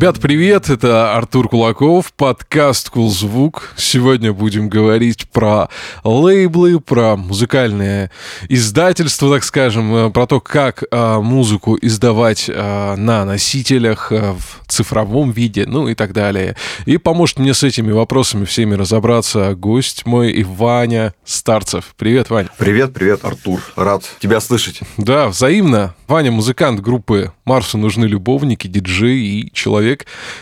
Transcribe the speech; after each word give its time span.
Ребят, 0.00 0.18
привет! 0.18 0.70
Это 0.70 1.14
Артур 1.14 1.50
Кулаков, 1.50 2.14
подкаст 2.14 2.88
«Кулзвук». 2.88 3.74
Сегодня 3.76 4.32
будем 4.32 4.70
говорить 4.70 5.28
про 5.28 5.68
лейблы, 6.04 6.80
про 6.80 7.18
музыкальное 7.18 8.10
издательство, 8.48 9.30
так 9.30 9.44
скажем, 9.44 9.94
э, 9.94 10.10
про 10.10 10.26
то, 10.26 10.40
как 10.40 10.84
э, 10.90 11.18
музыку 11.18 11.76
издавать 11.78 12.46
э, 12.48 12.94
на 12.96 13.26
носителях 13.26 14.10
в 14.10 14.66
цифровом 14.68 15.32
виде, 15.32 15.66
ну 15.66 15.86
и 15.86 15.94
так 15.94 16.14
далее. 16.14 16.56
И 16.86 16.96
поможет 16.96 17.38
мне 17.38 17.52
с 17.52 17.62
этими 17.62 17.92
вопросами 17.92 18.46
всеми 18.46 18.76
разобраться 18.76 19.54
гость 19.54 20.06
мой 20.06 20.32
Иваня 20.40 21.12
Старцев. 21.26 21.94
Привет, 21.98 22.30
Ваня. 22.30 22.48
Привет, 22.56 22.94
привет, 22.94 23.22
Артур. 23.22 23.60
Рад 23.76 24.04
тебя 24.18 24.40
слышать. 24.40 24.80
Да, 24.96 25.28
взаимно. 25.28 25.94
Ваня 26.08 26.32
музыкант 26.32 26.80
группы 26.80 27.32
«Марсу 27.44 27.76
нужны 27.76 28.06
любовники», 28.06 28.66
диджей 28.66 29.18
и 29.18 29.52
человек, 29.52 29.89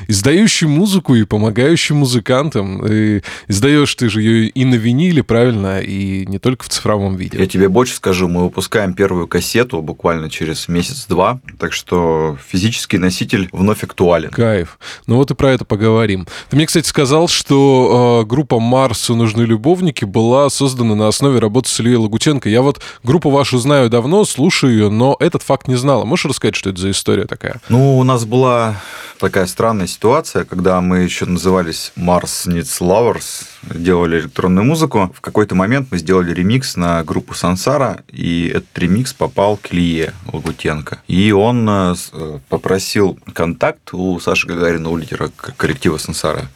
издающий 0.07 0.67
музыку 0.67 1.15
и 1.15 1.25
помогающий 1.25 1.95
музыкантам. 1.95 2.85
И 2.87 3.23
издаешь 3.49 3.95
ты 3.95 4.09
же 4.09 4.23
ее 4.23 4.49
и 4.49 4.65
на 4.65 4.75
виниле, 4.75 5.23
правильно, 5.23 5.81
и 5.81 6.27
не 6.27 6.39
только 6.39 6.65
в 6.65 6.69
цифровом 6.69 7.17
виде. 7.17 7.39
Я 7.39 7.47
тебе 7.47 7.69
больше 7.69 7.95
скажу, 7.95 8.29
мы 8.29 8.45
выпускаем 8.45 8.95
первую 8.95 9.27
кассету 9.27 9.83
буквально 9.83 10.31
через 10.31 10.69
месяц-два, 10.69 11.41
так 11.59 11.73
что 11.73 12.37
физический 12.47 12.99
носитель 12.99 13.49
вновь 13.53 13.83
актуален. 13.83 14.31
Кайф. 14.31 14.79
Ну 15.07 15.17
вот 15.17 15.31
и 15.31 15.35
про 15.35 15.53
это 15.53 15.65
поговорим. 15.65 16.27
Ты 16.51 16.57
мне, 16.57 16.67
кстати, 16.67 16.87
сказал, 16.87 17.29
что 17.29 18.23
э, 18.23 18.29
группа 18.29 18.59
«Марсу 18.61 19.15
нужны 19.15 19.43
любовники» 19.43 20.05
была 20.05 20.51
создана 20.51 20.95
на 20.95 21.09
основе 21.09 21.39
работы 21.39 21.69
с 21.69 21.81
Ильей 21.81 21.97
Лагутенко. 21.97 22.49
Я 22.49 22.63
вот 22.63 22.81
группу 23.03 23.31
вашу 23.31 23.59
знаю 23.59 23.91
давно, 23.91 24.25
слушаю 24.25 24.73
ее, 24.73 24.91
но 24.91 25.17
этот 25.21 25.43
факт 25.43 25.69
не 25.69 25.77
знала. 25.77 26.05
Можешь 26.05 26.27
рассказать, 26.27 26.57
что 26.57 26.71
это 26.71 26.81
за 26.81 26.91
история 26.91 27.25
такая? 27.25 27.61
Ну, 27.69 27.99
у 27.99 28.05
нас 28.05 28.25
была 28.25 28.77
такая 29.19 29.38
странная 29.47 29.87
ситуация, 29.87 30.45
когда 30.45 30.81
мы 30.81 30.99
еще 30.99 31.25
назывались 31.27 31.93
Mars 31.97 32.47
Needs 32.47 32.81
Lovers, 32.81 33.45
делали 33.63 34.21
электронную 34.21 34.65
музыку. 34.65 35.13
В 35.15 35.21
какой-то 35.21 35.55
момент 35.55 35.89
мы 35.91 35.99
сделали 35.99 36.33
ремикс 36.33 36.77
на 36.77 37.03
группу 37.05 37.35
Сансара, 37.35 38.03
и 38.09 38.49
этот 38.55 38.79
ремикс 38.79 39.13
попал 39.13 39.57
к 39.57 39.73
Лие 39.73 40.13
Лагутенко. 40.33 41.03
И 41.09 41.33
он 41.33 41.69
э, 41.69 41.95
э, 42.13 42.39
попросил 42.49 43.19
контакт 43.33 43.93
у 43.93 44.19
Саши 44.21 44.47
Гагарина, 44.47 44.91
у 44.91 44.97
лидера 44.97 45.31
коллектива 45.57 45.99
Сансара. 45.99 46.49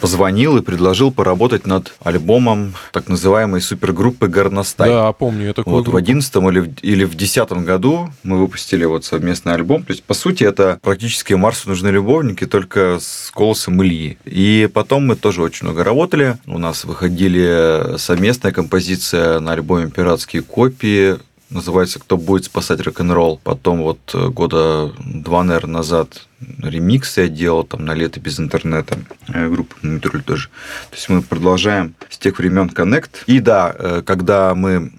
Позвонил 0.00 0.56
и 0.56 0.62
предложил 0.62 1.12
поработать 1.12 1.66
над 1.66 1.94
альбомом 2.02 2.74
так 2.92 3.08
называемой 3.08 3.60
супергруппы 3.60 4.28
Горностай. 4.28 4.88
Да, 4.88 5.12
помню, 5.12 5.46
я 5.46 5.52
такой. 5.54 5.72
Вот 5.72 5.84
группу. 5.84 5.92
в 5.92 5.96
одиннадцатом 5.96 6.48
или, 6.50 6.74
или 6.82 7.04
в 7.04 7.14
десятом 7.14 7.64
году 7.64 8.10
мы 8.22 8.38
выпустили 8.38 8.84
вот 8.84 9.04
совместный 9.04 9.54
альбом. 9.54 9.82
То 9.82 9.92
есть, 9.92 10.04
по 10.04 10.14
сути, 10.14 10.44
это 10.44 10.78
практически 10.82 11.34
Марсу 11.34 11.68
нужны 11.68 11.90
любовники, 12.18 12.46
только 12.46 12.98
с 13.00 13.30
голосом 13.34 13.82
Ильи. 13.82 14.18
И 14.24 14.68
потом 14.72 15.06
мы 15.06 15.16
тоже 15.16 15.42
очень 15.42 15.66
много 15.66 15.84
работали. 15.84 16.36
У 16.46 16.58
нас 16.58 16.84
выходили 16.84 17.96
совместная 17.96 18.52
композиция 18.52 19.40
на 19.40 19.52
альбоме 19.52 19.90
«Пиратские 19.90 20.42
копии», 20.42 21.16
называется 21.50 22.00
«Кто 22.00 22.16
будет 22.16 22.44
спасать 22.44 22.80
рок-н-ролл». 22.80 23.40
Потом 23.44 23.82
вот 23.82 24.00
года 24.14 24.92
два, 24.98 25.44
наверное, 25.44 25.78
назад 25.78 26.26
ремикс 26.62 27.18
я 27.18 27.28
делал 27.28 27.64
там 27.64 27.84
на 27.84 27.94
лето 27.94 28.20
без 28.20 28.40
интернета, 28.40 28.98
э, 29.28 29.48
группа 29.48 29.74
Мумитруль 29.82 30.22
тоже. 30.22 30.48
То 30.90 30.96
есть 30.96 31.08
мы 31.08 31.22
продолжаем 31.22 31.94
с 32.10 32.18
тех 32.18 32.38
времен 32.38 32.68
коннект. 32.68 33.22
И 33.26 33.40
да, 33.40 33.74
э, 33.78 34.02
когда 34.04 34.54
мы 34.54 34.92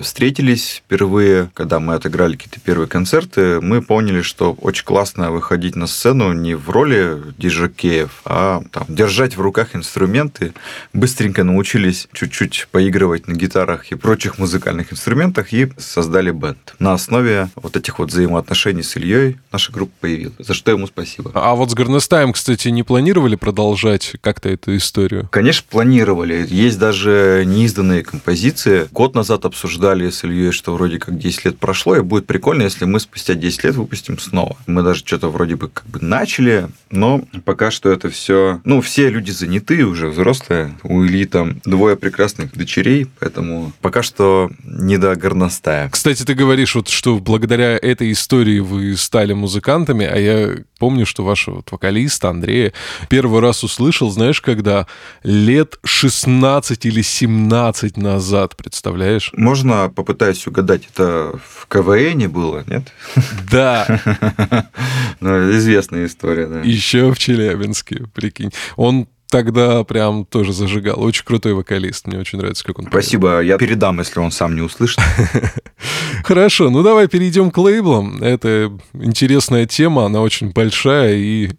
встретились 0.00 0.82
впервые, 0.84 1.50
когда 1.54 1.80
мы 1.80 1.94
отыграли 1.94 2.36
какие-то 2.36 2.60
первые 2.60 2.88
концерты, 2.88 3.60
мы 3.60 3.82
поняли, 3.82 4.22
что 4.22 4.52
очень 4.60 4.84
классно 4.84 5.30
выходить 5.30 5.76
на 5.76 5.86
сцену 5.86 6.32
не 6.32 6.54
в 6.54 6.70
роли 6.70 7.22
диджакеев, 7.38 8.22
а 8.24 8.62
там, 8.70 8.84
держать 8.88 9.36
в 9.36 9.40
руках 9.40 9.74
инструменты. 9.74 10.52
Быстренько 10.92 11.44
научились 11.44 12.08
чуть-чуть 12.12 12.68
поигрывать 12.70 13.26
на 13.28 13.34
гитарах 13.34 13.90
и 13.90 13.94
прочих 13.94 14.38
музыкальных 14.38 14.92
инструментах 14.92 15.52
и 15.52 15.68
создали 15.78 16.30
бенд. 16.30 16.74
На 16.78 16.92
основе 16.92 17.48
вот 17.56 17.76
этих 17.76 17.98
вот 17.98 18.10
взаимоотношений 18.10 18.82
с 18.82 18.96
Ильей 18.96 19.38
наша 19.52 19.72
группа 19.72 19.92
появилась, 20.00 20.34
за 20.38 20.54
что 20.54 20.70
ему 20.70 20.86
спасибо. 20.86 21.32
А 21.34 21.54
вот 21.54 21.70
с 21.70 21.74
Горностаем, 21.74 22.32
кстати, 22.32 22.68
не 22.68 22.82
планировали 22.82 23.36
продолжать 23.36 24.14
как-то 24.20 24.48
эту 24.48 24.76
историю? 24.76 25.28
Конечно, 25.30 25.64
планировали. 25.68 26.46
Есть 26.48 26.78
даже 26.78 27.44
неизданные 27.46 28.02
композиции. 28.02 28.88
Год 28.92 29.14
назад 29.14 29.44
обсуждали 29.56 30.10
с 30.10 30.22
Ильей, 30.22 30.52
что 30.52 30.74
вроде 30.74 30.98
как 30.98 31.18
10 31.18 31.46
лет 31.46 31.58
прошло, 31.58 31.96
и 31.96 32.02
будет 32.02 32.26
прикольно, 32.26 32.62
если 32.62 32.84
мы 32.84 33.00
спустя 33.00 33.32
10 33.32 33.64
лет 33.64 33.74
выпустим 33.74 34.18
снова. 34.18 34.54
Мы 34.66 34.82
даже 34.82 35.00
что-то 35.00 35.30
вроде 35.30 35.56
бы 35.56 35.68
как 35.68 35.86
бы 35.86 35.98
начали, 36.00 36.68
но 36.90 37.24
пока 37.46 37.70
что 37.70 37.90
это 37.90 38.10
все... 38.10 38.60
Ну, 38.64 38.82
все 38.82 39.08
люди 39.08 39.30
заняты 39.30 39.86
уже, 39.86 40.08
взрослые. 40.08 40.74
У 40.82 41.02
Ильи 41.04 41.24
там 41.24 41.60
двое 41.64 41.96
прекрасных 41.96 42.52
дочерей, 42.52 43.06
поэтому 43.18 43.72
пока 43.80 44.02
что 44.02 44.50
не 44.62 44.98
до 44.98 45.16
горностая. 45.16 45.88
Кстати, 45.88 46.22
ты 46.22 46.34
говоришь, 46.34 46.74
вот, 46.74 46.88
что 46.88 47.18
благодаря 47.18 47.78
этой 47.78 48.12
истории 48.12 48.58
вы 48.58 48.94
стали 48.98 49.32
музыкантами, 49.32 50.04
а 50.04 50.18
я 50.18 50.56
помню, 50.78 51.06
что 51.06 51.24
вашего 51.24 51.56
вот 51.56 51.72
вокалиста 51.72 52.30
Андрея 52.30 52.72
первый 53.08 53.40
раз 53.40 53.64
услышал, 53.64 54.10
знаешь, 54.10 54.40
когда 54.40 54.86
лет 55.22 55.78
16 55.84 56.86
или 56.86 57.02
17 57.02 57.96
назад, 57.96 58.56
представляешь? 58.56 59.30
Можно 59.34 59.88
попытаюсь 59.88 60.46
угадать, 60.46 60.82
это 60.92 61.38
в 61.48 61.66
КВН 61.68 62.30
было, 62.30 62.64
нет? 62.66 62.92
Да. 63.50 63.86
Ну, 65.20 65.50
известная 65.52 66.06
история, 66.06 66.46
да. 66.46 66.60
Еще 66.60 67.10
в 67.10 67.18
Челябинске, 67.18 68.04
прикинь. 68.14 68.52
Он 68.76 69.08
тогда 69.28 69.84
прям 69.84 70.24
тоже 70.24 70.52
зажигал. 70.52 71.00
Очень 71.02 71.24
крутой 71.24 71.54
вокалист. 71.54 72.06
Мне 72.06 72.18
очень 72.18 72.38
нравится, 72.38 72.64
как 72.64 72.78
он 72.78 72.86
Спасибо. 72.86 73.36
Поет. 73.36 73.46
Я 73.46 73.58
передам, 73.58 73.98
если 73.98 74.20
он 74.20 74.30
сам 74.30 74.54
не 74.54 74.62
услышит. 74.62 75.00
Хорошо. 76.24 76.70
Ну, 76.70 76.82
давай 76.82 77.08
перейдем 77.08 77.50
к 77.50 77.58
лейблам. 77.58 78.22
Это 78.22 78.72
интересная 78.94 79.66
тема. 79.66 80.06
Она 80.06 80.20
очень 80.20 80.50
большая. 80.50 81.16
И 81.16 81.50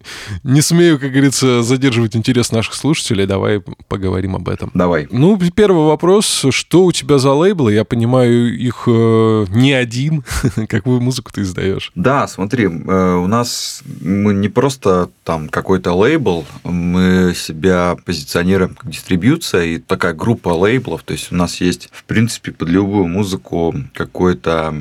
не 0.44 0.62
смею, 0.62 1.00
как 1.00 1.12
говорится, 1.12 1.62
задерживать 1.64 2.16
интерес 2.16 2.52
наших 2.52 2.74
слушателей. 2.74 3.26
Давай 3.26 3.62
поговорим 3.88 4.36
об 4.36 4.50
этом. 4.50 4.72
Давай. 4.74 5.08
Ну, 5.12 5.40
первый 5.56 5.86
вопрос. 5.86 6.46
Что 6.50 6.86
у 6.86 6.92
тебя 6.92 7.18
за 7.18 7.32
лейблы? 7.34 7.74
Я 7.74 7.84
понимаю, 7.84 8.58
их 8.58 8.84
э, 8.88 9.46
не 9.50 9.74
один. 9.74 10.24
Какую 10.70 11.02
музыку 11.02 11.32
ты 11.34 11.42
издаешь? 11.42 11.92
Да, 11.96 12.28
смотри. 12.28 12.66
Э, 12.66 13.16
у 13.16 13.28
нас 13.28 13.84
мы 14.02 14.34
не 14.34 14.50
просто 14.50 15.10
там 15.24 15.50
какой-то 15.50 15.94
лейбл. 15.94 16.46
Мы 16.64 17.34
себе 17.36 17.57
себя 17.58 17.98
позиционируем 18.06 18.76
как 18.76 18.90
дистрибьюция 18.92 19.64
и 19.64 19.78
такая 19.80 20.14
группа 20.14 20.50
лейблов. 20.50 21.04
То 21.04 21.14
есть 21.14 21.32
у 21.32 21.36
нас 21.36 21.60
есть, 21.60 21.90
в 21.92 22.04
принципе, 22.04 22.52
под 22.52 22.70
любую 22.70 23.08
музыку 23.08 23.74
какой-то 23.94 24.76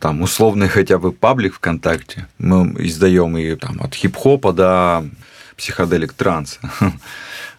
там 0.00 0.22
условный 0.22 0.68
хотя 0.76 0.98
бы 0.98 1.12
паблик 1.12 1.54
ВКонтакте. 1.54 2.26
Мы 2.38 2.74
издаем 2.86 3.36
и 3.36 3.54
там 3.56 3.80
от 3.82 3.94
хип-хопа 3.94 4.52
до 4.52 5.04
psychedelic 5.56 6.14
транса. 6.14 6.58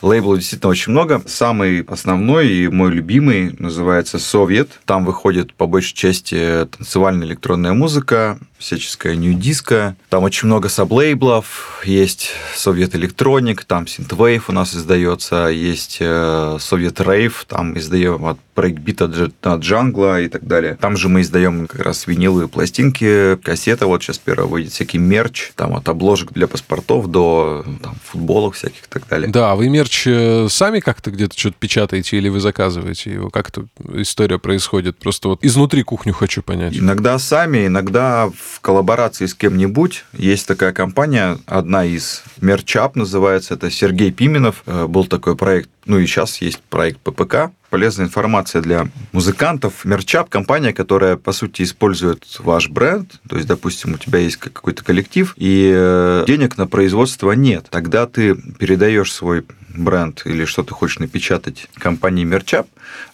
Лейблов 0.03 0.37
действительно 0.37 0.69
очень 0.69 0.91
много. 0.91 1.21
Самый 1.25 1.81
основной 1.83 2.49
и 2.49 2.67
мой 2.67 2.91
любимый 2.91 3.55
называется 3.57 4.19
«Soviett». 4.19 4.69
Там 4.85 5.05
выходит 5.05 5.53
по 5.53 5.65
большей 5.65 5.95
части 5.95 6.67
танцевальная 6.77 7.25
электронная 7.25 7.73
музыка, 7.73 8.37
всяческая 8.59 9.15
nu-disco. 9.15 9.95
Там 10.09 10.23
очень 10.23 10.47
много 10.47 10.69
саблейблов. 10.69 11.81
Есть 11.85 12.31
Soviett 12.55 12.95
Electronic, 12.95 13.63
там 13.63 13.85
Synthwave 13.85 14.43
у 14.47 14.51
нас 14.51 14.75
издается, 14.75 15.47
есть 15.47 15.97
Soviett 15.97 17.01
Rave, 17.01 17.45
там 17.47 17.77
издаем 17.77 18.25
от 18.25 18.37
брейкбита 18.55 19.07
до 19.07 19.55
джангла 19.55 20.21
и 20.21 20.27
так 20.27 20.45
далее. 20.45 20.77
Там 20.79 20.95
же 20.95 21.09
мы 21.09 21.21
издаем 21.21 21.65
как 21.67 21.81
раз 21.81 22.07
виниловые 22.07 22.47
пластинки, 22.47 23.35
кассеты. 23.37 23.85
Вот 23.85 24.03
сейчас 24.03 24.19
первая 24.19 24.47
выйдет 24.47 24.73
всякий 24.73 24.99
мерч, 24.99 25.51
там 25.55 25.75
от 25.75 25.89
обложек 25.89 26.33
для 26.33 26.47
паспортов 26.47 27.07
до 27.07 27.65
там, 27.81 27.95
футболок 28.03 28.55
всяких 28.55 28.83
и 28.83 28.89
так 28.89 29.07
далее. 29.07 29.29
Да, 29.29 29.55
вы 29.55 29.69
мерч 29.69 29.92
э, 30.05 30.47
сами 30.49 30.79
как-то 30.79 31.11
где-то 31.11 31.37
что-то 31.37 31.55
печатаете 31.59 32.17
или 32.17 32.29
вы 32.29 32.39
заказываете 32.39 33.11
его? 33.11 33.29
Как 33.29 33.49
эта 33.49 33.65
история 33.93 34.39
происходит? 34.39 34.97
Просто 34.97 35.29
вот 35.29 35.43
изнутри 35.43 35.83
кухню 35.83 36.13
хочу 36.13 36.41
понять. 36.41 36.77
Иногда 36.77 37.19
сами, 37.19 37.67
иногда 37.67 38.29
в 38.29 38.59
коллаборации 38.61 39.25
с 39.25 39.33
кем-нибудь. 39.33 40.05
Есть 40.13 40.47
такая 40.47 40.73
компания, 40.73 41.37
одна 41.45 41.85
из 41.85 42.23
Мерчап 42.41 42.95
называется, 42.95 43.53
это 43.53 43.69
Сергей 43.71 44.11
Пименов. 44.11 44.63
Э, 44.65 44.87
был 44.87 45.05
такой 45.05 45.35
проект, 45.35 45.69
ну 45.85 45.99
и 45.99 46.05
сейчас 46.05 46.41
есть 46.41 46.61
проект 46.61 46.99
ППК, 46.99 47.51
полезная 47.69 48.05
информация 48.05 48.61
для 48.61 48.87
музыкантов. 49.11 49.83
Мерчап– 49.85 50.29
компания, 50.31 50.73
которая, 50.73 51.17
по 51.17 51.31
сути, 51.31 51.63
использует 51.63 52.25
ваш 52.39 52.69
бренд. 52.69 53.19
То 53.27 53.35
есть, 53.35 53.47
допустим, 53.47 53.93
у 53.93 53.97
тебя 53.97 54.19
есть 54.19 54.37
какой-то 54.37 54.83
коллектив, 54.83 55.33
и 55.37 55.71
э, 55.75 56.23
денег 56.27 56.57
на 56.57 56.67
производство 56.67 57.31
нет. 57.31 57.67
Тогда 57.69 58.05
ты 58.05 58.35
передаешь 58.35 59.11
свой 59.11 59.43
бренд 59.75 60.21
или 60.25 60.45
что 60.45 60.63
ты 60.63 60.73
хочешь 60.73 60.99
напечатать 60.99 61.67
компании 61.75 62.23
Мерчап, 62.23 62.67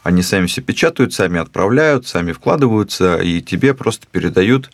они 0.03 0.21
сами 0.21 0.47
все 0.47 0.61
печатают, 0.61 1.13
сами 1.13 1.39
отправляют, 1.39 2.05
сами 2.05 2.33
вкладываются, 2.33 3.17
и 3.17 3.41
тебе 3.41 3.73
просто 3.73 4.07
передают 4.11 4.69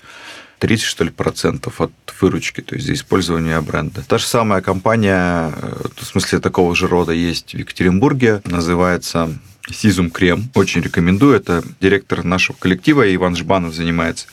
30, 0.60 0.86
что 0.86 1.04
ли, 1.04 1.10
процентов 1.10 1.82
от 1.82 1.92
выручки, 2.22 2.62
то 2.62 2.76
есть 2.76 2.88
за 2.88 2.94
использование 2.94 3.60
бренда. 3.62 4.04
Та 4.08 4.18
же 4.18 4.26
самая 4.26 4.62
компания, 4.62 5.54
э, 5.56 5.88
в 5.96 6.06
смысле 6.06 6.40
такого 6.40 6.76
же 6.76 6.88
рода 6.88 7.12
есть 7.12 7.54
в 7.54 7.58
Екатеринбурге, 7.58 8.42
называется 8.46 9.38
Сизум 9.72 10.12
Крем. 10.12 10.50
Очень 10.54 10.82
рекомендую. 10.82 11.36
Это 11.36 11.64
директор 11.82 12.24
нашего 12.24 12.56
коллектива 12.56 13.14
Иван 13.14 13.36
Жбанов 13.36 13.74
занимается. 13.74 14.28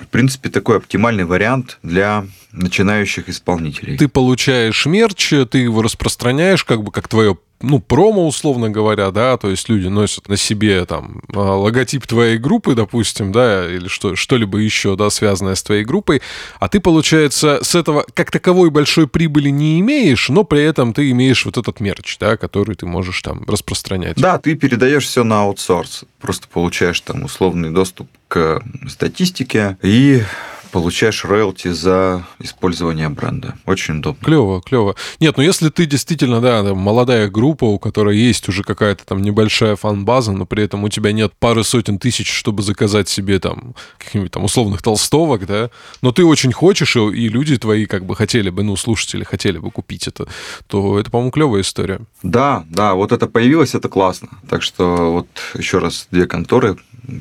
В 0.00 0.06
принципе, 0.06 0.50
такой 0.50 0.76
оптимальный 0.76 1.24
вариант 1.24 1.78
для 1.82 2.26
начинающих 2.52 3.28
исполнителей. 3.28 3.98
Ты 3.98 4.08
получаешь 4.08 4.86
мерч, 4.86 5.32
ты 5.50 5.58
его 5.58 5.82
распространяешь, 5.82 6.64
как 6.64 6.82
бы 6.82 6.92
как 6.92 7.08
твое 7.08 7.36
ну, 7.60 7.80
промо, 7.80 8.26
условно 8.26 8.70
говоря, 8.70 9.10
да, 9.10 9.36
то 9.36 9.50
есть 9.50 9.68
люди 9.68 9.88
носят 9.88 10.28
на 10.28 10.36
себе 10.36 10.84
там 10.84 11.22
а, 11.34 11.56
логотип 11.56 12.06
твоей 12.06 12.38
группы, 12.38 12.74
допустим, 12.74 13.32
да, 13.32 13.68
или 13.68 13.88
что, 13.88 14.14
что-либо 14.14 14.58
еще, 14.58 14.96
да, 14.96 15.10
связанное 15.10 15.54
с 15.54 15.62
твоей 15.62 15.84
группой, 15.84 16.22
а 16.60 16.68
ты, 16.68 16.80
получается, 16.80 17.58
с 17.62 17.74
этого 17.74 18.04
как 18.14 18.30
таковой 18.30 18.70
большой 18.70 19.08
прибыли 19.08 19.50
не 19.50 19.80
имеешь, 19.80 20.28
но 20.28 20.44
при 20.44 20.62
этом 20.62 20.92
ты 20.92 21.10
имеешь 21.10 21.44
вот 21.44 21.58
этот 21.58 21.80
мерч, 21.80 22.18
да, 22.18 22.36
который 22.36 22.76
ты 22.76 22.86
можешь 22.86 23.20
там 23.22 23.44
распространять. 23.46 24.16
Да, 24.16 24.38
ты 24.38 24.54
передаешь 24.54 25.06
все 25.06 25.24
на 25.24 25.42
аутсорс, 25.42 26.04
просто 26.20 26.46
получаешь 26.48 27.00
там 27.00 27.24
условный 27.24 27.70
доступ 27.70 28.08
к 28.28 28.62
статистике 28.88 29.76
и 29.82 30.22
получаешь 30.70 31.24
роялти 31.24 31.68
за 31.68 32.26
использование 32.38 33.08
бренда. 33.08 33.54
Очень 33.66 33.98
удобно. 33.98 34.24
Клево, 34.24 34.60
клево. 34.60 34.94
Нет, 35.20 35.36
ну 35.36 35.42
если 35.42 35.70
ты 35.70 35.86
действительно, 35.86 36.40
да, 36.40 36.62
молодая 36.74 37.28
группа, 37.28 37.64
у 37.64 37.78
которой 37.78 38.16
есть 38.16 38.48
уже 38.48 38.62
какая-то 38.62 39.04
там 39.06 39.22
небольшая 39.22 39.76
фан-база, 39.76 40.32
но 40.32 40.46
при 40.46 40.64
этом 40.64 40.84
у 40.84 40.88
тебя 40.88 41.12
нет 41.12 41.32
пары 41.38 41.64
сотен 41.64 41.98
тысяч, 41.98 42.30
чтобы 42.30 42.62
заказать 42.62 43.08
себе 43.08 43.38
там 43.38 43.74
каких-нибудь 43.98 44.32
там 44.32 44.44
условных 44.44 44.82
толстовок, 44.82 45.46
да, 45.46 45.70
но 46.02 46.12
ты 46.12 46.24
очень 46.24 46.52
хочешь, 46.52 46.96
и 46.96 47.28
люди 47.28 47.56
твои 47.56 47.86
как 47.86 48.04
бы 48.04 48.14
хотели 48.14 48.50
бы, 48.50 48.62
ну, 48.62 48.76
слушатели 48.76 49.24
хотели 49.24 49.58
бы 49.58 49.70
купить 49.70 50.06
это, 50.06 50.28
то 50.66 50.98
это, 50.98 51.10
по-моему, 51.10 51.30
клевая 51.30 51.62
история. 51.62 52.00
Да, 52.22 52.64
да, 52.68 52.94
вот 52.94 53.12
это 53.12 53.26
появилось, 53.26 53.74
это 53.74 53.88
классно. 53.88 54.28
Так 54.48 54.62
что 54.62 55.12
вот 55.12 55.28
еще 55.54 55.78
раз 55.78 56.08
две 56.10 56.26
конторы 56.26 56.76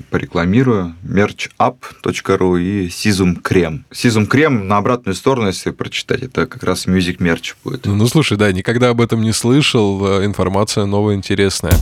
порекламирую. 0.09 0.95
merchup.ru 1.03 2.61
и 2.61 2.87
Sizum 2.87 3.41
Крем. 3.41 3.85
Sizum 3.91 4.25
Крем 4.25 4.67
на 4.67 4.77
обратную 4.77 5.15
сторону, 5.15 5.47
если 5.47 5.71
прочитать, 5.71 6.23
это 6.23 6.45
как 6.45 6.63
раз 6.63 6.87
Music 6.87 7.17
Merch 7.17 7.55
будет. 7.63 7.85
Ну, 7.85 7.95
ну 7.95 8.07
слушай, 8.07 8.37
да, 8.37 8.51
никогда 8.51 8.89
об 8.89 9.01
этом 9.01 9.21
не 9.21 9.33
слышал. 9.33 10.21
Э, 10.21 10.25
информация 10.25 10.85
новая, 10.85 11.15
интересная. 11.15 11.73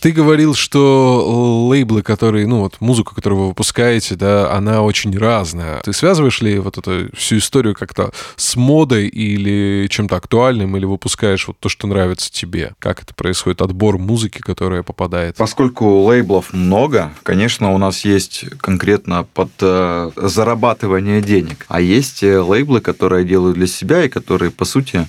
Ты 0.00 0.12
говорил, 0.12 0.54
что 0.54 1.68
лейблы, 1.68 2.02
которые, 2.02 2.46
ну 2.46 2.60
вот 2.60 2.76
музыку, 2.80 3.14
которую 3.14 3.40
вы 3.40 3.48
выпускаете, 3.48 4.14
да, 4.14 4.52
она 4.52 4.82
очень 4.82 5.16
разная. 5.16 5.80
Ты 5.80 5.92
связываешь 5.92 6.40
ли 6.40 6.58
вот 6.58 6.78
эту 6.78 7.14
всю 7.16 7.38
историю 7.38 7.74
как-то 7.74 8.12
с 8.36 8.56
модой 8.56 9.08
или 9.08 9.88
чем-то 9.88 10.16
актуальным, 10.16 10.76
или 10.76 10.84
выпускаешь 10.84 11.48
вот 11.48 11.58
то, 11.58 11.68
что 11.68 11.86
нравится 11.86 12.32
тебе? 12.32 12.74
Как 12.78 13.02
это 13.02 13.14
происходит, 13.14 13.62
отбор 13.62 13.98
музыки, 13.98 14.38
которая 14.38 14.82
попадает? 14.82 15.36
Поскольку 15.36 16.02
лейблов 16.02 16.52
много, 16.52 17.12
конечно, 17.22 17.72
у 17.72 17.78
нас 17.78 18.04
есть 18.04 18.44
конкретно 18.60 19.26
под 19.34 19.50
э, 19.60 20.10
зарабатывание 20.16 21.20
денег, 21.22 21.66
а 21.68 21.80
есть 21.80 22.22
э, 22.22 22.40
лейблы, 22.40 22.80
которые 22.80 23.24
делают 23.24 23.56
для 23.56 23.66
себя 23.66 24.04
и 24.04 24.08
которые, 24.08 24.50
по 24.50 24.64
сути, 24.64 25.08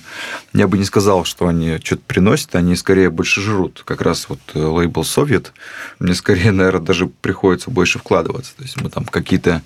я 0.52 0.66
бы 0.66 0.78
не 0.78 0.84
сказал, 0.84 1.24
что 1.24 1.46
они 1.46 1.78
что-то 1.82 2.02
приносят, 2.06 2.54
они 2.54 2.74
скорее 2.74 3.10
больше 3.10 3.40
жрут. 3.40 3.82
Как 3.84 4.00
раз 4.02 4.28
вот 4.28 4.40
э, 4.54 4.79
лейбл 4.80 5.04
Совет, 5.04 5.52
мне 5.98 6.14
скорее, 6.14 6.52
наверное, 6.52 6.80
даже 6.80 7.06
приходится 7.06 7.70
больше 7.70 7.98
вкладываться. 7.98 8.52
То 8.56 8.62
есть 8.62 8.80
мы 8.80 8.90
там 8.90 9.04
какие-то 9.04 9.62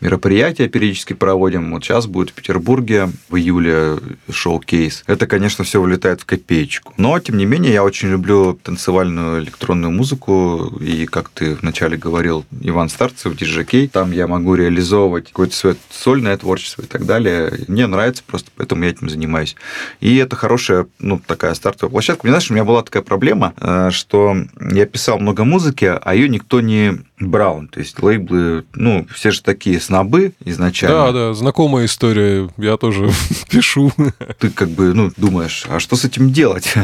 мероприятия 0.00 0.68
периодически 0.68 1.12
проводим. 1.12 1.72
Вот 1.72 1.84
сейчас 1.84 2.06
будет 2.06 2.30
в 2.30 2.34
Петербурге 2.34 3.10
в 3.28 3.36
июле 3.36 3.98
шоу-кейс. 4.30 5.04
Это, 5.06 5.26
конечно, 5.26 5.64
все 5.64 5.80
вылетает 5.80 6.20
в 6.20 6.26
копеечку. 6.26 6.94
Но, 6.96 7.18
тем 7.18 7.36
не 7.36 7.46
менее, 7.46 7.72
я 7.72 7.84
очень 7.84 8.08
люблю 8.08 8.54
танцевальную 8.54 9.42
электронную 9.42 9.90
музыку. 9.90 10.72
И, 10.80 11.06
как 11.06 11.28
ты 11.30 11.54
вначале 11.54 11.96
говорил, 11.96 12.44
Иван 12.60 12.88
Старцев, 12.88 13.36
диджакей, 13.36 13.88
там 13.88 14.12
я 14.12 14.26
могу 14.26 14.54
реализовывать 14.54 15.28
какое-то 15.28 15.54
свое 15.54 15.76
сольное 15.90 16.36
творчество 16.36 16.82
и 16.82 16.86
так 16.86 17.06
далее. 17.06 17.52
Мне 17.68 17.86
нравится 17.86 18.22
просто, 18.26 18.50
поэтому 18.56 18.84
я 18.84 18.90
этим 18.90 19.08
занимаюсь. 19.08 19.56
И 20.00 20.16
это 20.16 20.36
хорошая, 20.36 20.86
ну, 20.98 21.20
такая 21.24 21.54
стартовая 21.54 21.90
площадка. 21.90 22.20
Мне, 22.24 22.32
знаешь, 22.32 22.50
у 22.50 22.54
меня 22.54 22.64
была 22.64 22.82
такая 22.82 23.02
проблема, 23.02 23.54
э, 23.56 23.90
что 23.90 24.36
я 24.72 24.86
писал 24.86 25.18
много 25.18 25.44
музыки, 25.44 25.92
а 26.00 26.14
ее 26.14 26.28
никто 26.28 26.60
не 26.60 27.00
брал. 27.20 27.64
То 27.70 27.80
есть 27.80 28.00
лейблы, 28.02 28.64
ну, 28.74 29.06
все 29.12 29.30
же 29.30 29.42
такие 29.42 29.80
снобы 29.80 30.32
изначально. 30.44 30.96
Да, 30.96 31.12
да, 31.12 31.34
знакомая 31.34 31.86
история, 31.86 32.48
я 32.56 32.76
тоже 32.76 33.10
пишу. 33.50 33.92
Ты 34.38 34.50
как 34.50 34.70
бы, 34.70 34.94
ну, 34.94 35.12
думаешь, 35.16 35.64
а 35.68 35.80
что 35.80 35.96
с 35.96 36.04
этим 36.04 36.32
делать? 36.32 36.74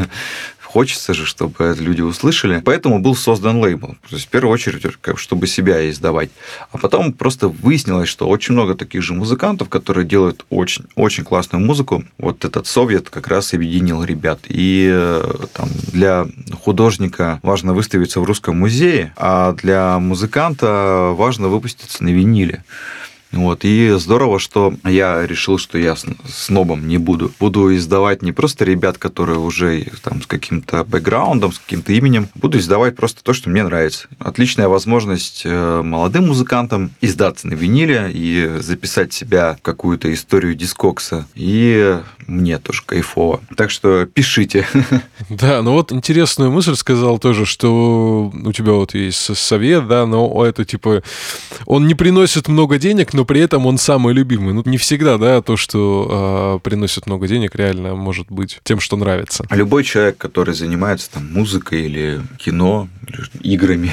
Хочется 0.75 1.13
же, 1.13 1.25
чтобы 1.25 1.73
люди 1.79 2.01
услышали. 2.01 2.61
Поэтому 2.65 2.99
был 2.99 3.15
создан 3.15 3.61
лейбл. 3.61 3.95
То 4.09 4.15
есть, 4.15 4.25
в 4.25 4.27
первую 4.27 4.51
очередь, 4.51 4.83
чтобы 5.15 5.47
себя 5.47 5.89
издавать. 5.89 6.31
А 6.69 6.77
потом 6.77 7.13
просто 7.13 7.47
выяснилось, 7.47 8.09
что 8.09 8.27
очень 8.27 8.55
много 8.55 8.75
таких 8.75 9.01
же 9.01 9.13
музыкантов, 9.13 9.69
которые 9.69 10.05
делают 10.05 10.45
очень, 10.49 10.83
очень 10.95 11.23
классную 11.23 11.63
музыку. 11.65 12.03
Вот 12.17 12.43
этот 12.43 12.67
совет 12.67 13.09
как 13.09 13.29
раз 13.29 13.53
объединил 13.53 14.03
ребят. 14.03 14.39
И 14.49 14.89
э, 14.91 15.45
там, 15.53 15.69
для 15.93 16.27
художника 16.61 17.39
важно 17.41 17.73
выставиться 17.73 18.19
в 18.19 18.25
русском 18.25 18.59
музее, 18.59 19.13
а 19.15 19.53
для 19.53 19.97
музыканта 19.99 21.13
важно 21.15 21.47
выпуститься 21.47 22.03
на 22.03 22.09
виниле. 22.09 22.65
Вот. 23.31 23.65
И 23.65 23.89
здорово, 23.97 24.39
что 24.39 24.73
я 24.83 25.25
решил, 25.25 25.57
что 25.57 25.77
я 25.77 25.95
с 25.95 26.49
нобом 26.49 26.87
не 26.87 26.97
буду. 26.97 27.31
Буду 27.39 27.75
издавать 27.75 28.21
не 28.21 28.31
просто 28.31 28.65
ребят, 28.65 28.97
которые 28.97 29.39
уже 29.39 29.87
там 30.01 30.21
с 30.21 30.27
каким-то 30.27 30.83
бэкграундом, 30.83 31.51
с 31.51 31.59
каким-то 31.59 31.93
именем. 31.93 32.29
Буду 32.35 32.59
издавать 32.59 32.95
просто 32.95 33.23
то, 33.23 33.33
что 33.33 33.49
мне 33.49 33.63
нравится. 33.63 34.07
Отличная 34.19 34.67
возможность 34.67 35.41
э, 35.45 35.81
молодым 35.83 36.27
музыкантам 36.27 36.91
издаться 37.01 37.47
на 37.47 37.53
виниле 37.53 38.09
и 38.13 38.57
записать 38.59 39.13
себя 39.13 39.57
в 39.59 39.61
какую-то 39.61 40.13
историю 40.13 40.55
дискокса. 40.55 41.27
И 41.35 41.99
мне 42.27 42.57
тоже 42.59 42.83
кайфово. 42.85 43.41
Так 43.55 43.71
что 43.71 44.05
пишите. 44.05 44.67
Да, 45.29 45.61
ну 45.63 45.71
вот 45.71 45.91
интересную 45.91 46.51
мысль 46.51 46.75
сказал 46.75 47.17
тоже, 47.19 47.45
что 47.45 48.31
у 48.33 48.51
тебя 48.51 48.73
вот 48.73 48.93
есть 48.93 49.35
совет, 49.35 49.87
да, 49.87 50.05
но 50.05 50.45
это 50.45 50.65
типа 50.65 51.01
он 51.65 51.87
не 51.87 51.95
приносит 51.95 52.47
много 52.47 52.77
денег, 52.77 53.13
но 53.15 53.25
при 53.25 53.41
этом 53.41 53.65
он 53.65 53.77
самый 53.77 54.13
любимый. 54.13 54.53
Ну, 54.53 54.61
не 54.65 54.77
всегда, 54.77 55.17
да, 55.17 55.41
то, 55.41 55.57
что 55.57 56.59
э, 56.63 56.63
приносит 56.63 57.07
много 57.07 57.27
денег, 57.27 57.55
реально 57.55 57.95
может 57.95 58.27
быть 58.29 58.59
тем, 58.63 58.79
что 58.79 58.97
нравится. 58.97 59.45
Любой 59.49 59.83
человек, 59.83 60.17
который 60.17 60.53
занимается 60.53 61.11
там 61.11 61.31
музыкой 61.31 61.85
или 61.85 62.21
кино, 62.37 62.87
или 63.07 63.53
играми, 63.53 63.91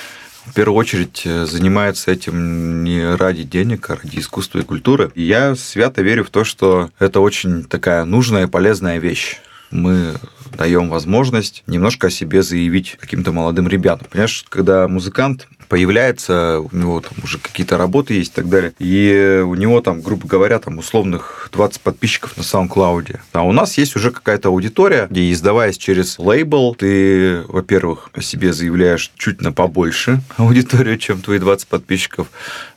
в 0.46 0.54
первую 0.54 0.76
очередь 0.78 1.22
э, 1.24 1.46
занимается 1.46 2.10
этим 2.10 2.82
не 2.82 3.14
ради 3.14 3.44
денег, 3.44 3.88
а 3.90 3.96
ради 4.02 4.18
искусства 4.18 4.58
и 4.58 4.62
культуры. 4.62 5.12
И 5.14 5.22
я 5.22 5.54
свято 5.54 6.02
верю 6.02 6.24
в 6.24 6.30
то, 6.30 6.44
что 6.44 6.90
это 6.98 7.20
очень 7.20 7.64
такая 7.64 8.04
нужная 8.04 8.44
и 8.44 8.50
полезная 8.50 8.98
вещь 8.98 9.38
мы 9.72 10.14
даем 10.56 10.88
возможность 10.88 11.62
немножко 11.66 12.08
о 12.08 12.10
себе 12.10 12.42
заявить 12.42 12.96
каким-то 13.00 13.32
молодым 13.32 13.68
ребятам. 13.68 14.08
Понимаешь, 14.10 14.44
когда 14.48 14.88
музыкант 14.88 15.48
появляется, 15.72 16.60
у 16.60 16.76
него 16.76 17.00
там 17.00 17.12
уже 17.24 17.38
какие-то 17.38 17.78
работы 17.78 18.12
есть 18.12 18.32
и 18.32 18.34
так 18.34 18.50
далее, 18.50 18.74
и 18.78 19.42
у 19.42 19.54
него 19.54 19.80
там, 19.80 20.02
грубо 20.02 20.28
говоря, 20.28 20.58
там 20.58 20.76
условных 20.76 21.48
20 21.50 21.80
подписчиков 21.80 22.36
на 22.36 22.42
SoundCloud. 22.42 23.18
А 23.32 23.42
у 23.42 23.52
нас 23.52 23.78
есть 23.78 23.96
уже 23.96 24.10
какая-то 24.10 24.48
аудитория, 24.48 25.06
где, 25.08 25.32
издаваясь 25.32 25.78
через 25.78 26.18
лейбл, 26.18 26.74
ты, 26.74 27.40
во-первых, 27.48 28.10
о 28.12 28.20
себе 28.20 28.52
заявляешь 28.52 29.12
чуть 29.16 29.40
на 29.40 29.50
побольше 29.50 30.20
аудиторию, 30.36 30.98
чем 30.98 31.22
твои 31.22 31.38
20 31.38 31.66
подписчиков. 31.68 32.28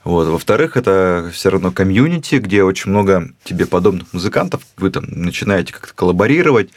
Вот. 0.05 0.29
Во-вторых, 0.29 0.77
это 0.77 1.29
все 1.33 1.49
равно 1.49 1.71
комьюнити, 1.71 2.35
где 2.35 2.63
очень 2.63 2.91
много 2.91 3.31
тебе 3.43 3.65
подобных 3.65 4.13
музыкантов, 4.13 4.61
вы 4.77 4.89
там 4.91 5.03
начинаете 5.07 5.73
как-то 5.73 5.93
коллаборировать, 5.93 6.69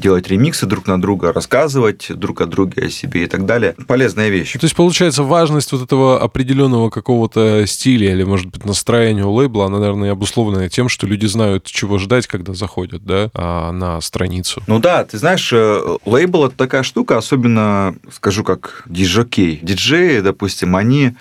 делать 0.00 0.28
ремиксы 0.28 0.66
друг 0.66 0.86
на 0.86 1.00
друга, 1.00 1.32
рассказывать 1.32 2.06
друг 2.08 2.40
о 2.40 2.46
друге, 2.46 2.86
о 2.86 2.90
себе 2.90 3.24
и 3.24 3.26
так 3.26 3.46
далее. 3.46 3.74
Полезная 3.86 4.28
вещь. 4.28 4.52
То 4.52 4.64
есть, 4.64 4.74
получается, 4.74 5.22
важность 5.22 5.72
вот 5.72 5.82
этого 5.82 6.20
определенного 6.20 6.90
какого-то 6.90 7.66
стиля 7.66 8.12
или, 8.12 8.24
может 8.24 8.46
быть, 8.46 8.64
настроения 8.64 9.24
у 9.24 9.32
лейбла, 9.32 9.66
она, 9.66 9.78
наверное, 9.78 10.12
обусловлена 10.12 10.68
тем, 10.68 10.88
что 10.88 11.06
люди 11.06 11.26
знают, 11.26 11.66
чего 11.66 11.98
ждать, 11.98 12.26
когда 12.26 12.54
заходят, 12.54 13.04
да, 13.04 13.30
а, 13.34 13.72
на 13.72 14.00
страницу. 14.00 14.62
Ну 14.66 14.78
да, 14.78 15.04
ты 15.04 15.18
знаешь, 15.18 15.50
э, 15.52 15.96
лейбл— 16.04 16.44
это 16.46 16.56
такая 16.56 16.82
штука, 16.82 17.18
особенно, 17.18 17.94
скажу, 18.12 18.44
как 18.44 18.82
диджокей. 18.86 19.58
Диджеи, 19.62 20.20
допустим, 20.20 20.76
они 20.76 21.14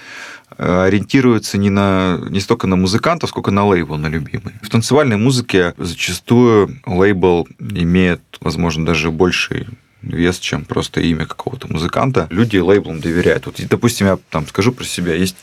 ориентируется 0.60 1.58
не, 1.58 1.70
на, 1.70 2.20
не 2.30 2.40
столько 2.42 2.68
на 2.68 2.76
музыкантов, 2.76 3.30
сколько 3.30 3.52
на 3.52 3.66
лейбл, 3.66 3.98
на 3.98 4.08
любимый. 4.08 4.54
В 4.62 4.70
танцевальной 4.70 5.18
музыке 5.18 5.74
зачастую 5.78 6.80
лейбл 6.86 7.48
имеет, 7.60 8.22
возможно, 8.42 8.86
даже 8.86 9.10
больший 9.10 9.68
вес, 10.02 10.40
чем 10.40 10.66
просто 10.66 11.02
имя 11.02 11.26
какого-то 11.26 11.68
музыканта. 11.68 12.28
Люди 12.30 12.58
лейблам 12.58 13.00
доверяют. 13.00 13.46
Вот, 13.46 13.56
допустим, 13.70 14.08
я 14.08 14.18
там 14.30 14.48
скажу 14.48 14.72
про 14.72 14.84
себя, 14.84 15.14
есть 15.14 15.38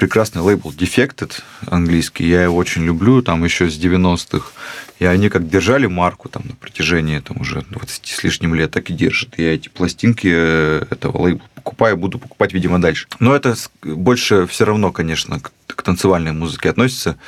прекрасный 0.00 0.40
лейбл 0.40 0.70
Defected 0.70 1.42
английский, 1.66 2.26
я 2.26 2.44
его 2.44 2.56
очень 2.56 2.82
люблю, 2.84 3.20
там 3.20 3.44
еще 3.44 3.68
с 3.68 3.78
90-х. 3.78 4.50
И 4.98 5.04
они 5.04 5.28
как 5.28 5.48
держали 5.48 5.86
марку 5.86 6.30
там 6.30 6.42
на 6.46 6.54
протяжении 6.54 7.18
там, 7.18 7.38
уже 7.38 7.62
20 7.68 8.06
с 8.06 8.24
лишним 8.24 8.54
лет, 8.54 8.70
так 8.70 8.88
и 8.88 8.94
держат. 8.94 9.38
Я 9.38 9.54
эти 9.54 9.68
пластинки 9.68 10.30
э, 10.32 10.86
этого 10.90 11.22
лейбла 11.22 11.46
покупаю, 11.54 11.98
буду 11.98 12.18
покупать, 12.18 12.54
видимо, 12.54 12.80
дальше. 12.80 13.08
Но 13.18 13.36
это 13.36 13.54
больше 13.82 14.46
все 14.46 14.64
равно, 14.64 14.90
конечно, 14.90 15.38
к, 15.38 15.52
к 15.66 15.82
танцевальной 15.82 16.32
музыке 16.32 16.70
относится 16.70 17.18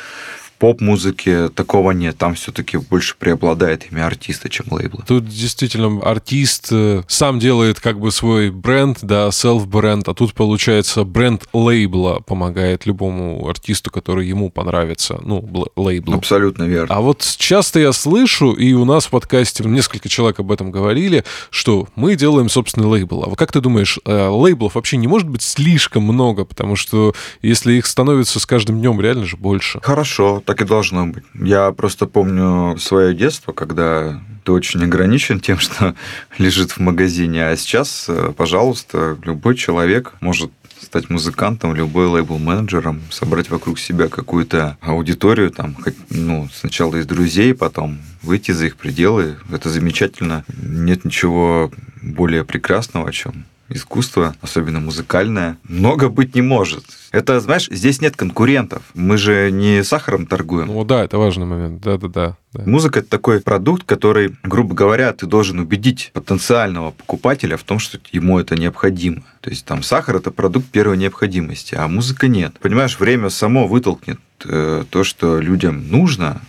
поп-музыке 0.62 1.48
такого 1.48 1.90
нет. 1.90 2.16
Там 2.18 2.36
все-таки 2.36 2.76
больше 2.76 3.16
преобладает 3.18 3.90
имя 3.90 4.06
артиста, 4.06 4.48
чем 4.48 4.66
лейбла. 4.70 5.02
Тут 5.04 5.26
действительно 5.26 6.00
артист 6.00 6.68
э, 6.70 7.02
сам 7.08 7.40
делает 7.40 7.80
как 7.80 7.98
бы 7.98 8.12
свой 8.12 8.52
бренд, 8.52 8.98
да, 9.02 9.26
self-бренд, 9.30 10.08
а 10.08 10.14
тут, 10.14 10.34
получается, 10.34 11.02
бренд 11.02 11.48
лейбла 11.52 12.20
помогает 12.24 12.86
любому 12.86 13.44
артисту, 13.48 13.90
который 13.90 14.28
ему 14.28 14.50
понравится, 14.50 15.18
ну, 15.24 15.68
лейблу. 15.74 16.14
Абсолютно 16.14 16.62
верно. 16.62 16.94
А 16.94 17.00
вот 17.00 17.26
часто 17.38 17.80
я 17.80 17.92
слышу, 17.92 18.52
и 18.52 18.72
у 18.72 18.84
нас 18.84 19.06
в 19.06 19.10
подкасте 19.10 19.64
несколько 19.64 20.08
человек 20.08 20.38
об 20.38 20.52
этом 20.52 20.70
говорили, 20.70 21.24
что 21.50 21.88
мы 21.96 22.14
делаем 22.14 22.48
собственный 22.48 22.86
лейбл. 22.86 23.24
А 23.24 23.28
вот 23.28 23.36
как 23.36 23.50
ты 23.50 23.60
думаешь, 23.60 23.98
э, 24.04 24.28
лейблов 24.28 24.76
вообще 24.76 24.96
не 24.96 25.08
может 25.08 25.28
быть 25.28 25.42
слишком 25.42 26.04
много, 26.04 26.44
потому 26.44 26.76
что 26.76 27.14
если 27.42 27.72
их 27.72 27.86
становится 27.86 28.38
с 28.38 28.46
каждым 28.46 28.78
днем 28.78 29.00
реально 29.00 29.24
же 29.24 29.36
больше? 29.36 29.80
Хорошо, 29.82 30.40
так 30.52 30.60
и 30.60 30.64
должно 30.66 31.06
быть. 31.06 31.24
Я 31.32 31.72
просто 31.72 32.04
помню 32.04 32.76
свое 32.76 33.14
детство, 33.14 33.52
когда 33.52 34.20
ты 34.44 34.52
очень 34.52 34.84
ограничен 34.84 35.40
тем, 35.40 35.58
что 35.66 35.94
лежит 36.36 36.72
в 36.72 36.78
магазине, 36.78 37.46
а 37.46 37.56
сейчас, 37.56 38.04
э, 38.08 38.34
пожалуйста, 38.36 39.16
любой 39.24 39.56
человек 39.56 40.12
может 40.20 40.50
стать 40.78 41.08
музыкантом, 41.08 41.74
любой 41.74 42.04
лейбл-менеджером, 42.04 43.00
собрать 43.10 43.48
вокруг 43.48 43.78
себя 43.78 44.08
какую-то 44.08 44.76
аудиторию, 44.82 45.50
там, 45.50 45.74
ну, 46.10 46.50
сначала 46.52 46.96
из 46.96 47.06
друзей, 47.06 47.54
потом 47.54 47.98
выйти 48.20 48.50
за 48.50 48.66
их 48.66 48.76
пределы. 48.76 49.38
Это 49.50 49.70
замечательно. 49.70 50.44
Нет 50.62 51.06
ничего 51.06 51.72
более 52.02 52.44
прекрасного, 52.44 53.10
чем 53.10 53.46
искусство, 53.74 54.34
особенно 54.40 54.80
музыкальное, 54.80 55.58
много 55.64 56.08
быть 56.08 56.34
не 56.34 56.42
может. 56.42 56.84
Это, 57.10 57.40
знаешь, 57.40 57.68
здесь 57.70 58.00
нет 58.00 58.16
конкурентов. 58.16 58.82
Мы 58.94 59.18
же 59.18 59.50
не 59.50 59.84
сахаром 59.84 60.26
торгуем. 60.26 60.68
Ну 60.68 60.84
да, 60.84 61.04
это 61.04 61.18
важный 61.18 61.46
момент. 61.46 61.82
Да-да-да. 61.82 62.36
Музыка– 62.54 62.98
это 63.00 63.08
такой 63.08 63.40
продукт, 63.40 63.84
который, 63.84 64.36
грубо 64.42 64.74
говоря, 64.74 65.12
ты 65.12 65.26
должен 65.26 65.58
убедить 65.58 66.10
потенциального 66.12 66.90
покупателя 66.90 67.56
в 67.56 67.62
том, 67.62 67.78
что 67.78 67.98
ему 68.12 68.38
это 68.38 68.56
необходимо. 68.56 69.22
То 69.40 69.50
есть 69.50 69.64
там 69.64 69.82
сахар– 69.82 70.16
это 70.16 70.30
продукт 70.30 70.66
первой 70.68 70.96
необходимости, 70.96 71.74
а 71.74 71.88
музыка 71.88 72.28
нет. 72.28 72.58
Понимаешь, 72.60 72.98
время 72.98 73.30
само 73.30 73.66
вытолкнет 73.66 74.20
э, 74.44 74.84
то, 74.88 75.04
что 75.04 75.38
людям 75.38 75.88
нужно, 75.90 76.42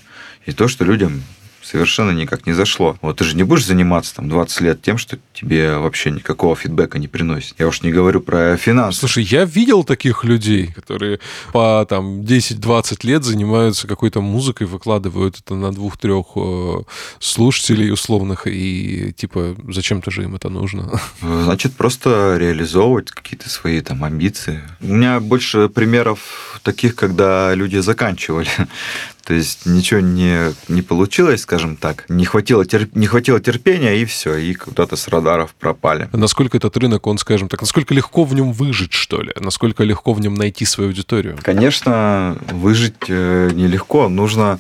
и 0.46 0.52
то, 0.52 0.68
что 0.68 0.84
людям 0.84 1.24
совершенно 1.64 2.12
никак 2.12 2.46
не 2.46 2.54
зашло. 2.54 2.98
Вот 3.02 3.18
ты 3.18 3.24
же 3.24 3.36
не 3.36 3.44
будешь 3.44 3.66
заниматься 3.66 4.16
там 4.16 4.30
20 4.30 4.62
лет 4.62 4.82
тем, 4.82 4.98
что 4.98 5.18
тебе 5.34 5.78
вообще 5.78 6.12
никакого 6.12 6.56
фидбэка 6.56 7.00
не 7.00 7.08
приносит. 7.08 7.56
Я 7.60 7.68
уж 7.68 7.82
не 7.82 7.92
говорю 7.92 8.22
про 8.22 8.58
финансы. 8.58 9.00
Слушай, 9.00 9.24
я 9.24 9.46
видел 9.46 9.84
таких 9.84 10.24
людей, 10.24 10.68
которые 10.68 11.20
по 11.52 11.86
там 11.90 12.22
10-20 12.22 13.06
лет 13.08 13.24
занимаются 13.24 13.88
какой-то 13.88 14.22
музыкой, 14.22 14.68
выкладывают 14.68 15.40
это 15.40 15.56
на 15.56 15.72
двух-трех 15.72 16.26
э, 16.36 16.82
слушателей 17.20 17.92
условных, 17.92 18.48
и 18.48 19.14
типа 19.14 19.56
зачем-то 19.68 20.12
же 20.12 20.24
им 20.24 20.36
это 20.36 20.50
нужно. 20.50 21.00
Значит, 21.22 21.74
просто 21.74 22.38
реализовывать 22.38 23.12
какие-то 23.12 23.50
свои 23.50 23.82
там 23.82 24.04
амбиции. 24.04 24.62
У 24.82 24.88
меня 24.88 25.20
больше 25.20 25.70
примеров 25.70 26.60
таких, 26.64 26.96
когда 26.96 27.54
люди 27.56 27.78
заканчивали 27.78 28.50
то 29.24 29.34
есть 29.34 29.66
ничего 29.66 30.02
не, 30.02 30.54
не 30.68 30.82
получилось, 30.82 31.42
скажем 31.42 31.78
так. 31.78 32.06
Не 32.10 32.26
хватило, 32.26 32.66
терп, 32.66 32.96
не 32.96 33.08
хватило 33.08 33.40
терпения, 33.40 34.02
и 34.02 34.06
все, 34.06 34.36
и 34.36 34.54
куда-то 34.54 34.96
с 34.96 35.08
радаров 35.08 35.54
пропали. 35.56 36.10
Насколько 36.12 36.58
этот 36.58 36.76
рынок, 36.78 37.08
он, 37.08 37.18
скажем 37.18 37.48
так, 37.48 37.62
насколько 37.62 37.94
легко 37.94 38.26
в 38.26 38.34
нем 38.36 38.52
выжить, 38.52 38.94
что 38.94 39.22
ли? 39.22 39.32
Насколько 39.40 39.84
легко 39.84 40.14
в 40.14 40.20
нем 40.20 40.34
найти 40.34 40.66
свою 40.66 40.90
аудиторию? 40.90 41.38
Конечно, 41.42 42.38
выжить 42.52 42.96
э, 43.08 43.50
нелегко. 43.54 44.10
Нужно 44.10 44.60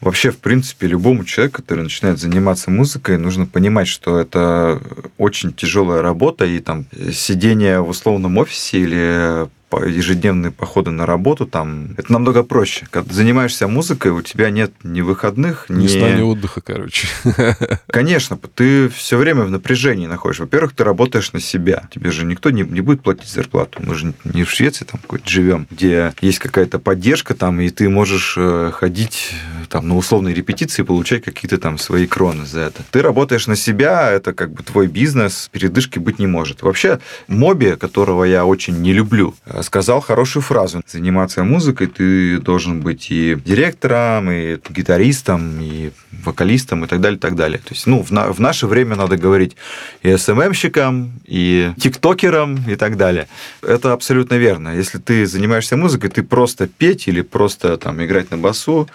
Вообще, 0.00 0.30
в 0.30 0.38
принципе, 0.38 0.86
любому 0.86 1.24
человеку, 1.24 1.56
который 1.62 1.82
начинает 1.82 2.18
заниматься 2.18 2.70
музыкой, 2.70 3.18
нужно 3.18 3.46
понимать, 3.46 3.88
что 3.88 4.18
это 4.18 4.80
очень 5.16 5.52
тяжелая 5.52 6.02
работа, 6.02 6.44
и 6.44 6.58
там 6.60 6.84
сидение 7.12 7.80
в 7.80 7.88
условном 7.88 8.36
офисе 8.36 8.78
или 8.78 9.48
ежедневные 9.84 10.52
походы 10.52 10.90
на 10.90 11.06
работу, 11.06 11.46
там 11.46 11.94
это 11.96 12.12
намного 12.12 12.42
проще. 12.42 12.86
Когда 12.90 13.12
занимаешься 13.12 13.68
музыкой, 13.68 14.12
у 14.12 14.22
тебя 14.22 14.50
нет 14.50 14.72
ни 14.84 15.00
выходных, 15.00 15.66
ни... 15.68 15.82
Ни 15.82 15.86
сна, 15.88 16.10
ни 16.10 16.22
отдыха, 16.22 16.60
короче. 16.60 17.08
Конечно, 17.88 18.38
ты 18.54 18.88
все 18.88 19.16
время 19.16 19.42
в 19.42 19.50
напряжении 19.50 20.06
находишься. 20.06 20.44
Во-первых, 20.44 20.72
ты 20.74 20.84
работаешь 20.84 21.32
на 21.32 21.40
себя. 21.40 21.88
Тебе 21.90 22.10
же 22.10 22.24
никто 22.24 22.50
не, 22.50 22.62
не 22.62 22.80
будет 22.80 23.02
платить 23.02 23.28
зарплату. 23.28 23.82
Мы 23.84 23.94
же 23.94 24.14
не 24.24 24.44
в 24.44 24.50
Швеции 24.50 24.84
там 24.84 25.00
какой-то 25.00 25.28
живем, 25.28 25.66
где 25.70 26.12
есть 26.20 26.38
какая-то 26.38 26.78
поддержка 26.78 27.34
там, 27.34 27.60
и 27.60 27.68
ты 27.70 27.88
можешь 27.88 28.34
э, 28.38 28.70
ходить 28.72 29.32
там 29.68 29.88
на 29.88 29.96
условные 29.96 30.34
репетиции 30.34 30.82
получать 30.82 31.22
какие-то 31.22 31.58
там 31.58 31.78
свои 31.78 32.06
кроны 32.06 32.46
за 32.46 32.60
это. 32.60 32.82
Ты 32.90 33.02
работаешь 33.02 33.46
на 33.46 33.56
себя, 33.56 34.10
это 34.10 34.32
как 34.32 34.52
бы 34.52 34.62
твой 34.62 34.86
бизнес, 34.86 35.48
передышки 35.52 35.98
быть 35.98 36.18
не 36.18 36.26
может. 36.26 36.62
Вообще, 36.62 37.00
Моби, 37.28 37.76
которого 37.76 38.24
я 38.24 38.44
очень 38.44 38.80
не 38.80 38.92
люблю, 38.92 39.34
сказал 39.62 40.00
хорошую 40.00 40.42
фразу. 40.42 40.82
Заниматься 40.86 41.44
музыкой 41.44 41.86
ты 41.86 42.38
должен 42.38 42.80
быть 42.80 43.10
и 43.10 43.36
директором, 43.44 44.30
и 44.30 44.58
гитаристом, 44.70 45.60
и 45.60 45.90
вокалистом, 46.24 46.84
и 46.84 46.88
так 46.88 47.00
далее, 47.00 47.18
и 47.18 47.20
так 47.20 47.36
далее. 47.36 47.58
То 47.58 47.74
есть, 47.74 47.86
ну, 47.86 48.02
в, 48.02 48.10
на, 48.10 48.32
в 48.32 48.40
наше 48.40 48.66
время 48.66 48.96
надо 48.96 49.16
говорить 49.16 49.56
и 50.02 50.16
СММщикам, 50.16 51.12
и 51.24 51.72
тиктокерам, 51.78 52.58
и 52.68 52.76
так 52.76 52.96
далее. 52.96 53.28
Это 53.62 53.92
абсолютно 53.92 54.34
верно. 54.34 54.76
Если 54.76 54.98
ты 54.98 55.26
занимаешься 55.26 55.76
музыкой, 55.76 56.10
ты 56.10 56.22
просто 56.22 56.66
петь 56.66 57.08
или 57.08 57.22
просто 57.22 57.76
там 57.76 58.04
играть 58.04 58.30
на 58.30 58.38
басу, 58.38 58.88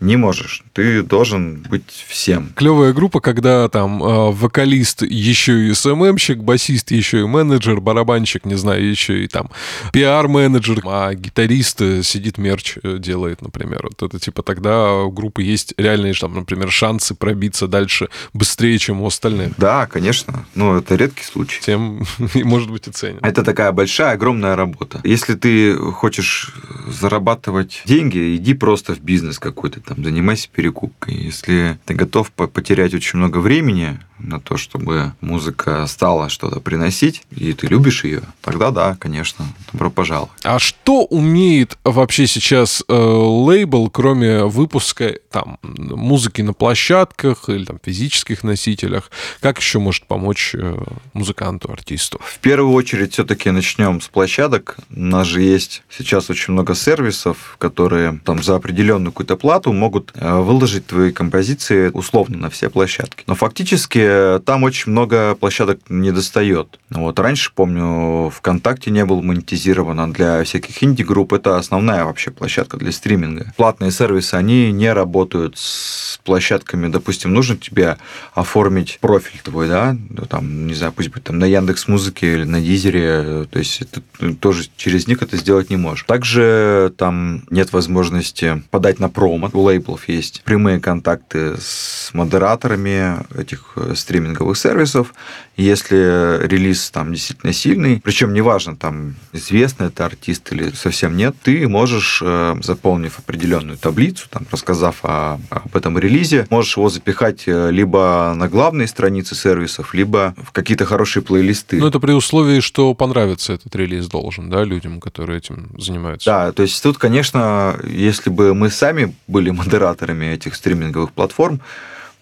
не 0.00 0.16
можешь. 0.16 0.62
Ты 0.76 1.02
должен 1.02 1.64
быть 1.70 2.04
всем. 2.06 2.50
Клевая 2.54 2.92
группа, 2.92 3.20
когда 3.20 3.66
там 3.70 4.02
э, 4.02 4.30
вокалист 4.30 5.00
еще 5.00 5.68
и 5.68 5.72
СММщик, 5.72 6.40
басист 6.40 6.90
еще 6.90 7.20
и 7.20 7.24
менеджер, 7.24 7.80
барабанщик, 7.80 8.44
не 8.44 8.56
знаю, 8.56 8.86
еще 8.86 9.24
и 9.24 9.26
там 9.26 9.48
пиар-менеджер, 9.94 10.82
а 10.84 11.14
гитарист 11.14 11.80
э, 11.80 12.02
сидит 12.02 12.36
мерч 12.36 12.76
э, 12.82 12.98
делает, 12.98 13.40
например. 13.40 13.84
Вот 13.84 14.02
это 14.02 14.22
типа 14.22 14.42
тогда 14.42 14.92
у 14.92 15.10
группы 15.10 15.42
есть 15.42 15.72
реальные, 15.78 16.12
там, 16.12 16.34
например, 16.34 16.70
шансы 16.70 17.14
пробиться 17.14 17.68
дальше 17.68 18.10
быстрее, 18.34 18.78
чем 18.78 19.00
у 19.00 19.06
остальных. 19.06 19.54
Да, 19.56 19.86
конечно. 19.86 20.44
Но 20.54 20.76
это 20.76 20.94
редкий 20.96 21.24
случай. 21.24 21.62
Тем, 21.62 22.02
может 22.34 22.70
быть, 22.70 22.86
и 22.86 22.90
ценят. 22.90 23.24
Это 23.24 23.42
такая 23.42 23.72
большая, 23.72 24.12
огромная 24.12 24.56
работа. 24.56 25.00
Если 25.04 25.36
ты 25.36 25.74
хочешь 25.74 26.52
зарабатывать 26.86 27.80
деньги, 27.86 28.36
иди 28.36 28.52
просто 28.52 28.94
в 28.94 29.00
бизнес 29.00 29.38
какой-то 29.38 29.80
там, 29.80 30.04
занимайся 30.04 30.50
перекупкой. 30.66 31.14
Если 31.14 31.78
ты 31.84 31.94
готов 31.94 32.32
потерять 32.32 32.94
очень 32.94 33.18
много 33.18 33.38
времени 33.38 33.98
на 34.18 34.40
то, 34.40 34.56
чтобы 34.56 35.12
музыка 35.20 35.86
стала 35.86 36.28
что-то 36.28 36.60
приносить, 36.60 37.22
и 37.30 37.52
ты 37.52 37.66
любишь 37.66 38.04
ее, 38.04 38.22
тогда 38.40 38.70
да, 38.70 38.96
конечно, 38.98 39.46
добро 39.72 39.90
пожаловать. 39.90 40.32
А 40.42 40.58
что 40.58 41.04
умеет 41.04 41.78
вообще 41.84 42.26
сейчас 42.26 42.82
э, 42.88 42.94
лейбл, 42.94 43.90
кроме 43.90 44.44
выпуска 44.44 45.14
там 45.30 45.58
музыки 45.62 46.42
на 46.42 46.52
площадках 46.52 47.48
или 47.48 47.64
там 47.64 47.78
физических 47.82 48.44
носителях? 48.44 49.10
Как 49.40 49.58
еще 49.58 49.78
может 49.78 50.06
помочь 50.06 50.54
э, 50.54 50.76
музыканту, 51.12 51.70
артисту? 51.72 52.20
В 52.24 52.38
первую 52.38 52.72
очередь 52.72 53.12
все-таки 53.12 53.50
начнем 53.50 54.00
с 54.00 54.08
площадок. 54.08 54.76
У 54.94 55.00
нас 55.00 55.26
же 55.26 55.42
есть 55.42 55.82
сейчас 55.90 56.30
очень 56.30 56.52
много 56.52 56.74
сервисов, 56.74 57.56
которые 57.58 58.20
там 58.24 58.42
за 58.42 58.56
определенную 58.56 59.12
какую-то 59.12 59.36
плату 59.36 59.72
могут 59.72 60.12
э, 60.14 60.40
выложить 60.40 60.86
твои 60.86 61.12
композиции 61.12 61.90
условно 61.92 62.38
на 62.38 62.50
все 62.50 62.70
площадки. 62.70 63.24
Но 63.26 63.34
фактически 63.34 64.05
там 64.44 64.62
очень 64.62 64.92
много 64.92 65.34
площадок 65.34 65.80
не 65.88 66.12
достает. 66.12 66.78
Вот 66.90 67.18
раньше, 67.18 67.50
помню, 67.54 68.30
ВКонтакте 68.30 68.90
не 68.90 69.04
был 69.04 69.22
монетизирован, 69.22 69.98
а 70.00 70.06
для 70.06 70.44
всяких 70.44 70.82
инди-групп 70.82 71.32
это 71.32 71.56
основная 71.56 72.04
вообще 72.04 72.30
площадка 72.30 72.76
для 72.76 72.92
стриминга. 72.92 73.52
Платные 73.56 73.90
сервисы, 73.90 74.34
они 74.34 74.70
не 74.72 74.92
работают 74.92 75.56
с 75.58 76.18
площадками, 76.24 76.88
допустим, 76.88 77.32
нужно 77.32 77.56
тебе 77.56 77.96
оформить 78.34 78.98
профиль 79.00 79.40
твой, 79.42 79.68
да, 79.68 79.96
ну, 80.10 80.26
там, 80.26 80.66
не 80.66 80.74
знаю, 80.74 80.92
пусть 80.92 81.08
будет 81.08 81.24
там 81.24 81.38
на 81.38 81.44
Яндекс 81.44 81.88
Музыке 81.88 82.34
или 82.34 82.44
на 82.44 82.60
Дизере, 82.60 83.46
то 83.50 83.58
есть 83.58 83.82
это 83.82 84.02
тоже 84.34 84.68
через 84.76 85.06
них 85.06 85.22
это 85.22 85.36
сделать 85.36 85.70
не 85.70 85.76
можешь. 85.76 86.04
Также 86.04 86.92
там 86.96 87.42
нет 87.50 87.72
возможности 87.72 88.62
подать 88.70 88.98
на 89.00 89.08
промо 89.08 89.46
у 89.52 89.60
лейблов 89.60 90.08
есть 90.08 90.42
прямые 90.44 90.80
контакты 90.80 91.56
с 91.58 92.10
модераторами 92.12 93.16
этих 93.38 93.72
э, 93.76 93.94
стриминговых 93.96 94.56
сервисов. 94.56 95.14
Если 95.56 96.46
релиз 96.46 96.90
там 96.90 97.12
действительно 97.12 97.52
сильный, 97.52 98.00
причем 98.02 98.32
неважно, 98.32 98.76
там 98.76 99.14
известный 99.32 99.86
это 99.88 100.04
артист 100.04 100.52
или 100.52 100.70
совсем 100.70 101.16
нет, 101.16 101.34
ты 101.42 101.66
можешь, 101.68 102.20
э, 102.22 102.56
заполнив 102.62 103.18
определенную 103.18 103.78
таблицу, 103.78 104.28
там, 104.28 104.46
рассказав 104.50 105.04
о, 105.04 105.40
об 105.50 105.76
этом 105.76 105.98
релизе, 105.98 106.46
можешь 106.50 106.76
его 106.76 106.88
запихать 106.88 107.44
э, 107.46 107.70
либо 107.70 108.34
на 108.36 108.48
главные 108.48 108.86
страницы 108.86 109.34
сервисов, 109.34 109.94
либо 109.94 110.34
в 110.42 110.52
какие-то 110.52 110.84
хорошие 110.84 111.22
плейлисты. 111.22 111.78
Ну, 111.78 111.88
это 111.88 112.00
при 112.00 112.12
условии, 112.12 112.60
что 112.60 112.94
понравится 112.94 113.54
этот 113.54 113.74
релиз 113.74 114.06
должен, 114.08 114.50
да, 114.50 114.64
людям, 114.64 115.00
которые 115.00 115.38
этим 115.38 115.70
занимаются. 115.78 116.30
Да, 116.30 116.52
то 116.52 116.62
есть 116.62 116.82
тут, 116.82 116.98
конечно, 116.98 117.78
если 117.84 118.30
бы 118.30 118.54
мы 118.54 118.70
сами 118.70 119.14
были 119.26 119.50
модераторами 119.50 120.26
этих 120.26 120.54
стриминговых 120.54 121.12
платформ, 121.12 121.60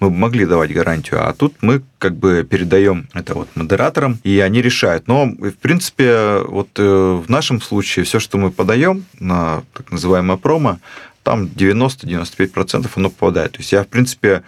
мы 0.01 0.11
могли 0.11 0.47
давать 0.47 0.73
гарантию, 0.73 1.27
а 1.27 1.33
тут 1.33 1.55
мы 1.63 1.83
как 1.99 2.17
бы 2.17 2.47
передаем 2.49 3.09
это 3.15 3.35
вот 3.35 3.49
модераторам, 3.55 4.19
и 4.25 4.41
они 4.41 4.61
решают. 4.61 5.09
Но, 5.09 5.27
в 5.27 5.53
принципе, 5.53 6.41
вот 6.47 6.69
э, 6.77 6.83
в 6.83 7.31
нашем 7.31 7.61
случае 7.61 8.05
все, 8.05 8.19
что 8.19 8.39
мы 8.39 8.51
подаем 8.51 9.05
на 9.19 9.63
так 9.73 9.91
называемое 9.93 10.37
промо, 10.37 10.79
там 11.23 11.45
90-95% 11.45 12.91
оно 12.95 13.11
попадает. 13.11 13.53
То 13.53 13.59
есть 13.59 13.73
я, 13.73 13.83
в 13.83 13.89
принципе, 13.89 14.43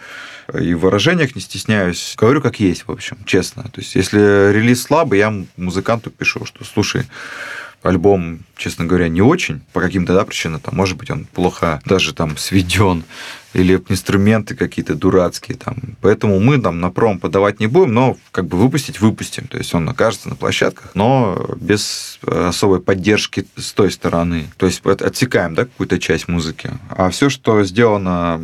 и 0.53 0.73
в 0.73 0.81
выражениях 0.81 1.35
не 1.35 1.41
стесняюсь, 1.41 2.13
говорю 2.17 2.41
как 2.41 2.59
есть, 2.59 2.87
в 2.87 2.91
общем, 2.91 3.17
честно. 3.25 3.63
То 3.63 3.81
есть 3.81 3.95
если 3.95 4.51
релиз 4.53 4.83
слабый, 4.83 5.19
я 5.19 5.33
музыканту 5.57 6.11
пишу, 6.11 6.45
что, 6.45 6.63
слушай, 6.63 7.05
альбом, 7.83 8.39
честно 8.55 8.85
говоря, 8.85 9.07
не 9.07 9.21
очень, 9.21 9.61
по 9.73 9.81
каким-то 9.81 10.13
да, 10.13 10.25
причинам, 10.25 10.59
там, 10.59 10.75
может 10.75 10.97
быть, 10.97 11.09
он 11.09 11.25
плохо 11.25 11.81
даже 11.85 12.13
там 12.13 12.37
сведен, 12.37 13.03
или 13.53 13.81
инструменты 13.89 14.55
какие-то 14.55 14.95
дурацкие 14.95 15.57
там. 15.57 15.75
Поэтому 16.01 16.39
мы 16.39 16.59
там 16.59 16.79
на 16.79 16.91
пром 16.91 17.19
подавать 17.19 17.59
не 17.59 17.67
будем, 17.67 17.93
но 17.93 18.17
как 18.31 18.45
бы 18.45 18.57
выпустить 18.57 18.99
выпустим. 18.99 19.47
То 19.47 19.57
есть 19.57 19.73
он 19.73 19.87
окажется 19.89 20.29
на 20.29 20.35
площадках, 20.35 20.91
но 20.93 21.55
без 21.59 22.19
особой 22.25 22.81
поддержки 22.81 23.45
с 23.55 23.71
той 23.73 23.91
стороны. 23.91 24.47
То 24.57 24.65
есть 24.65 24.85
отсекаем 24.85 25.55
да, 25.55 25.65
какую-то 25.65 25.99
часть 25.99 26.27
музыки. 26.27 26.71
А 26.89 27.09
все, 27.09 27.29
что 27.29 27.63
сделано 27.63 28.41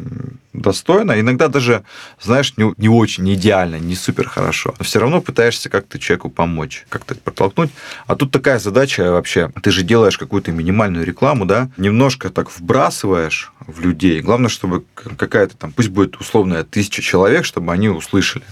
достойно, 0.54 1.20
иногда 1.20 1.48
даже, 1.48 1.84
знаешь, 2.22 2.54
не, 2.58 2.74
не 2.78 2.90
очень, 2.90 3.24
не 3.24 3.34
идеально, 3.34 3.78
не 3.78 3.96
супер 3.96 4.28
хорошо. 4.30 4.76
Но 4.78 4.86
все 4.86 5.00
равно 5.00 5.22
пытаешься 5.22 5.70
как-то 5.70 6.00
человеку 6.00 6.30
помочь, 6.30 6.86
как-то 6.90 7.16
протолкнуть. 7.16 7.72
А 8.08 8.16
тут 8.16 8.32
такая 8.32 8.60
задача 8.60 9.12
вообще. 9.12 9.52
Ты 9.62 9.72
же 9.72 9.84
делаешь 9.84 10.18
какую-то 10.18 10.52
минимальную 10.52 11.06
рекламу, 11.06 11.46
да, 11.46 11.70
немножко 11.78 12.30
так 12.30 12.52
вбрасываешь 12.56 13.52
в 13.68 13.80
людей. 13.82 14.22
Главное, 14.22 14.50
чтобы 14.50 14.84
какая-то 14.94 15.58
там, 15.58 15.72
пусть 15.72 15.90
будет 15.90 16.18
условная 16.18 16.64
тысяча 16.64 17.02
человек, 17.02 17.46
чтобы 17.46 17.72
они 17.72 17.90
услышали. 17.90 18.44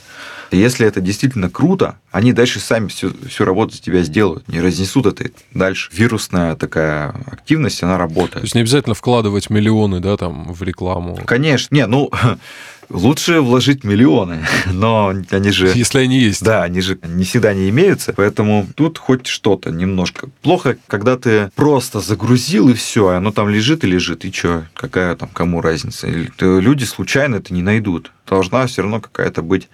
Если 0.52 0.86
это 0.86 1.00
действительно 1.00 1.50
круто, 1.50 1.98
они 2.12 2.34
дальше 2.34 2.60
сами 2.60 2.90
всю, 2.90 3.14
всю 3.28 3.46
работу 3.46 3.74
за 3.74 3.82
тебя 3.82 4.04
сделают, 4.04 4.50
не 4.50 4.60
разнесут 4.60 5.06
это 5.06 5.32
дальше. 5.54 5.90
Вирусная 5.94 6.56
такая 6.58 7.16
активность, 7.26 7.82
она 7.84 7.98
работает. 7.98 8.34
То 8.34 8.42
есть 8.42 8.56
не 8.56 8.62
обязательно 8.62 8.94
вкладывать 8.94 9.50
миллионы, 9.50 10.02
да, 10.02 10.18
там, 10.18 10.52
в 10.52 10.62
рекламу. 10.62 11.18
Конечно, 11.26 11.74
не, 11.74 11.86
ну, 11.88 12.12
лучше 12.92 13.42
вложить 13.42 13.84
миллионы, 13.84 14.46
но 14.72 15.14
они 15.30 15.52
же... 15.52 15.72
Если 15.74 16.00
они 16.00 16.20
есть. 16.20 16.44
Да, 16.44 16.64
они 16.64 16.82
же 16.82 16.98
не 17.04 17.24
всегда 17.24 17.54
не 17.54 17.70
имеются, 17.70 18.14
поэтому 18.14 18.68
тут 18.76 18.98
хоть 18.98 19.28
что-то 19.28 19.72
немножко. 19.72 20.30
Плохо, 20.42 20.78
когда 20.88 21.18
ты 21.18 21.52
просто 21.56 22.00
загрузил 22.00 22.70
и 22.70 22.74
все, 22.74 23.10
оно 23.10 23.32
там 23.32 23.50
лежит 23.50 23.84
и 23.84 23.88
лежит, 23.88 24.26
и 24.26 24.32
что, 24.32 24.66
какая 24.74 25.16
там 25.16 25.30
кому 25.30 25.62
разница? 25.62 26.08
Люди 26.40 26.84
случайно 26.84 27.38
это 27.38 27.54
не 27.54 27.62
найдут. 27.62 28.12
Должна 28.32 28.66
все 28.66 28.82
равно 28.82 29.02
какая-то 29.02 29.42
быть 29.42 29.68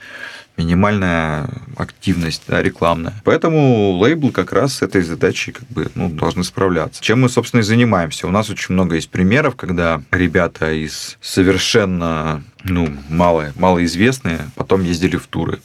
минимальная 0.58 1.48
активность 1.78 2.42
да, 2.48 2.64
рекламная. 2.64 3.14
Поэтому 3.24 3.92
лейбл 3.92 4.32
как 4.32 4.52
раз 4.52 4.78
с 4.78 4.82
этой 4.82 5.04
задачей 5.04 5.52
как 5.52 5.68
бы, 5.68 5.92
ну, 5.94 6.10
должны 6.10 6.44
справляться. 6.44 7.02
Чем 7.04 7.22
мы, 7.22 7.30
собственно, 7.30 7.62
и 7.62 7.64
занимаемся. 7.64 8.26
У 8.26 8.32
нас 8.32 8.50
очень 8.50 8.74
много 8.74 8.96
есть 8.96 9.12
примеров, 9.12 9.56
когда 9.56 10.02
ребята 10.10 10.74
из 10.74 11.18
совершенно 11.22 12.44
ну, 12.64 12.92
мало, 13.10 13.54
малоизвестные 13.56 14.50
потом 14.56 14.84
ездили 14.84 15.18
в 15.18 15.28
туры. 15.28 15.60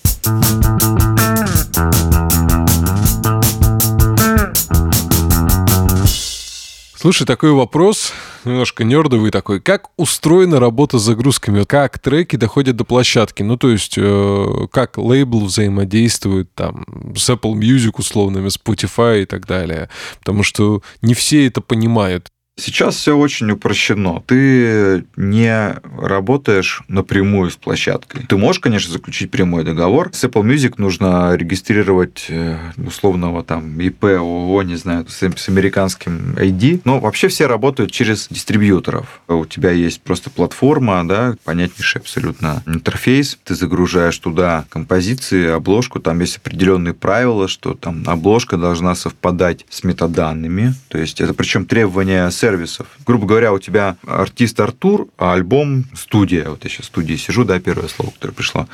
Слушай, 7.02 7.26
такой 7.26 7.50
вопрос, 7.50 8.12
немножко 8.44 8.84
нердовый 8.84 9.32
такой. 9.32 9.60
Как 9.60 9.90
устроена 9.96 10.60
работа 10.60 11.00
с 11.00 11.02
загрузками? 11.02 11.64
Как 11.64 11.98
треки 11.98 12.36
доходят 12.36 12.76
до 12.76 12.84
площадки? 12.84 13.42
Ну, 13.42 13.56
то 13.56 13.70
есть, 13.70 13.94
э, 13.96 14.66
как 14.70 14.98
лейбл 14.98 15.46
взаимодействует 15.46 16.54
там 16.54 16.84
с 17.16 17.28
Apple 17.28 17.54
Music 17.54 17.94
условными, 17.98 18.46
Spotify 18.56 19.22
и 19.22 19.26
так 19.26 19.48
далее? 19.48 19.90
Потому 20.20 20.44
что 20.44 20.80
не 21.00 21.14
все 21.14 21.48
это 21.48 21.60
понимают. 21.60 22.28
Сейчас 22.56 22.96
все 22.96 23.16
очень 23.16 23.50
упрощено. 23.50 24.22
Ты 24.26 25.06
не 25.16 25.74
работаешь 25.98 26.82
напрямую 26.86 27.50
с 27.50 27.56
площадкой. 27.56 28.26
Ты 28.28 28.36
можешь, 28.36 28.60
конечно, 28.60 28.92
заключить 28.92 29.30
прямой 29.30 29.64
договор. 29.64 30.10
С 30.12 30.22
Apple 30.24 30.42
Music 30.42 30.74
нужно 30.76 31.34
регистрировать 31.34 32.26
э, 32.28 32.58
условного 32.76 33.42
там 33.42 33.80
ИП, 33.80 34.04
ООО, 34.04 34.62
не 34.64 34.76
знаю, 34.76 35.06
с, 35.08 35.22
с 35.22 35.48
американским 35.48 36.34
ID. 36.36 36.82
Но 36.84 37.00
вообще 37.00 37.28
все 37.28 37.46
работают 37.46 37.90
через 37.90 38.28
дистрибьюторов. 38.28 39.22
У 39.28 39.46
тебя 39.46 39.70
есть 39.70 40.02
просто 40.02 40.28
платформа, 40.28 41.08
да, 41.08 41.36
понятнейший 41.44 42.02
абсолютно 42.02 42.62
интерфейс. 42.66 43.38
Ты 43.44 43.54
загружаешь 43.54 44.18
туда 44.18 44.66
композиции, 44.68 45.48
обложку. 45.48 46.00
Там 46.00 46.20
есть 46.20 46.36
определенные 46.36 46.92
правила, 46.92 47.48
что 47.48 47.72
там 47.72 48.02
обложка 48.06 48.58
должна 48.58 48.94
совпадать 48.94 49.64
с 49.70 49.84
метаданными. 49.84 50.74
То 50.88 50.98
есть 50.98 51.22
это 51.22 51.32
причем 51.32 51.64
требования 51.64 52.30
сервисов. 52.42 52.88
Грубо 53.06 53.24
говоря, 53.24 53.52
у 53.52 53.60
тебя 53.60 53.96
артист 54.04 54.58
Артур, 54.58 55.06
а 55.16 55.34
альбом 55.34 55.84
студия. 55.94 56.48
Вот 56.48 56.64
я 56.64 56.70
сейчас 56.70 56.86
в 56.86 56.88
студии 56.88 57.14
сижу, 57.14 57.44
да, 57.44 57.60
первое 57.60 57.86
слово, 57.86 58.10
которое 58.10 58.32
пришло. 58.32 58.66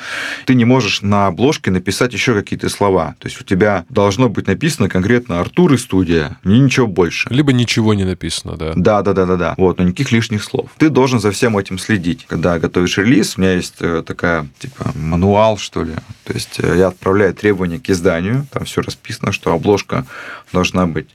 Ты 0.46 0.54
не 0.54 0.64
можешь 0.64 1.02
на 1.02 1.26
обложке 1.26 1.70
написать 1.70 2.14
еще 2.14 2.33
какие-то 2.33 2.70
слова. 2.70 3.14
То 3.18 3.28
есть 3.28 3.38
у 3.42 3.44
тебя 3.44 3.85
должно 3.90 4.31
быть 4.31 4.46
написано 4.46 4.88
конкретно 4.88 5.40
Артур 5.40 5.74
и 5.74 5.76
студия, 5.76 6.38
ни 6.44 6.57
ничего 6.57 6.87
больше. 6.87 7.28
Либо 7.28 7.52
ничего 7.52 7.92
не 7.92 8.04
написано, 8.04 8.57
да. 8.57 8.72
Да, 8.74 9.02
да, 9.02 9.12
да, 9.12 9.26
да, 9.26 9.37
да. 9.37 9.54
Вот, 9.59 9.76
но 9.76 9.85
никаких 9.85 10.12
лишних 10.12 10.42
слов. 10.44 10.70
Ты 10.78 10.88
должен 10.88 11.20
за 11.20 11.31
всем 11.31 11.59
этим 11.59 11.78
следить. 11.78 12.24
Когда 12.26 12.59
готовишь 12.59 12.96
релиз, 12.96 13.37
у 13.37 13.42
меня 13.42 13.52
есть 13.52 13.74
э, 13.81 14.02
такая, 14.07 14.46
типа, 14.59 14.92
мануал, 14.94 15.59
что 15.59 15.83
ли. 15.83 15.92
То 16.24 16.33
есть 16.33 16.59
э, 16.62 16.78
я 16.78 16.87
отправляю 16.88 17.35
требования 17.35 17.81
к 17.81 17.90
изданию, 17.90 18.46
там 18.50 18.64
все 18.64 18.81
расписано, 18.81 19.31
что 19.31 19.52
обложка 19.52 20.07
должна 20.54 20.87
быть 20.87 21.09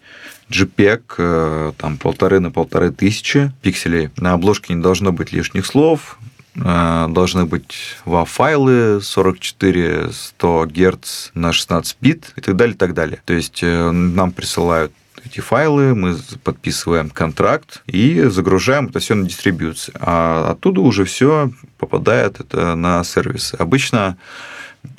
JPEG, 0.50 1.02
э, 1.18 1.72
там 1.78 1.98
полторы 1.98 2.40
на 2.40 2.52
полторы 2.52 2.92
тысячи 2.92 3.52
пикселей. 3.62 4.10
На 4.18 4.34
обложке 4.34 4.74
не 4.74 4.82
должно 4.82 5.12
быть 5.12 5.32
лишних 5.32 5.66
слов, 5.66 6.18
э, 6.56 7.08
должны 7.10 7.46
быть 7.46 7.98
WAV-файлы 8.06 9.02
44 9.02 10.12
100 10.12 10.66
Гц 10.68 11.32
на 11.34 11.54
16 11.54 11.98
бит 12.02 12.34
и 12.36 12.42
так 12.42 12.56
далее, 12.56 12.76
и 12.76 12.78
так 12.78 12.94
далее. 12.94 13.22
То 13.26 13.34
есть 13.34 13.60
э, 13.64 13.92
нам 13.92 14.32
присылают 14.32 14.92
эти 15.26 15.40
файлы, 15.40 15.96
мы 15.96 16.18
подписываем 16.44 17.10
контракт 17.10 17.82
и 17.88 18.24
загружаем 18.24 18.88
это 18.88 19.00
все 19.00 19.16
на 19.16 19.26
дистрибьюцию. 19.26 19.96
А 20.00 20.52
оттуда 20.52 20.82
уже 20.82 21.06
все 21.06 21.52
попадает 21.78 22.40
это 22.40 22.76
на 22.76 23.04
сервисы. 23.04 23.56
Обычно 23.56 24.18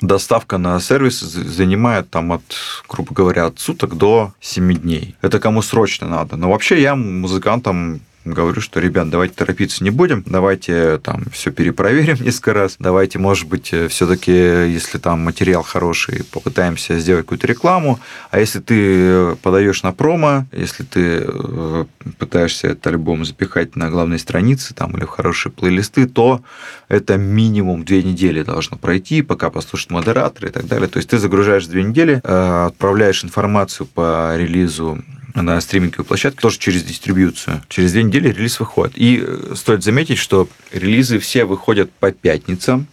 доставка 0.01 0.57
на 0.57 0.79
сервис 0.79 1.19
занимает 1.19 2.09
там 2.09 2.31
от, 2.31 2.43
грубо 2.89 3.13
говоря, 3.13 3.45
от 3.47 3.59
суток 3.59 3.95
до 3.97 4.33
7 4.39 4.73
дней. 4.73 5.15
Это 5.21 5.39
кому 5.39 5.61
срочно 5.61 6.07
надо. 6.07 6.37
Но 6.37 6.49
вообще 6.49 6.81
я 6.81 6.95
музыкантам 6.95 8.01
говорю, 8.25 8.61
что, 8.61 8.79
ребят, 8.79 9.09
давайте 9.09 9.35
торопиться 9.35 9.83
не 9.83 9.91
будем, 9.91 10.23
давайте 10.25 10.97
там 10.97 11.25
все 11.31 11.51
перепроверим 11.51 12.17
несколько 12.19 12.53
раз, 12.53 12.75
давайте, 12.79 13.19
может 13.19 13.47
быть, 13.47 13.73
все-таки, 13.89 14.31
если 14.31 14.97
там 14.97 15.21
материал 15.21 15.63
хороший, 15.63 16.23
попытаемся 16.23 16.99
сделать 16.99 17.25
какую-то 17.25 17.47
рекламу, 17.47 17.99
а 18.31 18.39
если 18.39 18.59
ты 18.59 19.35
подаешь 19.37 19.83
на 19.83 19.91
промо, 19.91 20.45
если 20.51 20.83
ты 20.83 21.23
э, 21.23 21.85
пытаешься 22.17 22.67
этот 22.67 22.87
альбом 22.87 23.25
запихать 23.25 23.75
на 23.75 23.89
главной 23.89 24.19
странице 24.19 24.73
там, 24.73 24.95
или 24.97 25.05
в 25.05 25.09
хорошие 25.09 25.51
плейлисты, 25.51 26.07
то 26.07 26.41
это 26.87 27.17
минимум 27.17 27.83
две 27.85 28.03
недели 28.03 28.43
должно 28.43 28.77
пройти, 28.77 29.21
пока 29.21 29.49
послушают 29.49 29.91
модераторы 29.91 30.49
и 30.49 30.51
так 30.51 30.67
далее. 30.67 30.87
То 30.87 30.97
есть 30.97 31.09
ты 31.09 31.17
загружаешь 31.17 31.67
две 31.67 31.83
недели, 31.83 32.21
э, 32.23 32.65
отправляешь 32.67 33.23
информацию 33.23 33.87
по 33.87 34.35
релизу 34.37 35.03
на 35.41 35.59
стриминговой 35.61 36.05
площадке, 36.05 36.39
тоже 36.39 36.59
через 36.59 36.83
дистрибьюцию. 36.83 37.61
Через 37.67 37.91
две 37.91 38.03
недели 38.03 38.29
релиз 38.29 38.59
выходит. 38.59 38.97
И 38.97 39.21
э, 39.25 39.53
стоит 39.55 39.83
заметить, 39.83 40.17
что 40.17 40.47
релизы 40.71 41.19
все 41.19 41.45
выходят 41.45 41.91
по 41.91 42.11
пятницам. 42.11 42.87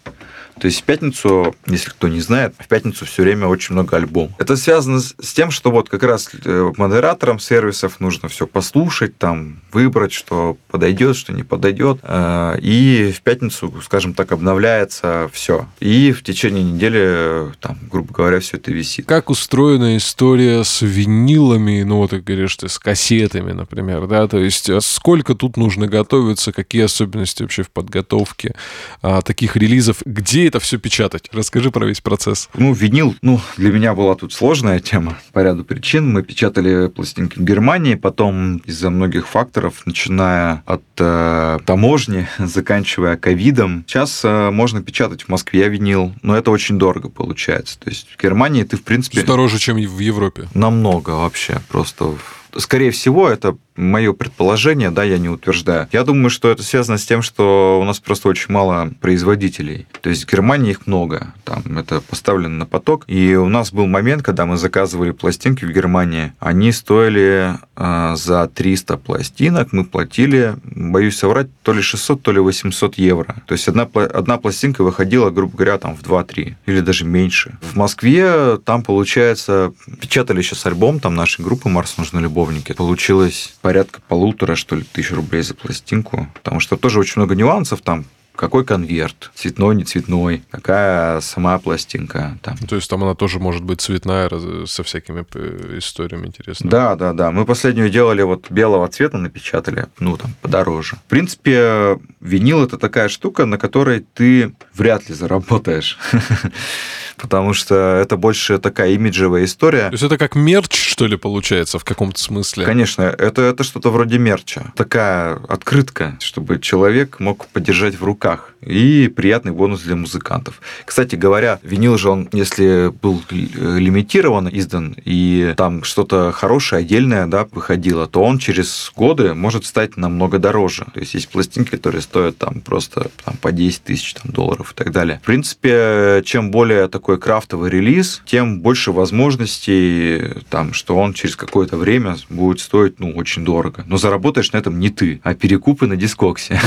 То 0.63 0.67
есть 0.67 0.83
в 0.83 0.85
пятницу, 0.85 1.57
если 1.67 1.91
кто 1.91 2.07
не 2.07 2.21
знает, 2.21 2.55
в 2.57 2.69
пятницу 2.69 3.05
все 3.05 3.25
время 3.25 3.49
очень 3.49 3.73
много 3.73 3.97
альбомов. 3.97 4.31
Это 4.39 4.55
связано 4.55 5.01
с 5.01 5.33
тем, 5.35 5.51
что 5.51 5.73
вот 5.73 5.89
как 5.89 6.05
раз 6.05 6.31
э, 6.45 6.73
модераторам 6.77 7.41
сервисов 7.41 7.99
нужно 7.99 8.29
все 8.29 8.47
послушать, 8.47 9.19
там 9.19 9.61
выбрать, 9.73 10.13
что 10.13 10.57
подойдет, 10.69 11.17
что 11.17 11.33
не 11.33 11.43
подойдет. 11.43 11.99
Э, 12.05 12.57
и 12.61 13.13
в 13.13 13.23
пятницу, 13.23 13.75
скажем 13.85 14.15
так, 14.15 14.31
обновляется 14.31 15.29
все. 15.33 15.67
И 15.81 16.13
в 16.13 16.23
течение 16.23 16.63
недели, 16.63 17.53
там, 17.59 17.77
грубо 17.91 18.15
говоря, 18.15 18.39
все 18.39 18.57
это 18.57 18.71
висит. 18.71 19.05
Как 19.07 19.31
устроена 19.31 19.97
история 19.97 20.63
с 20.63 20.81
винилами, 20.81 21.83
ну 21.83 21.97
вот, 21.97 22.11
как 22.11 22.23
говоришь, 22.23 22.55
ты 22.55 22.69
с 22.69 22.79
кассетами, 22.79 23.51
например, 23.51 24.07
да, 24.07 24.29
то 24.29 24.39
есть 24.39 24.71
а 24.71 24.81
сколько 24.81 25.35
тут 25.35 25.57
нужно 25.57 25.89
готовиться, 25.89 26.53
какие 26.53 26.83
особенности 26.83 27.43
вообще 27.43 27.65
в 27.65 27.71
подготовке 27.71 28.55
а, 29.01 29.23
таких 29.23 29.57
релизов, 29.57 30.03
где 30.05 30.52
это 30.53 30.61
все 30.61 30.77
печатать? 30.77 31.31
Расскажи 31.33 31.71
про 31.71 31.87
весь 31.87 32.03
процесс. 32.03 32.51
Ну, 32.55 32.75
винил, 32.75 33.17
ну, 33.23 33.41
для 33.57 33.73
меня 33.73 33.95
была 33.95 34.15
тут 34.17 34.35
сложная 34.35 34.81
тема 34.81 35.19
по 35.33 35.43
ряду 35.43 35.65
причин. 35.65 36.13
Мы 36.13 36.23
печатали 36.23 36.89
пластинки 36.89 37.39
в 37.39 37.43
Германии, 37.43 37.95
потом 37.95 38.59
из-за 38.59 38.91
многих 38.91 39.27
факторов, 39.27 39.87
начиная 39.87 40.63
от 40.67 40.83
э, 40.99 41.59
таможни, 41.65 42.29
заканчивая 42.39 43.17
ковидом. 43.17 43.85
Сейчас 43.87 44.23
э, 44.25 44.51
можно 44.51 44.83
печатать 44.83 45.23
в 45.23 45.31
Москве 45.31 45.67
винил, 45.71 46.13
но 46.21 46.37
это 46.37 46.51
очень 46.51 46.79
дорого 46.79 47.09
получается. 47.09 47.79
То 47.79 47.89
есть 47.89 48.09
в 48.15 48.23
Германии 48.23 48.65
ты, 48.65 48.77
в 48.77 48.83
принципе... 48.83 49.23
Дороже, 49.23 49.59
чем 49.59 49.77
в 49.77 49.99
Европе. 50.01 50.49
Намного 50.53 51.13
вообще. 51.13 51.63
Просто 51.71 52.15
скорее 52.59 52.91
всего, 52.91 53.29
это 53.29 53.57
мое 53.83 54.13
предположение, 54.13 54.91
да, 54.91 55.05
я 55.05 55.19
не 55.19 55.29
утверждаю. 55.29 55.89
Я 55.93 56.05
думаю, 56.05 56.31
что 56.31 56.51
это 56.51 56.63
связано 56.63 56.99
с 56.99 57.05
тем, 57.05 57.23
что 57.23 57.79
у 57.81 57.85
нас 57.85 58.01
просто 58.01 58.29
очень 58.29 58.53
мало 58.53 58.91
производителей. 59.01 59.87
То 60.01 60.11
есть 60.11 60.25
в 60.25 60.33
Германии 60.33 60.71
их 60.71 60.87
много, 60.87 61.35
там 61.45 61.79
это 61.79 62.01
поставлено 62.01 62.57
на 62.57 62.67
поток. 62.67 63.05
И 63.07 63.35
у 63.35 63.49
нас 63.49 63.73
был 63.73 63.87
момент, 63.87 64.23
когда 64.23 64.47
мы 64.47 64.57
заказывали 64.57 65.11
пластинки 65.11 65.65
в 65.65 65.73
Германии, 65.73 66.33
они 66.39 66.73
стоили 66.73 67.55
э, 67.77 68.15
за 68.17 68.49
300 68.49 68.97
пластинок, 68.97 69.73
мы 69.73 69.85
платили, 69.85 70.55
боюсь 70.65 71.17
соврать, 71.17 71.49
то 71.63 71.73
ли 71.73 71.83
600, 71.83 72.23
то 72.23 72.33
ли 72.33 72.41
800 72.41 72.97
евро. 72.97 73.37
То 73.47 73.53
есть 73.53 73.69
одна, 73.69 73.83
одна 73.83 74.39
пластинка 74.39 74.83
выходила, 74.83 75.31
грубо 75.31 75.57
говоря, 75.57 75.79
там 75.79 75.97
в 75.97 76.03
2-3 76.03 76.55
или 76.67 76.81
даже 76.81 77.05
меньше. 77.05 77.59
В 77.61 77.77
Москве 77.77 78.59
там, 78.65 78.83
получается, 78.83 79.73
печатали 80.01 80.43
сейчас 80.43 80.67
альбом, 80.67 81.01
там 81.01 81.15
нашей 81.15 81.45
группы 81.45 81.69
«Марс 81.69 81.97
нужны 81.99 82.21
любовники». 82.21 82.73
Получилось 82.73 83.55
порядка 83.73 84.03
полутора, 84.07 84.55
что 84.55 84.77
ли, 84.77 84.83
тысяч 84.83 85.13
рублей 85.13 85.41
за 85.41 85.55
пластинку, 85.55 86.29
потому 86.35 86.61
что 86.61 86.77
тоже 86.77 86.99
очень 86.99 87.15
много 87.17 87.35
нюансов 87.35 87.81
там, 87.81 88.05
какой 88.37 88.67
конверт, 88.67 89.31
цветной, 89.35 89.75
не 89.75 89.85
цветной, 89.85 90.43
какая 90.51 91.23
сама 91.23 91.59
пластинка. 91.59 92.37
Там. 92.43 92.59
То 92.59 92.77
есть 92.77 92.91
там 92.91 93.03
она 93.03 93.15
тоже 93.15 93.39
может 93.39 93.65
быть 93.65 93.81
цветная 93.81 94.31
со 94.67 94.83
всякими 94.83 95.25
э, 95.35 95.79
историями 95.79 96.27
интересными. 96.27 96.71
Да, 96.71 96.97
да, 96.97 97.15
да. 97.15 97.31
Мы 97.31 97.47
последнюю 97.47 97.89
делали 97.89 98.21
вот 98.21 98.51
белого 98.51 98.89
цвета 98.89 99.17
напечатали, 99.17 99.87
ну 99.99 100.19
там 100.19 100.35
подороже. 100.43 100.97
В 100.97 101.09
принципе, 101.09 101.99
винил 102.21 102.63
это 102.63 102.77
такая 102.77 103.09
штука, 103.09 103.47
на 103.47 103.57
которой 103.57 104.01
ты 104.01 104.55
вряд 104.75 105.09
ли 105.09 105.15
заработаешь. 105.15 105.99
потому 107.23 107.55
что 107.55 107.75
это 108.03 108.17
больше 108.17 108.59
такая 108.59 108.91
имиджевая 108.91 109.45
история. 109.45 109.87
То 109.87 109.93
есть 109.93 110.03
это 110.03 110.19
как 110.19 110.35
мерч, 110.35 110.75
что 110.75 111.07
ли, 111.07 111.17
получается, 111.17 111.79
в 111.79 111.85
каком-то 111.85 112.21
смысле? 112.21 112.67
Конечно, 112.67 113.03
это, 113.03 113.43
это 113.43 113.63
что-то 113.63 113.91
вроде 113.91 114.19
мерча. 114.19 114.73
Такая 114.77 115.37
открытка, 115.49 116.19
чтобы 116.21 116.59
человек 116.59 117.21
мог 117.21 117.47
подержать 117.47 117.99
в 117.99 118.05
руках. 118.05 118.55
И 118.61 119.11
приятный 119.15 119.53
бонус 119.53 119.83
для 119.83 119.97
музыкантов. 119.97 120.61
Кстати 120.85 121.15
говоря, 121.17 121.59
винил 121.63 121.97
же 121.97 122.11
он, 122.11 122.29
если 122.33 122.93
был 123.03 123.23
лимитирован, 123.31 124.49
издан, 124.53 124.97
и 125.05 125.55
там 125.57 125.85
что-то 125.85 126.33
хорошее, 126.33 126.81
отдельное, 126.81 127.27
да, 127.27 127.47
выходило, 127.53 128.07
то 128.07 128.23
он 128.23 128.39
через 128.39 128.93
годы 128.97 129.35
может 129.35 129.65
стать 129.65 129.97
намного 129.97 130.39
дороже. 130.39 130.87
То 130.93 131.01
есть 131.01 131.15
есть 131.15 131.29
пластинки, 131.29 131.71
которые 131.71 132.03
стоят 132.03 132.39
там 132.39 132.61
просто 132.61 133.11
там, 133.25 133.37
по 133.37 133.53
10 133.53 133.83
тысяч 133.85 134.15
там, 134.15 134.33
долларов 134.33 134.73
и 134.73 134.75
так 134.75 134.91
далее. 134.91 135.21
В 135.23 135.27
принципе, 135.27 136.23
чем 136.25 136.51
более 136.51 136.89
такой 136.89 137.12
такой 137.13 137.19
крафтовый 137.19 137.71
релиз, 137.71 138.23
тем 138.25 138.61
больше 138.61 138.91
возможностей, 138.91 140.43
там, 140.49 140.73
что 140.73 140.97
он 140.97 141.13
через 141.13 141.37
какое-то 141.37 141.77
время 141.77 142.17
будет 142.31 142.61
стоить 142.61 143.01
ну, 143.01 143.13
очень 143.13 143.45
дорого. 143.45 143.85
Но 143.87 143.99
заработаешь 143.99 144.53
на 144.53 144.59
этом 144.59 144.81
не 144.81 144.89
ты, 144.89 145.21
а 145.23 145.35
перекупы 145.35 145.87
на 145.87 145.97
дискоксе. 145.97 146.59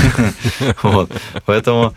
Поэтому 1.45 1.95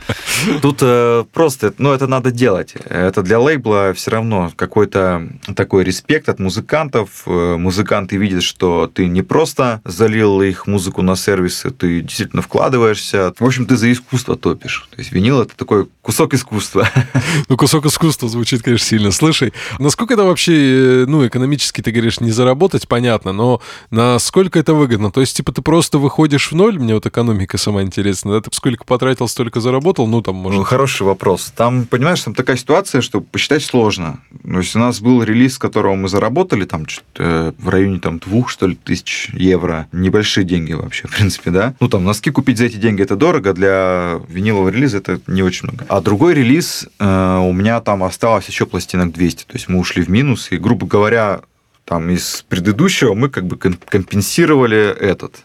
тут 0.63 0.79
э, 0.81 1.25
просто, 1.33 1.75
ну, 1.79 1.93
это 1.93 2.07
надо 2.07 2.31
делать. 2.31 2.75
Это 2.89 3.23
для 3.23 3.39
лейбла 3.39 3.93
все 3.95 4.13
равно 4.13 4.51
какой-то 4.57 5.29
такой 5.55 5.85
респект 5.85 6.29
от 6.31 6.39
музыкантов. 6.39 7.25
Э, 7.27 7.57
музыканты 7.59 8.17
видят, 8.17 8.43
что 8.43 8.87
ты 8.87 9.09
не 9.09 9.23
просто 9.23 9.83
залил 9.85 10.41
их 10.41 10.67
музыку 10.67 11.03
на 11.03 11.17
сервисы, 11.17 11.71
ты 11.71 12.01
действительно 12.01 12.41
вкладываешься. 12.41 13.35
В 13.39 13.45
общем, 13.45 13.67
ты 13.67 13.77
за 13.77 13.93
искусство 13.93 14.37
топишь. 14.37 14.89
То 14.91 15.01
есть 15.01 15.13
винил 15.13 15.43
это 15.43 15.55
такой 15.55 15.87
кусок 16.01 16.33
искусства. 16.33 16.89
Ну, 17.49 17.57
кусок 17.57 17.87
искусства 17.87 18.28
звучит, 18.29 18.63
конечно, 18.63 18.87
сильно. 18.87 19.11
Слушай, 19.11 19.53
насколько 19.79 20.15
это 20.15 20.25
вообще, 20.25 21.03
э, 21.03 21.05
ну, 21.07 21.27
экономически, 21.27 21.81
ты 21.81 21.91
говоришь, 21.91 22.21
не 22.21 22.31
заработать, 22.31 22.89
понятно, 22.89 23.33
но 23.33 23.61
насколько 23.91 24.59
это 24.59 24.75
выгодно? 24.75 25.11
То 25.11 25.21
есть, 25.21 25.37
типа, 25.37 25.53
ты 25.53 25.63
просто 25.63 25.99
выходишь 25.99 26.53
в 26.53 26.55
ноль, 26.55 26.79
мне 26.79 26.95
вот 26.95 27.07
экономика 27.07 27.59
сама 27.59 27.83
интересна, 27.83 28.33
да? 28.33 28.41
Ты 28.41 28.51
сколько 28.55 28.85
потратил, 28.85 29.29
столько 29.29 29.61
заработал, 29.61 30.07
ну, 30.07 30.23
там, 30.23 30.37
может... 30.37 30.59
Ну, 30.59 30.65
хороший 30.65 31.03
вопрос. 31.03 31.53
Там, 31.57 31.85
понимаешь, 31.85 32.23
там 32.23 32.35
такая 32.35 32.57
ситуация, 32.57 33.01
что 33.01 33.21
посчитать 33.21 33.63
сложно. 33.63 34.21
То 34.43 34.59
есть, 34.59 34.77
у 34.77 34.79
нас 34.79 35.01
был 35.01 35.23
релиз, 35.23 35.55
с 35.55 35.59
которого 35.59 35.95
мы 35.95 36.09
заработали, 36.09 36.65
там, 36.65 36.87
э, 37.19 37.53
в 37.59 37.69
районе, 37.69 37.99
там, 37.99 38.19
двух, 38.19 38.49
что 38.51 38.67
ли, 38.67 38.75
тысяч 38.77 39.31
евро. 39.33 39.89
Небольшие 39.93 40.45
деньги 40.45 40.73
вообще, 40.73 41.09
в 41.09 41.17
принципе, 41.17 41.51
да? 41.51 41.75
Ну, 41.81 41.89
там, 41.89 42.05
носки 42.05 42.31
купить 42.31 42.59
за 42.59 42.65
эти 42.67 42.77
деньги 42.77 43.03
это 43.03 43.17
дорого, 43.17 43.53
для 43.53 44.21
винилового 44.29 44.69
релиза 44.69 44.99
это 44.99 45.21
не 45.27 45.43
очень 45.43 45.69
много. 45.69 45.85
А 45.89 46.01
другой 46.01 46.35
релиз 46.35 46.89
э, 46.99 47.39
у 47.39 47.53
меня 47.53 47.81
там 47.81 48.03
остался 48.05 48.18
осталось 48.19 48.49
еще 48.49 48.67
пластинок 48.67 49.13
200. 49.13 49.45
То 49.45 49.53
есть 49.53 49.69
мы 49.69 49.79
ушли 49.79 50.03
в 50.03 50.11
минус, 50.11 50.51
и, 50.51 50.57
грубо 50.57 50.89
говоря, 50.89 51.43
там 51.85 52.11
из 52.11 52.45
предыдущего 52.49 53.15
мы 53.15 53.29
как 53.29 53.47
бы 53.47 53.57
компенсировали 53.57 54.93
этот. 54.99 55.37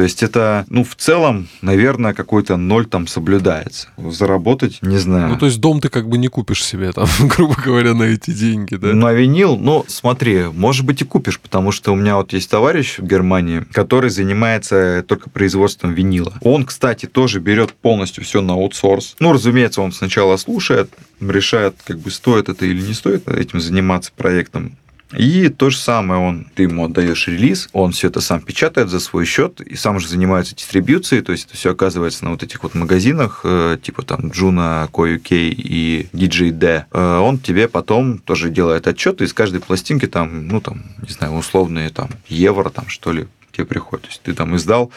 То 0.00 0.04
есть 0.04 0.22
это, 0.22 0.64
ну, 0.70 0.82
в 0.82 0.96
целом, 0.96 1.46
наверное, 1.60 2.14
какой-то 2.14 2.56
ноль 2.56 2.86
там 2.86 3.06
соблюдается. 3.06 3.88
Заработать, 3.98 4.78
не 4.80 4.96
знаю. 4.96 5.28
Ну, 5.28 5.36
то 5.36 5.44
есть 5.44 5.60
дом 5.60 5.78
ты 5.82 5.90
как 5.90 6.08
бы 6.08 6.16
не 6.16 6.28
купишь 6.28 6.64
себе 6.64 6.90
там, 6.92 7.06
грубо 7.28 7.54
говоря, 7.54 7.92
на 7.92 8.04
эти 8.04 8.30
деньги, 8.30 8.76
да? 8.76 8.94
На 8.94 9.12
винил, 9.12 9.58
ну, 9.58 9.84
смотри, 9.88 10.44
может 10.54 10.86
быть 10.86 11.02
и 11.02 11.04
купишь, 11.04 11.38
потому 11.38 11.70
что 11.70 11.92
у 11.92 11.96
меня 11.96 12.16
вот 12.16 12.32
есть 12.32 12.50
товарищ 12.50 12.96
в 12.96 13.02
Германии, 13.02 13.66
который 13.72 14.08
занимается 14.08 15.04
только 15.06 15.28
производством 15.28 15.92
винила. 15.92 16.32
Он, 16.40 16.64
кстати, 16.64 17.04
тоже 17.04 17.38
берет 17.38 17.74
полностью 17.74 18.24
все 18.24 18.40
на 18.40 18.54
аутсорс. 18.54 19.16
Ну, 19.18 19.34
разумеется, 19.34 19.82
он 19.82 19.92
сначала 19.92 20.38
слушает, 20.38 20.90
решает, 21.20 21.74
как 21.84 21.98
бы 21.98 22.10
стоит 22.10 22.48
это 22.48 22.64
или 22.64 22.80
не 22.80 22.94
стоит 22.94 23.28
этим 23.28 23.60
заниматься 23.60 24.12
проектом. 24.16 24.78
И 25.16 25.48
то 25.48 25.70
же 25.70 25.76
самое, 25.76 26.20
он, 26.20 26.46
ты 26.54 26.64
ему 26.64 26.84
отдаешь 26.84 27.26
релиз, 27.26 27.68
он 27.72 27.92
все 27.92 28.08
это 28.08 28.20
сам 28.20 28.40
печатает 28.40 28.90
за 28.90 29.00
свой 29.00 29.24
счет 29.24 29.60
и 29.60 29.74
сам 29.74 29.98
же 29.98 30.08
занимается 30.08 30.54
дистрибьюцией, 30.54 31.22
то 31.22 31.32
есть 31.32 31.46
это 31.46 31.56
все 31.56 31.72
оказывается 31.72 32.24
на 32.24 32.30
вот 32.30 32.42
этих 32.42 32.62
вот 32.62 32.74
магазинах, 32.74 33.40
э, 33.44 33.78
типа 33.82 34.02
там 34.02 34.28
Джуна, 34.28 34.88
KOUK 34.92 35.28
и 35.30 36.08
DJ 36.12 36.50
D. 36.52 36.86
Э, 36.92 37.18
он 37.18 37.38
тебе 37.38 37.68
потом 37.68 38.18
тоже 38.18 38.50
делает 38.50 38.86
отчет, 38.86 39.20
и 39.20 39.24
из 39.24 39.32
каждой 39.32 39.60
пластинки 39.60 40.06
там, 40.06 40.46
ну 40.46 40.60
там, 40.60 40.84
не 41.02 41.12
знаю, 41.12 41.34
условные 41.34 41.90
там 41.90 42.10
евро 42.28 42.70
там 42.70 42.88
что 42.88 43.12
ли 43.12 43.26
тебе 43.52 43.66
приходит. 43.66 44.02
То 44.02 44.08
есть 44.10 44.22
ты 44.22 44.32
там 44.32 44.54
издал 44.56 44.92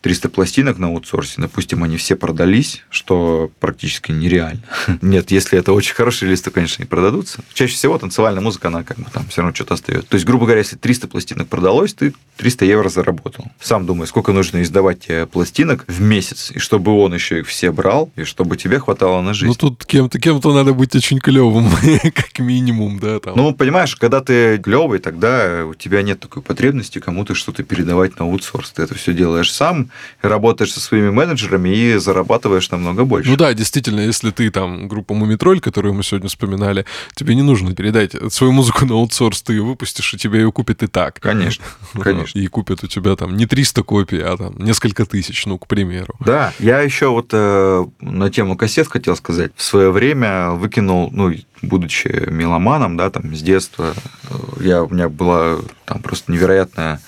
300 0.00 0.28
пластинок 0.28 0.78
на 0.78 0.88
аутсорсе, 0.88 1.40
допустим, 1.40 1.82
они 1.82 1.96
все 1.96 2.14
продались, 2.14 2.84
что 2.90 3.50
практически 3.58 4.12
нереально. 4.12 4.62
Нет, 5.02 5.30
если 5.30 5.58
это 5.58 5.72
очень 5.72 5.94
хорошие 5.94 6.30
листы, 6.30 6.50
конечно, 6.50 6.82
не 6.82 6.86
продадутся. 6.86 7.40
Чаще 7.52 7.74
всего 7.74 7.98
танцевальная 7.98 8.42
музыка, 8.42 8.68
она 8.68 8.84
как 8.84 8.98
бы 8.98 9.06
там 9.12 9.26
все 9.28 9.42
равно 9.42 9.54
что-то 9.54 9.74
остается. 9.74 10.08
То 10.08 10.14
есть, 10.14 10.26
грубо 10.26 10.44
говоря, 10.44 10.60
если 10.60 10.76
300 10.76 11.08
пластинок 11.08 11.48
продалось, 11.48 11.94
ты 11.94 12.14
300 12.36 12.64
евро 12.64 12.88
заработал. 12.88 13.46
Сам 13.60 13.86
думаю, 13.86 14.06
сколько 14.06 14.32
нужно 14.32 14.62
издавать 14.62 15.00
тебе 15.00 15.26
пластинок 15.26 15.84
в 15.88 16.00
месяц, 16.00 16.52
и 16.54 16.58
чтобы 16.58 16.92
он 16.92 17.14
еще 17.14 17.40
их 17.40 17.48
все 17.48 17.72
брал, 17.72 18.10
и 18.14 18.24
чтобы 18.24 18.56
тебе 18.56 18.78
хватало 18.78 19.20
на 19.20 19.34
жизнь. 19.34 19.48
Ну, 19.48 19.54
тут 19.54 19.84
кем-то 19.84 20.20
кем 20.20 20.40
надо 20.44 20.72
быть 20.72 20.94
очень 20.94 21.18
клевым, 21.18 21.68
как 22.14 22.38
минимум, 22.38 23.00
да. 23.00 23.18
Там. 23.18 23.36
Ну, 23.36 23.52
понимаешь, 23.52 23.96
когда 23.96 24.20
ты 24.20 24.58
клевый, 24.58 25.00
тогда 25.00 25.64
у 25.66 25.74
тебя 25.74 26.02
нет 26.02 26.20
такой 26.20 26.42
потребности 26.42 27.00
кому-то 27.00 27.34
что-то 27.34 27.64
передавать 27.64 28.18
на 28.18 28.26
аутсорс. 28.26 28.70
Ты 28.70 28.82
это 28.82 28.94
все 28.94 29.12
делаешь 29.12 29.52
сам, 29.52 29.87
работаешь 30.22 30.72
со 30.72 30.80
своими 30.80 31.10
менеджерами 31.10 31.68
и 31.68 31.96
зарабатываешь 31.96 32.70
намного 32.70 33.04
больше. 33.04 33.30
Ну 33.30 33.36
да, 33.36 33.54
действительно, 33.54 34.00
если 34.00 34.30
ты 34.30 34.50
там 34.50 34.88
группа 34.88 35.14
Мумитроль, 35.14 35.60
которую 35.60 35.94
мы 35.94 36.02
сегодня 36.02 36.28
вспоминали, 36.28 36.84
тебе 37.14 37.34
не 37.34 37.42
нужно 37.42 37.74
передать 37.74 38.12
свою 38.32 38.52
музыку 38.52 38.86
на 38.86 38.94
аутсорс, 38.94 39.42
ты 39.42 39.54
ее 39.54 39.62
выпустишь, 39.62 40.14
и 40.14 40.18
тебе 40.18 40.40
ее 40.40 40.52
купят 40.52 40.82
и 40.82 40.86
так. 40.86 41.20
Конечно, 41.20 41.64
конечно. 42.00 42.38
И 42.38 42.46
купят 42.46 42.84
у 42.84 42.86
тебя 42.86 43.16
там 43.16 43.36
не 43.36 43.46
300 43.46 43.82
копий, 43.82 44.20
а 44.20 44.36
там 44.36 44.58
несколько 44.58 45.04
тысяч, 45.04 45.46
ну, 45.46 45.58
к 45.58 45.66
примеру. 45.66 46.14
Да, 46.20 46.52
я 46.58 46.80
еще 46.80 47.08
вот 47.08 47.30
э, 47.32 47.86
на 48.00 48.30
тему 48.30 48.56
кассет 48.56 48.88
хотел 48.88 49.16
сказать. 49.16 49.52
В 49.56 49.62
свое 49.62 49.90
время 49.90 50.50
выкинул, 50.50 51.10
ну, 51.12 51.32
будучи 51.62 52.08
меломаном, 52.30 52.96
да, 52.96 53.10
там 53.10 53.34
с 53.34 53.42
детства, 53.42 53.94
э, 54.30 54.34
я, 54.60 54.82
у 54.82 54.88
меня 54.88 55.08
была 55.08 55.58
там 55.84 56.00
просто 56.02 56.32
невероятная 56.32 57.00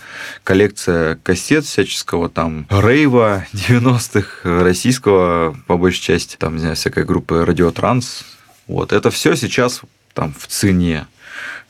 коллекция 0.44 1.16
кассет 1.22 1.64
всяческого, 1.64 2.28
там, 2.28 2.66
рейва 2.70 3.46
90-х, 3.52 4.62
российского, 4.62 5.56
по 5.66 5.76
большей 5.76 6.00
части, 6.00 6.36
там, 6.36 6.54
не 6.54 6.60
знаю, 6.60 6.76
всякой 6.76 7.04
группы 7.04 7.44
Радиотранс. 7.44 8.24
Вот, 8.66 8.92
это 8.92 9.10
все 9.10 9.34
сейчас 9.34 9.82
там 10.14 10.34
в 10.38 10.46
цене 10.46 11.06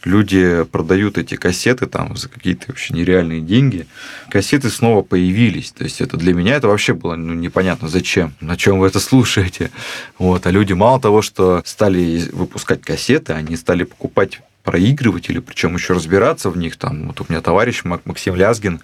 люди 0.05 0.65
продают 0.65 1.19
эти 1.19 1.37
кассеты 1.37 1.87
там 1.87 2.17
за 2.17 2.29
какие-то 2.29 2.67
вообще 2.69 2.95
нереальные 2.95 3.41
деньги. 3.41 3.87
Кассеты 4.31 4.71
снова 4.71 5.03
появились. 5.03 5.73
То 5.73 5.85
есть 5.85 6.01
это 6.01 6.17
для 6.17 6.35
меня 6.35 6.57
это 6.57 6.69
вообще 6.69 6.95
было 6.95 7.17
ну, 7.17 7.35
непонятно, 7.35 7.89
зачем, 7.89 8.35
на 8.41 8.57
чем 8.57 8.79
вы 8.79 8.87
это 8.87 9.01
слушаете. 9.01 9.71
Вот. 10.19 10.47
А 10.47 10.51
люди 10.51 10.73
мало 10.73 11.01
того, 11.01 11.23
что 11.23 11.63
стали 11.65 12.29
выпускать 12.33 12.83
кассеты, 12.83 13.33
они 13.33 13.57
стали 13.57 13.85
покупать 13.85 14.41
проигрыватели, 14.71 15.41
причем 15.41 15.75
еще 15.75 15.95
разбираться 15.95 16.49
в 16.49 16.57
них. 16.57 16.77
Там, 16.77 17.09
вот 17.09 17.21
у 17.21 17.27
меня 17.29 17.41
товарищ 17.41 17.83
Максим 17.83 18.37
Лязгин 18.37 18.81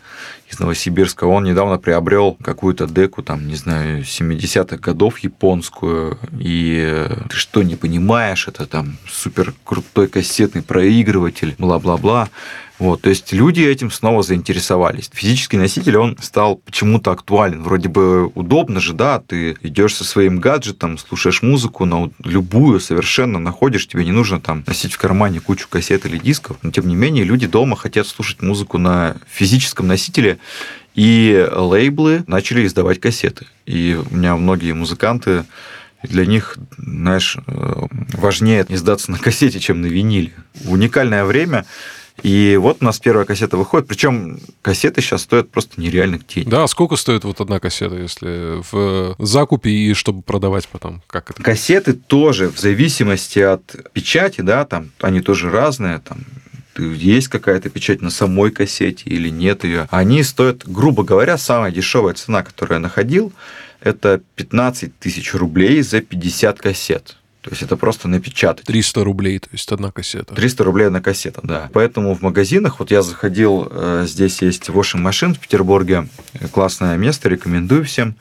из 0.51 0.59
Новосибирска, 0.59 1.27
он 1.27 1.45
недавно 1.45 1.79
приобрел 1.79 2.37
какую-то 2.43 2.89
деку, 2.89 3.23
там, 3.23 3.47
не 3.47 3.55
знаю, 3.55 4.03
70-х 4.03 4.79
годов 4.79 5.21
японскую, 5.21 6.19
и 6.41 7.07
ты 7.31 7.37
что, 7.37 7.63
не 7.63 7.77
понимаешь, 7.77 8.49
это 8.49 8.67
там 8.67 8.97
супер 9.09 9.55
крутой 9.63 10.09
кассетный 10.09 10.63
проигрыватель, 10.63 11.55
бла-бла-бла. 11.57 12.31
Вот, 12.79 13.03
то 13.03 13.09
есть 13.09 13.33
люди 13.33 13.63
этим 13.63 13.91
снова 13.91 14.23
заинтересовались. 14.23 15.11
Физический 15.13 15.57
носитель, 15.57 15.97
он 15.97 16.17
стал 16.21 16.57
почему-то 16.57 17.13
актуален. 17.13 17.63
Вроде 17.63 17.89
бы 17.89 18.27
удобно 18.27 18.81
же, 18.81 18.93
да, 18.93 19.19
ты 19.19 19.57
идешь 19.63 19.95
со 19.95 20.05
своим 20.05 20.41
гаджетом, 20.41 20.99
слушаешь 20.99 21.43
музыку, 21.43 21.87
на 21.87 22.11
любую 22.23 22.81
совершенно 22.81 23.39
находишь, 23.39 23.89
тебе 23.89 24.05
не 24.05 24.13
нужно 24.13 24.41
там 24.41 24.63
носить 24.67 24.93
в 24.93 24.99
кармане 24.99 25.41
кучу 25.41 25.69
кассет 25.69 26.05
или 26.05 26.19
дисков. 26.19 26.59
Но 26.63 26.71
тем 26.71 26.87
не 26.87 26.95
менее, 26.95 27.25
люди 27.25 27.47
дома 27.47 27.77
хотят 27.77 28.07
слушать 28.07 28.43
музыку 28.43 28.77
на 28.77 29.17
физическом 29.27 29.87
носителе, 29.87 30.39
и 30.95 31.47
лейблы 31.53 32.25
начали 32.27 32.67
издавать 32.67 33.01
кассеты. 33.01 33.47
И 33.67 33.99
у 34.11 34.15
меня 34.15 34.37
многие 34.37 34.73
музыканты 34.73 35.45
для 36.03 36.27
них, 36.27 36.57
знаешь, 36.79 37.37
э, 37.47 37.87
важнее 38.13 38.65
издаться 38.69 39.11
на 39.11 39.19
кассете, 39.19 39.61
чем 39.61 39.81
на 39.83 39.87
виниле. 39.87 40.33
Уникальное 40.65 41.25
время, 41.25 41.67
и 42.23 42.57
вот 42.61 42.79
у 42.81 42.85
нас 42.85 42.99
первая 42.99 43.25
кассета 43.25 43.57
выходит. 43.57 43.87
Причем 43.89 44.39
кассеты 44.63 45.01
сейчас 45.01 45.23
стоят 45.23 45.51
просто 45.51 45.81
нереальных 45.81 46.27
денег. 46.27 46.49
Да, 46.49 46.67
сколько 46.67 46.97
стоит 46.97 47.25
вот 47.25 47.41
одна 47.41 47.61
кассета, 47.61 47.97
если 47.97 48.63
в 48.71 49.17
закупе 49.19 49.71
и 49.71 49.95
чтобы 49.95 50.23
продавать 50.23 50.69
потом? 50.69 51.03
Как 51.07 51.31
это? 51.31 51.43
Кассеты 51.43 51.93
тоже 51.93 52.49
в 52.51 52.59
зависимости 52.59 53.39
от 53.39 53.77
печати, 53.93 54.41
да, 54.41 54.65
там 54.65 54.91
они 55.01 55.21
тоже 55.21 55.51
разные, 55.51 55.99
там 55.99 56.19
есть 56.79 57.29
какая-то 57.29 57.71
печать 57.71 58.03
на 58.03 58.11
самой 58.11 58.51
кассете 58.51 59.05
или 59.07 59.31
нет 59.31 59.65
ее. 59.65 59.89
Они 59.91 60.23
стоят, 60.23 60.67
грубо 60.67 61.05
говоря, 61.05 61.39
самая 61.39 61.71
дешевая 61.71 62.15
цена, 62.15 62.43
которую 62.43 62.77
я 62.77 62.81
находил, 62.81 63.33
это 63.81 64.21
15 64.37 64.99
тысяч 64.99 65.33
рублей 65.35 65.83
за 65.83 66.01
50 66.01 66.59
кассет. 66.59 67.17
То 67.47 67.51
есть 67.53 67.63
это 67.63 67.77
просто 67.77 68.09
напечатать. 68.09 68.67
300 68.67 69.05
рублей, 69.05 69.39
то 69.39 69.49
есть 69.53 69.71
одна 69.71 69.93
кассета. 69.93 70.35
300 70.35 70.65
рублей 70.65 70.89
одна 70.89 71.01
кассета, 71.01 71.41
да. 71.45 71.71
Поэтому 71.73 72.13
в 72.13 72.21
магазинах, 72.21 72.81
вот 72.81 72.91
я 72.91 73.03
заходил, 73.03 73.69
э, 73.71 74.05
здесь 74.09 74.43
есть 74.43 74.69
Washing 74.69 75.01
Machine 75.09 75.35
в 75.35 75.39
Петербурге, 75.39 76.09
классное 76.51 76.97
место, 76.97 77.29
рекомендую 77.29 77.85
всем. 77.85 78.17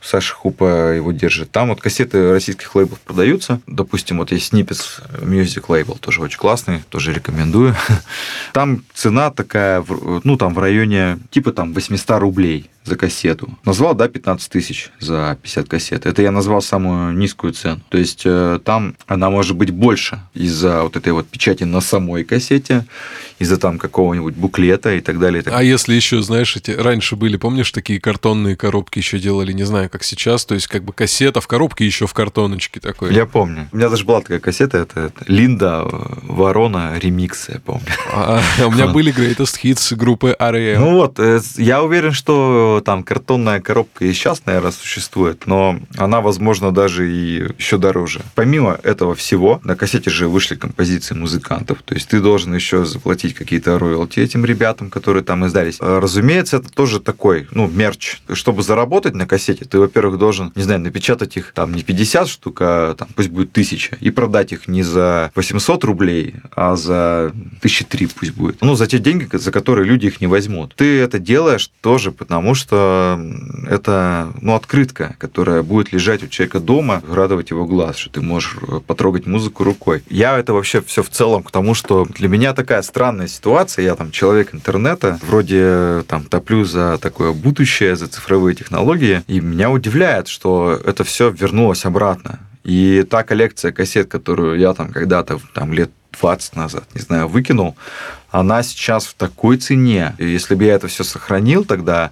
Саша 0.00 0.32
Хупа 0.32 0.92
его 0.94 1.10
держит. 1.10 1.50
Там 1.50 1.70
вот 1.70 1.80
кассеты 1.80 2.30
российских 2.30 2.72
лейблов 2.76 3.00
продаются. 3.00 3.60
Допустим, 3.66 4.18
вот 4.18 4.30
есть 4.30 4.52
Snippets 4.52 5.02
Music 5.20 5.66
Label, 5.66 5.98
тоже 5.98 6.20
очень 6.20 6.38
классный, 6.38 6.84
тоже 6.88 7.12
рекомендую. 7.12 7.74
Там 8.52 8.84
цена 8.94 9.32
такая, 9.32 9.84
ну, 10.22 10.36
там 10.36 10.54
в 10.54 10.58
районе 10.60 11.18
типа 11.30 11.50
там 11.50 11.72
800 11.72 12.20
рублей 12.20 12.70
за 12.86 12.96
кассету. 12.96 13.50
Назвал, 13.64 13.94
да, 13.94 14.08
15 14.08 14.50
тысяч 14.50 14.90
за 15.00 15.36
50 15.42 15.68
кассет. 15.68 16.06
Это 16.06 16.22
я 16.22 16.30
назвал 16.30 16.62
самую 16.62 17.12
низкую 17.16 17.52
цену. 17.52 17.80
То 17.88 17.98
есть 17.98 18.22
э, 18.24 18.60
там 18.64 18.94
она 19.06 19.28
может 19.28 19.56
быть 19.56 19.70
больше 19.70 20.20
из-за 20.34 20.82
вот 20.82 20.96
этой 20.96 21.12
вот 21.12 21.26
печати 21.26 21.64
на 21.64 21.80
самой 21.80 22.24
кассете, 22.24 22.86
из-за 23.38 23.58
там 23.58 23.78
какого-нибудь 23.78 24.34
буклета 24.34 24.94
и 24.94 25.00
так 25.00 25.18
далее. 25.18 25.40
И 25.40 25.44
так 25.44 25.54
а 25.54 25.62
если 25.62 25.94
еще, 25.94 26.22
знаешь, 26.22 26.56
эти 26.56 26.70
раньше 26.70 27.16
были, 27.16 27.36
помнишь, 27.36 27.70
такие 27.72 28.00
картонные 28.00 28.56
коробки 28.56 28.98
еще 28.98 29.18
делали, 29.18 29.52
не 29.52 29.64
знаю, 29.64 29.90
как 29.90 30.04
сейчас, 30.04 30.44
то 30.46 30.54
есть 30.54 30.68
как 30.68 30.84
бы 30.84 30.92
кассета 30.92 31.40
в 31.40 31.48
коробке 31.48 31.84
еще 31.84 32.06
в 32.06 32.14
картоночке 32.14 32.80
такой. 32.80 33.12
Я 33.12 33.26
помню. 33.26 33.68
У 33.72 33.76
меня 33.76 33.88
даже 33.88 34.04
была 34.04 34.20
такая 34.20 34.38
кассета, 34.38 34.78
это, 34.78 35.00
это 35.00 35.24
Линда 35.26 35.84
Ворона 36.22 36.98
ремикс, 36.98 37.48
я 37.48 37.58
помню. 37.58 37.86
А, 38.12 38.40
а 38.60 38.66
у 38.66 38.70
меня 38.70 38.86
были 38.96 39.12
Greatest 39.12 39.60
Hits 39.62 39.94
группы 39.96 40.36
R.E.M. 40.38 40.80
Ну 40.80 40.92
вот, 40.92 41.18
э, 41.18 41.40
я 41.56 41.82
уверен, 41.82 42.12
что 42.12 42.75
там 42.80 43.02
картонная 43.02 43.60
коробка 43.60 44.04
и 44.04 44.12
сейчас, 44.12 44.44
наверное, 44.46 44.72
существует, 44.72 45.46
но 45.46 45.78
она, 45.96 46.20
возможно, 46.20 46.72
даже 46.72 47.10
и 47.10 47.48
еще 47.58 47.78
дороже. 47.78 48.20
Помимо 48.34 48.78
этого 48.82 49.14
всего, 49.14 49.60
на 49.64 49.76
кассете 49.76 50.10
же 50.10 50.28
вышли 50.28 50.54
композиции 50.54 51.14
музыкантов, 51.14 51.82
то 51.82 51.94
есть 51.94 52.08
ты 52.08 52.20
должен 52.20 52.54
еще 52.54 52.84
заплатить 52.84 53.34
какие-то 53.34 53.78
роялти 53.78 54.20
этим 54.20 54.44
ребятам, 54.44 54.90
которые 54.90 55.22
там 55.22 55.46
издались. 55.46 55.76
А, 55.80 56.00
разумеется, 56.00 56.56
это 56.56 56.72
тоже 56.72 57.00
такой, 57.00 57.46
ну, 57.52 57.68
мерч. 57.68 58.18
Чтобы 58.32 58.62
заработать 58.62 59.14
на 59.14 59.26
кассете, 59.26 59.64
ты, 59.64 59.78
во-первых, 59.78 60.18
должен, 60.18 60.52
не 60.54 60.62
знаю, 60.62 60.80
напечатать 60.80 61.36
их 61.36 61.52
там 61.52 61.72
не 61.72 61.82
50 61.82 62.28
штук, 62.28 62.58
а 62.60 62.94
там 62.94 63.08
пусть 63.14 63.28
будет 63.28 63.50
1000, 63.50 63.98
и 64.00 64.10
продать 64.10 64.52
их 64.52 64.68
не 64.68 64.82
за 64.82 65.30
800 65.34 65.84
рублей, 65.84 66.34
а 66.54 66.76
за 66.76 67.32
1003 67.58 68.08
пусть 68.18 68.32
будет. 68.32 68.60
Ну, 68.60 68.74
за 68.74 68.86
те 68.86 68.98
деньги, 68.98 69.28
за 69.32 69.52
которые 69.52 69.86
люди 69.86 70.06
их 70.06 70.20
не 70.20 70.26
возьмут. 70.26 70.74
Ты 70.74 70.98
это 70.98 71.18
делаешь 71.18 71.70
тоже 71.80 72.10
потому, 72.10 72.54
что 72.54 72.65
что 72.66 73.20
это 73.68 74.32
ну, 74.40 74.56
открытка, 74.56 75.14
которая 75.18 75.62
будет 75.62 75.92
лежать 75.92 76.24
у 76.24 76.26
человека 76.26 76.58
дома, 76.58 77.00
радовать 77.08 77.50
его 77.50 77.64
глаз, 77.64 77.96
что 77.96 78.10
ты 78.10 78.20
можешь 78.20 78.56
э, 78.60 78.80
потрогать 78.84 79.26
музыку 79.26 79.62
рукой. 79.62 80.02
Я 80.10 80.36
это 80.36 80.52
вообще 80.52 80.82
все 80.82 81.04
в 81.04 81.08
целом 81.10 81.44
к 81.44 81.52
тому, 81.52 81.74
что 81.74 82.04
для 82.06 82.28
меня 82.28 82.54
такая 82.54 82.82
странная 82.82 83.28
ситуация. 83.28 83.84
Я 83.84 83.94
там 83.94 84.10
человек 84.10 84.52
интернета, 84.52 85.20
вроде 85.22 85.60
э, 85.60 86.02
там 86.08 86.24
топлю 86.24 86.64
за 86.64 86.98
такое 86.98 87.32
будущее, 87.32 87.94
за 87.94 88.08
цифровые 88.08 88.56
технологии, 88.56 89.22
и 89.28 89.40
меня 89.40 89.70
удивляет, 89.70 90.26
что 90.26 90.80
это 90.84 91.04
все 91.04 91.30
вернулось 91.30 91.84
обратно. 91.84 92.40
И 92.64 93.06
та 93.08 93.22
коллекция 93.22 93.70
кассет, 93.70 94.08
которую 94.08 94.58
я 94.58 94.74
там 94.74 94.88
когда-то 94.88 95.38
там 95.54 95.72
лет 95.72 95.90
20 96.20 96.56
назад, 96.56 96.84
не 96.94 97.00
знаю, 97.00 97.28
выкинул, 97.28 97.76
она 98.30 98.62
сейчас 98.62 99.06
в 99.06 99.14
такой 99.14 99.56
цене. 99.56 100.14
И 100.18 100.26
если 100.26 100.54
бы 100.54 100.64
я 100.64 100.74
это 100.74 100.88
все 100.88 101.04
сохранил 101.04 101.64
тогда, 101.64 102.10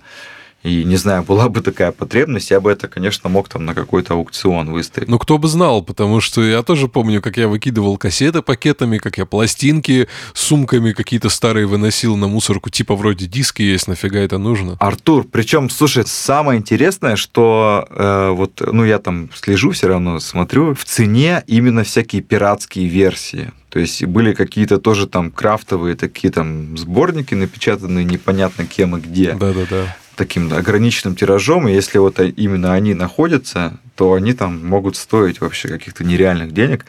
и, 0.65 0.83
не 0.83 0.97
знаю, 0.97 1.23
была 1.23 1.51
бы 1.51 1.61
такая 1.61 1.93
потребность, 1.93 2.51
я 2.51 2.59
бы 2.59 2.73
это, 2.73 2.89
конечно, 2.89 3.29
мог 3.29 3.51
там 3.51 3.67
на 3.67 3.75
какой-то 3.75 4.15
аукцион 4.15 4.73
выставить. 4.73 5.09
Ну, 5.09 5.19
кто 5.19 5.37
бы 5.37 5.47
знал, 5.47 5.83
потому 5.83 6.23
что 6.23 6.43
я 6.43 6.63
тоже 6.63 6.89
помню, 6.89 7.21
как 7.21 7.37
я 7.37 7.49
выкидывал 7.49 7.99
кассеты 7.99 8.41
пакетами, 8.41 8.97
как 8.97 9.19
я 9.19 9.27
пластинки 9.27 10.09
сумками 10.33 10.93
какие-то 10.93 11.29
старые 11.29 11.67
выносил 11.67 12.17
на 12.17 12.29
мусорку, 12.29 12.71
типа 12.71 12.97
вроде 12.97 13.27
диски 13.27 13.61
есть, 13.61 13.89
нафига 13.89 14.21
это 14.21 14.39
нужно? 14.39 14.79
Артур, 14.81 15.27
причем, 15.31 15.69
слушай, 15.69 16.05
самое 16.07 16.59
интересное, 16.59 17.17
что 17.17 17.87
э, 17.91 18.31
вот, 18.31 18.63
ну, 18.67 18.87
я 18.87 18.99
там 18.99 19.29
слежу 19.35 19.73
все 19.73 19.89
равно, 19.89 20.19
смотрю, 20.19 20.75
в 20.75 20.87
цене 20.87 21.45
именно 21.47 21.85
всякие 21.85 22.23
пиратские 22.23 22.89
версии. 22.89 23.53
То 23.69 23.81
есть 23.81 24.03
были 24.05 24.33
какие-то 24.33 24.79
тоже 24.79 25.09
там 25.09 25.31
крафтовые 25.31 25.95
такие 25.95 26.33
там 26.33 26.79
сборники, 26.79 27.35
напечатанные 27.35 28.05
непонятно 28.05 28.65
кем 28.65 28.97
и 28.97 29.01
где. 29.01 29.33
Да-да-да 29.33 29.95
таким 30.17 30.53
ограниченным 30.53 31.17
тиражом, 31.17 31.69
и 31.69 31.73
если 31.73 31.99
вот 31.99 32.19
именно 32.21 32.73
они 32.73 32.95
находятся, 32.95 33.79
то 33.97 34.15
они 34.15 34.33
там 34.33 34.67
могут 34.67 34.97
стоить 34.97 35.41
вообще 35.41 35.69
каких-то 35.69 36.05
нереальных 36.05 36.53
денег. 36.53 36.87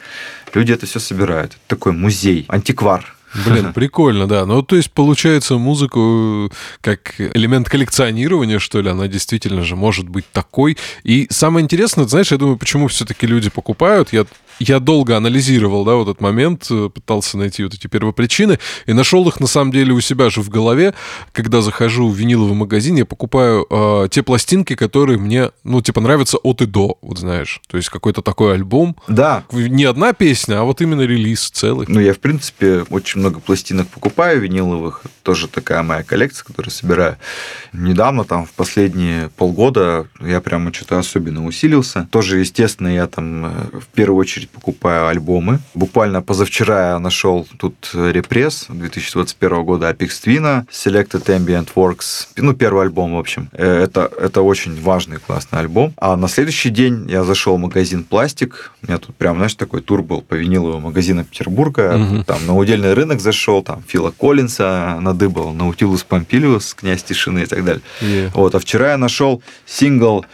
Люди 0.54 0.72
это 0.72 0.86
все 0.86 0.98
собирают. 0.98 1.52
Это 1.52 1.60
такой 1.68 1.92
музей, 1.92 2.44
антиквар. 2.48 3.16
Блин, 3.44 3.72
прикольно, 3.74 4.26
да. 4.26 4.46
Ну, 4.46 4.62
то 4.62 4.76
есть, 4.76 4.90
получается, 4.90 5.56
музыку 5.56 6.50
как 6.80 7.14
элемент 7.18 7.68
коллекционирования, 7.68 8.58
что 8.58 8.80
ли, 8.80 8.88
она 8.90 9.08
действительно 9.08 9.62
же 9.62 9.76
может 9.76 10.08
быть 10.08 10.24
такой. 10.32 10.76
И 11.02 11.26
самое 11.30 11.64
интересное, 11.64 12.06
знаешь, 12.06 12.32
я 12.32 12.38
думаю, 12.38 12.56
почему 12.56 12.88
все-таки 12.88 13.26
люди 13.26 13.50
покупают. 13.50 14.12
Я 14.12 14.26
Я 14.58 14.80
долго 14.80 15.16
анализировал, 15.16 15.84
да, 15.84 15.94
вот 15.94 16.08
этот 16.08 16.20
момент, 16.20 16.66
э, 16.70 16.88
пытался 16.92 17.36
найти 17.36 17.64
вот 17.64 17.74
эти 17.74 17.86
первопричины, 17.86 18.58
и 18.86 18.92
нашел 18.92 19.28
их, 19.28 19.40
на 19.40 19.46
самом 19.46 19.72
деле, 19.72 19.92
у 19.92 20.00
себя 20.00 20.30
же 20.30 20.40
в 20.40 20.48
голове. 20.48 20.94
Когда 21.32 21.60
захожу 21.60 22.08
в 22.08 22.16
виниловый 22.16 22.54
магазин, 22.54 22.96
я 22.96 23.04
покупаю 23.04 23.66
э, 23.68 24.08
те 24.10 24.22
пластинки, 24.22 24.74
которые 24.74 25.18
мне, 25.18 25.50
ну, 25.64 25.82
типа, 25.82 26.00
нравятся 26.00 26.38
от 26.38 26.62
и 26.62 26.66
до, 26.66 26.98
вот 27.02 27.18
знаешь. 27.18 27.60
То 27.68 27.76
есть 27.76 27.90
какой-то 27.90 28.22
такой 28.22 28.54
альбом. 28.54 28.96
Да. 29.08 29.44
Не 29.52 29.84
одна 29.84 30.12
песня, 30.12 30.60
а 30.60 30.64
вот 30.64 30.80
именно 30.80 31.02
релиз 31.02 31.50
целый. 31.50 31.86
Ну, 31.88 32.00
я, 32.00 32.14
в 32.14 32.18
принципе, 32.18 32.84
очень 32.90 33.20
много 33.20 33.40
пластинок 33.40 33.88
покупаю 33.88 34.40
виниловых. 34.40 35.02
Тоже 35.22 35.48
такая 35.48 35.82
моя 35.82 36.02
коллекция, 36.02 36.44
которую 36.44 36.72
собираю. 36.72 37.16
Недавно, 37.72 38.24
там, 38.24 38.46
в 38.46 38.52
последние 38.52 39.28
полгода 39.30 40.06
я 40.20 40.40
прямо 40.40 40.72
что-то 40.72 40.98
особенно 40.98 41.44
усилился. 41.44 42.08
Тоже, 42.10 42.38
естественно, 42.38 42.88
я 42.88 43.06
там 43.06 43.46
э, 43.46 43.50
в 43.80 43.86
первую 43.94 44.20
очередь 44.20 44.45
покупаю 44.46 45.08
альбомы. 45.08 45.60
Буквально 45.74 46.22
позавчера 46.22 46.92
я 46.92 46.98
нашел 46.98 47.46
тут 47.58 47.90
репресс 47.94 48.66
2021 48.68 49.64
года 49.64 49.90
Apex 49.90 50.08
Twin, 50.24 50.66
Selected 50.70 51.24
Ambient 51.26 51.68
Works. 51.74 52.28
Ну, 52.36 52.54
первый 52.54 52.82
альбом, 52.82 53.14
в 53.14 53.18
общем. 53.18 53.48
Э, 53.52 53.82
это, 53.84 54.10
это 54.18 54.42
очень 54.42 54.80
важный, 54.80 55.18
классный 55.18 55.60
альбом. 55.60 55.92
А 55.96 56.16
на 56.16 56.28
следующий 56.28 56.70
день 56.70 57.06
я 57.08 57.24
зашел 57.24 57.56
в 57.56 57.60
магазин 57.60 58.04
«Пластик». 58.04 58.72
У 58.82 58.86
меня 58.86 58.98
тут 58.98 59.14
прям, 59.16 59.36
знаешь, 59.36 59.54
такой 59.54 59.82
тур 59.82 60.02
был 60.02 60.22
по 60.22 60.34
виниловым 60.34 60.82
магазинам 60.82 61.24
Петербурга. 61.24 61.96
Угу. 61.96 62.24
Там 62.24 62.46
на 62.46 62.56
удельный 62.56 62.94
рынок 62.94 63.20
зашел, 63.20 63.62
там 63.62 63.82
Фила 63.86 64.10
Коллинса 64.10 64.98
надыбал, 65.00 65.52
Наутилус 65.52 66.04
Помпилиус, 66.04 66.74
Князь 66.74 67.02
Тишины 67.02 67.40
и 67.40 67.46
так 67.46 67.64
далее. 67.64 67.82
Yeah. 68.00 68.30
Вот. 68.34 68.54
А 68.54 68.58
вчера 68.58 68.92
я 68.92 68.96
нашел 68.96 69.42
сингл 69.66 70.24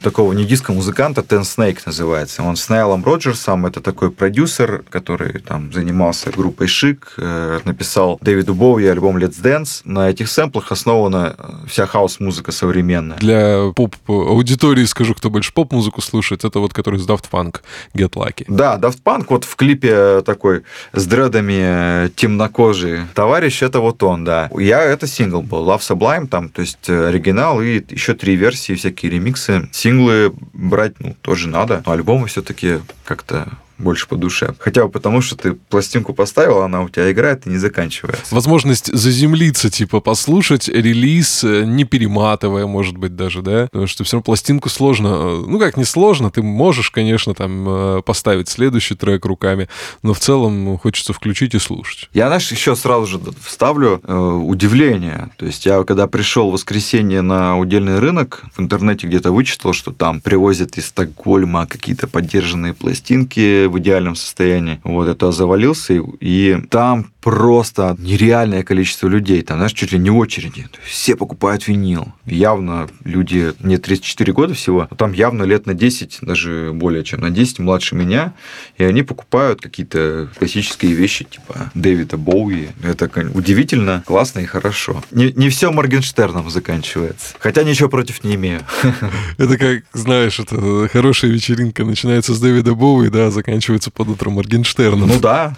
такого 0.00 0.32
nu 0.32 0.44
disco-музыканта, 0.44 1.22
Tensnake 1.22 1.78
называется. 1.86 2.42
Он 2.42 2.56
с 2.56 2.68
Найлом 2.68 3.04
Роджерсом, 3.04 3.66
это 3.66 3.80
такой 3.80 4.10
продюсер, 4.10 4.84
который 4.90 5.40
там 5.40 5.72
занимался 5.72 6.30
группой 6.30 6.66
Chic, 6.66 7.14
э, 7.18 7.60
написал 7.64 8.18
Дэвиду 8.20 8.54
Боуи 8.54 8.86
альбом 8.86 9.16
Let's 9.16 9.42
Dance. 9.42 9.82
На 9.84 10.10
этих 10.10 10.28
сэмплах 10.28 10.72
основана 10.72 11.34
э, 11.36 11.52
вся 11.68 11.86
хаус-музыка 11.86 12.52
современная. 12.52 13.18
Для 13.18 13.72
поп-аудитории 13.74 14.84
скажу, 14.84 15.14
кто 15.14 15.30
больше 15.30 15.52
поп-музыку 15.52 16.00
слушает, 16.00 16.44
это 16.44 16.58
вот 16.60 16.72
который 16.72 17.00
из 17.00 17.06
Daft 17.06 17.24
Punk, 17.30 17.60
Get 17.94 18.12
Lucky. 18.12 18.44
Да, 18.48 18.78
Daft 18.78 19.02
Punk 19.04 19.26
вот 19.28 19.44
в 19.44 19.56
клипе 19.56 20.22
такой 20.22 20.62
с 20.92 21.06
дредами 21.06 22.06
э, 22.06 22.08
темнокожий 22.14 23.00
товарищ, 23.14 23.62
это 23.62 23.80
вот 23.80 24.02
он, 24.02 24.24
да. 24.24 24.50
Я, 24.58 24.82
это 24.82 25.06
сингл 25.06 25.42
был, 25.42 25.68
Love 25.68 25.80
Sublime, 25.80 26.26
там, 26.26 26.48
то 26.48 26.62
есть 26.62 26.88
оригинал 26.88 27.60
и 27.62 27.82
еще 27.88 28.14
три 28.14 28.36
версии, 28.36 28.74
всякие 28.74 29.12
ремиксы 29.12 29.68
синглы 29.86 30.32
брать, 30.52 30.98
ну, 30.98 31.14
тоже 31.22 31.48
надо. 31.48 31.82
Но 31.86 31.92
альбомы 31.92 32.26
все-таки 32.26 32.80
как-то 33.04 33.48
больше 33.78 34.08
по 34.08 34.16
душе. 34.16 34.54
Хотя 34.58 34.84
бы 34.84 34.90
потому, 34.90 35.20
что 35.20 35.36
ты 35.36 35.52
пластинку 35.52 36.14
поставил, 36.14 36.62
она 36.62 36.82
у 36.82 36.88
тебя 36.88 37.10
играет 37.10 37.46
и 37.46 37.50
не 37.50 37.58
заканчивается. 37.58 38.34
Возможность 38.34 38.92
заземлиться, 38.92 39.70
типа, 39.70 40.00
послушать 40.00 40.68
релиз, 40.68 41.44
э, 41.44 41.64
не 41.64 41.84
перематывая, 41.84 42.66
может 42.66 42.96
быть, 42.96 43.16
даже, 43.16 43.42
да? 43.42 43.64
Потому 43.64 43.86
что 43.86 44.04
все 44.04 44.16
равно 44.16 44.24
пластинку 44.24 44.68
сложно, 44.68 45.08
э, 45.08 45.44
ну 45.46 45.58
как, 45.58 45.76
не 45.76 45.84
сложно, 45.84 46.30
ты 46.30 46.42
можешь, 46.42 46.90
конечно, 46.90 47.34
там 47.34 47.64
э, 47.68 48.02
поставить 48.02 48.48
следующий 48.48 48.94
трек 48.94 49.24
руками, 49.24 49.68
но 50.02 50.14
в 50.14 50.18
целом 50.18 50.78
хочется 50.78 51.12
включить 51.12 51.54
и 51.54 51.58
слушать. 51.58 52.08
Я, 52.12 52.28
знаешь, 52.28 52.50
еще 52.50 52.76
сразу 52.76 53.06
же 53.06 53.20
вставлю 53.42 54.00
э, 54.02 54.16
удивление. 54.16 55.30
То 55.36 55.46
есть 55.46 55.66
я, 55.66 55.82
когда 55.84 56.06
пришел 56.06 56.50
в 56.50 56.54
воскресенье 56.54 57.22
на 57.22 57.58
удельный 57.58 57.98
рынок, 57.98 58.44
в 58.56 58.60
интернете 58.60 59.06
где-то 59.06 59.32
вычитал, 59.32 59.72
что 59.72 59.92
там 59.92 60.20
привозят 60.20 60.78
из 60.78 60.86
Стокгольма 60.86 61.66
какие-то 61.66 62.06
поддержанные 62.06 62.72
пластинки, 62.74 63.65
в 63.66 63.78
идеальном 63.78 64.14
состоянии. 64.14 64.80
Вот 64.84 65.08
это 65.08 65.32
завалился, 65.32 65.94
и, 65.94 66.00
и 66.20 66.56
там 66.70 67.12
просто 67.26 67.96
нереальное 67.98 68.62
количество 68.62 69.08
людей. 69.08 69.42
Там, 69.42 69.56
знаешь, 69.56 69.72
чуть 69.72 69.90
ли 69.90 69.98
не 69.98 70.10
очереди. 70.10 70.68
все 70.84 71.16
покупают 71.16 71.66
винил. 71.66 72.12
Явно 72.24 72.88
люди, 73.02 73.52
мне 73.58 73.78
34 73.78 74.32
года 74.32 74.54
всего, 74.54 74.86
но 74.88 74.96
там 74.96 75.10
явно 75.10 75.42
лет 75.42 75.66
на 75.66 75.74
10, 75.74 76.18
даже 76.22 76.70
более 76.72 77.02
чем 77.02 77.22
на 77.22 77.30
10 77.30 77.58
младше 77.58 77.96
меня, 77.96 78.34
и 78.78 78.84
они 78.84 79.02
покупают 79.02 79.60
какие-то 79.60 80.28
классические 80.38 80.92
вещи, 80.92 81.24
типа 81.24 81.72
Дэвида 81.74 82.16
Боуи. 82.16 82.68
Это 82.84 83.10
удивительно, 83.34 84.04
классно 84.06 84.38
и 84.38 84.46
хорошо. 84.46 85.02
Не, 85.10 85.32
не 85.32 85.48
все 85.48 85.72
Моргенштерном 85.72 86.48
заканчивается. 86.48 87.34
Хотя 87.40 87.64
ничего 87.64 87.88
против 87.88 88.22
не 88.22 88.36
имею. 88.36 88.60
Это 89.38 89.58
как, 89.58 89.82
знаешь, 89.92 90.38
это 90.38 90.88
хорошая 90.92 91.32
вечеринка 91.32 91.84
начинается 91.84 92.34
с 92.34 92.40
Дэвида 92.40 92.76
Боуи, 92.76 93.08
да, 93.08 93.32
заканчивается 93.32 93.90
под 93.90 94.10
утром 94.10 94.34
Моргенштерном. 94.34 95.08
Ну 95.08 95.18
да. 95.18 95.56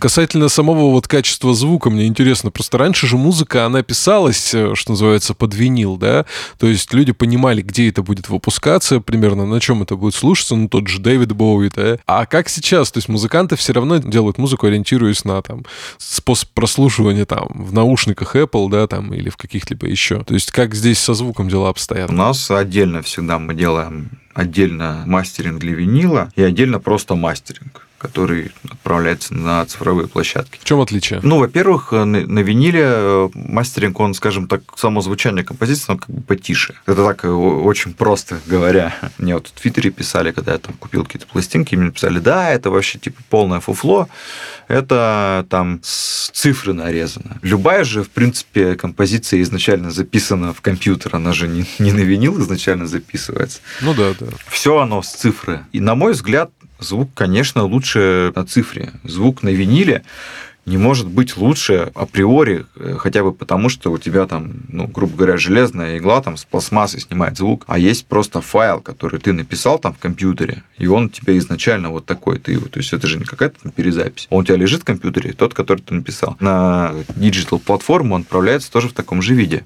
Касательно 0.00 0.48
самого 0.48 0.90
вот 0.90 1.01
качества 1.06 1.54
звука, 1.54 1.90
мне 1.90 2.06
интересно, 2.06 2.50
просто 2.50 2.78
раньше 2.78 3.06
же 3.06 3.16
музыка, 3.16 3.66
она 3.66 3.82
писалась, 3.82 4.54
э, 4.54 4.74
что 4.74 4.92
называется, 4.92 5.34
под 5.34 5.54
винил, 5.54 5.96
да, 5.96 6.26
то 6.58 6.66
есть 6.66 6.92
люди 6.92 7.12
понимали, 7.12 7.62
где 7.62 7.88
это 7.88 8.02
будет 8.02 8.28
выпускаться, 8.28 9.00
примерно 9.00 9.46
на 9.46 9.60
чем 9.60 9.82
это 9.82 9.96
будет 9.96 10.14
слушаться, 10.14 10.56
ну 10.56 10.68
тот 10.68 10.88
же 10.88 11.00
Дэвид 11.00 11.32
Боуи, 11.32 11.70
да, 11.74 11.98
а 12.06 12.26
как 12.26 12.48
сейчас, 12.48 12.92
то 12.92 12.98
есть 12.98 13.08
музыканты 13.08 13.56
все 13.56 13.72
равно 13.72 13.98
делают 13.98 14.38
музыку, 14.38 14.66
ориентируясь 14.66 15.24
на 15.24 15.40
там 15.42 15.64
способ 15.98 16.50
прослушивания 16.50 17.24
там 17.24 17.48
в 17.54 17.72
наушниках 17.72 18.36
Apple, 18.36 18.70
да, 18.70 18.86
там 18.86 19.12
или 19.14 19.30
в 19.30 19.36
каких-либо 19.36 19.86
еще, 19.86 20.24
то 20.24 20.34
есть 20.34 20.50
как 20.50 20.74
здесь 20.74 20.98
со 20.98 21.14
звуком 21.14 21.48
дела 21.48 21.68
обстоят? 21.68 22.10
У 22.10 22.14
нас 22.14 22.50
отдельно 22.50 23.02
всегда 23.02 23.38
мы 23.38 23.54
делаем 23.54 24.10
отдельно 24.34 25.02
мастеринг 25.06 25.60
для 25.60 25.74
винила 25.74 26.32
и 26.36 26.42
отдельно 26.42 26.80
просто 26.80 27.14
мастеринг 27.14 27.86
который 28.02 28.50
отправляется 28.68 29.32
на 29.32 29.64
цифровые 29.64 30.08
площадки. 30.08 30.58
В 30.60 30.64
чем 30.64 30.80
отличие? 30.80 31.20
Ну, 31.22 31.38
во-первых, 31.38 31.92
на, 31.92 32.04
на 32.04 32.40
виниле 32.40 32.82
э, 32.84 33.28
мастеринг, 33.34 34.00
он, 34.00 34.14
скажем 34.14 34.48
так, 34.48 34.62
само 34.76 35.00
звучание 35.00 35.44
композиции, 35.44 35.92
он 35.92 35.98
как 35.98 36.10
бы 36.10 36.20
потише. 36.20 36.74
Это 36.86 37.06
так 37.06 37.24
э, 37.24 37.28
очень 37.28 37.94
просто 37.94 38.40
говоря. 38.46 38.92
Мне 39.18 39.34
вот 39.34 39.46
в 39.46 39.52
Твиттере 39.52 39.90
писали, 39.90 40.32
когда 40.32 40.52
я 40.52 40.58
там 40.58 40.74
купил 40.74 41.04
какие-то 41.04 41.28
пластинки, 41.28 41.76
мне 41.76 41.86
написали, 41.86 42.18
да, 42.18 42.50
это 42.50 42.70
вообще 42.70 42.98
типа 42.98 43.22
полное 43.30 43.60
фуфло, 43.60 44.08
это 44.66 45.46
там 45.48 45.80
с 45.84 46.30
цифры 46.30 46.72
нарезано. 46.72 47.38
Любая 47.42 47.84
же, 47.84 48.02
в 48.02 48.10
принципе, 48.10 48.74
композиция 48.74 49.42
изначально 49.42 49.92
записана 49.92 50.52
в 50.52 50.60
компьютер, 50.60 51.14
она 51.14 51.32
же 51.32 51.46
не, 51.46 51.64
не 51.78 51.92
на 51.92 52.00
винил 52.00 52.40
изначально 52.40 52.88
записывается. 52.88 53.60
Ну 53.80 53.94
да, 53.94 54.12
да. 54.18 54.26
Все 54.48 54.78
оно 54.78 55.02
с 55.02 55.12
цифры. 55.12 55.64
И, 55.70 55.78
на 55.78 55.94
мой 55.94 56.12
взгляд, 56.12 56.50
Звук, 56.82 57.10
конечно, 57.14 57.64
лучше 57.64 58.32
на 58.34 58.44
цифре. 58.44 58.92
Звук 59.04 59.42
на 59.42 59.50
виниле 59.50 60.02
не 60.64 60.76
может 60.76 61.08
быть 61.08 61.36
лучше 61.36 61.90
априори, 61.94 62.66
э, 62.76 62.96
хотя 62.98 63.24
бы 63.24 63.32
потому, 63.32 63.68
что 63.68 63.90
у 63.90 63.98
тебя 63.98 64.26
там, 64.26 64.52
ну, 64.68 64.86
грубо 64.86 65.16
говоря, 65.16 65.36
железная 65.36 65.98
игла 65.98 66.22
там 66.22 66.36
с 66.36 66.44
пластмассой 66.44 67.00
снимает 67.00 67.36
звук, 67.36 67.64
а 67.66 67.78
есть 67.78 68.06
просто 68.06 68.40
файл, 68.40 68.80
который 68.80 69.18
ты 69.18 69.32
написал 69.32 69.78
там 69.78 69.92
в 69.92 69.98
компьютере, 69.98 70.62
и 70.78 70.86
он 70.86 71.06
у 71.06 71.08
тебя 71.08 71.36
изначально 71.38 71.90
вот 71.90 72.06
такой, 72.06 72.38
ты, 72.38 72.58
то 72.60 72.78
есть 72.78 72.92
это 72.92 73.06
же 73.08 73.18
не 73.18 73.24
какая-то 73.24 73.60
там 73.62 73.72
перезапись, 73.72 74.28
он 74.30 74.42
у 74.42 74.44
тебя 74.44 74.56
лежит 74.56 74.82
в 74.82 74.84
компьютере, 74.84 75.32
тот, 75.32 75.52
который 75.52 75.80
ты 75.80 75.94
написал. 75.94 76.36
На 76.38 76.94
digital 77.16 77.58
платформу 77.58 78.14
он 78.14 78.22
отправляется 78.22 78.70
тоже 78.70 78.88
в 78.88 78.92
таком 78.92 79.20
же 79.20 79.34
виде. 79.34 79.64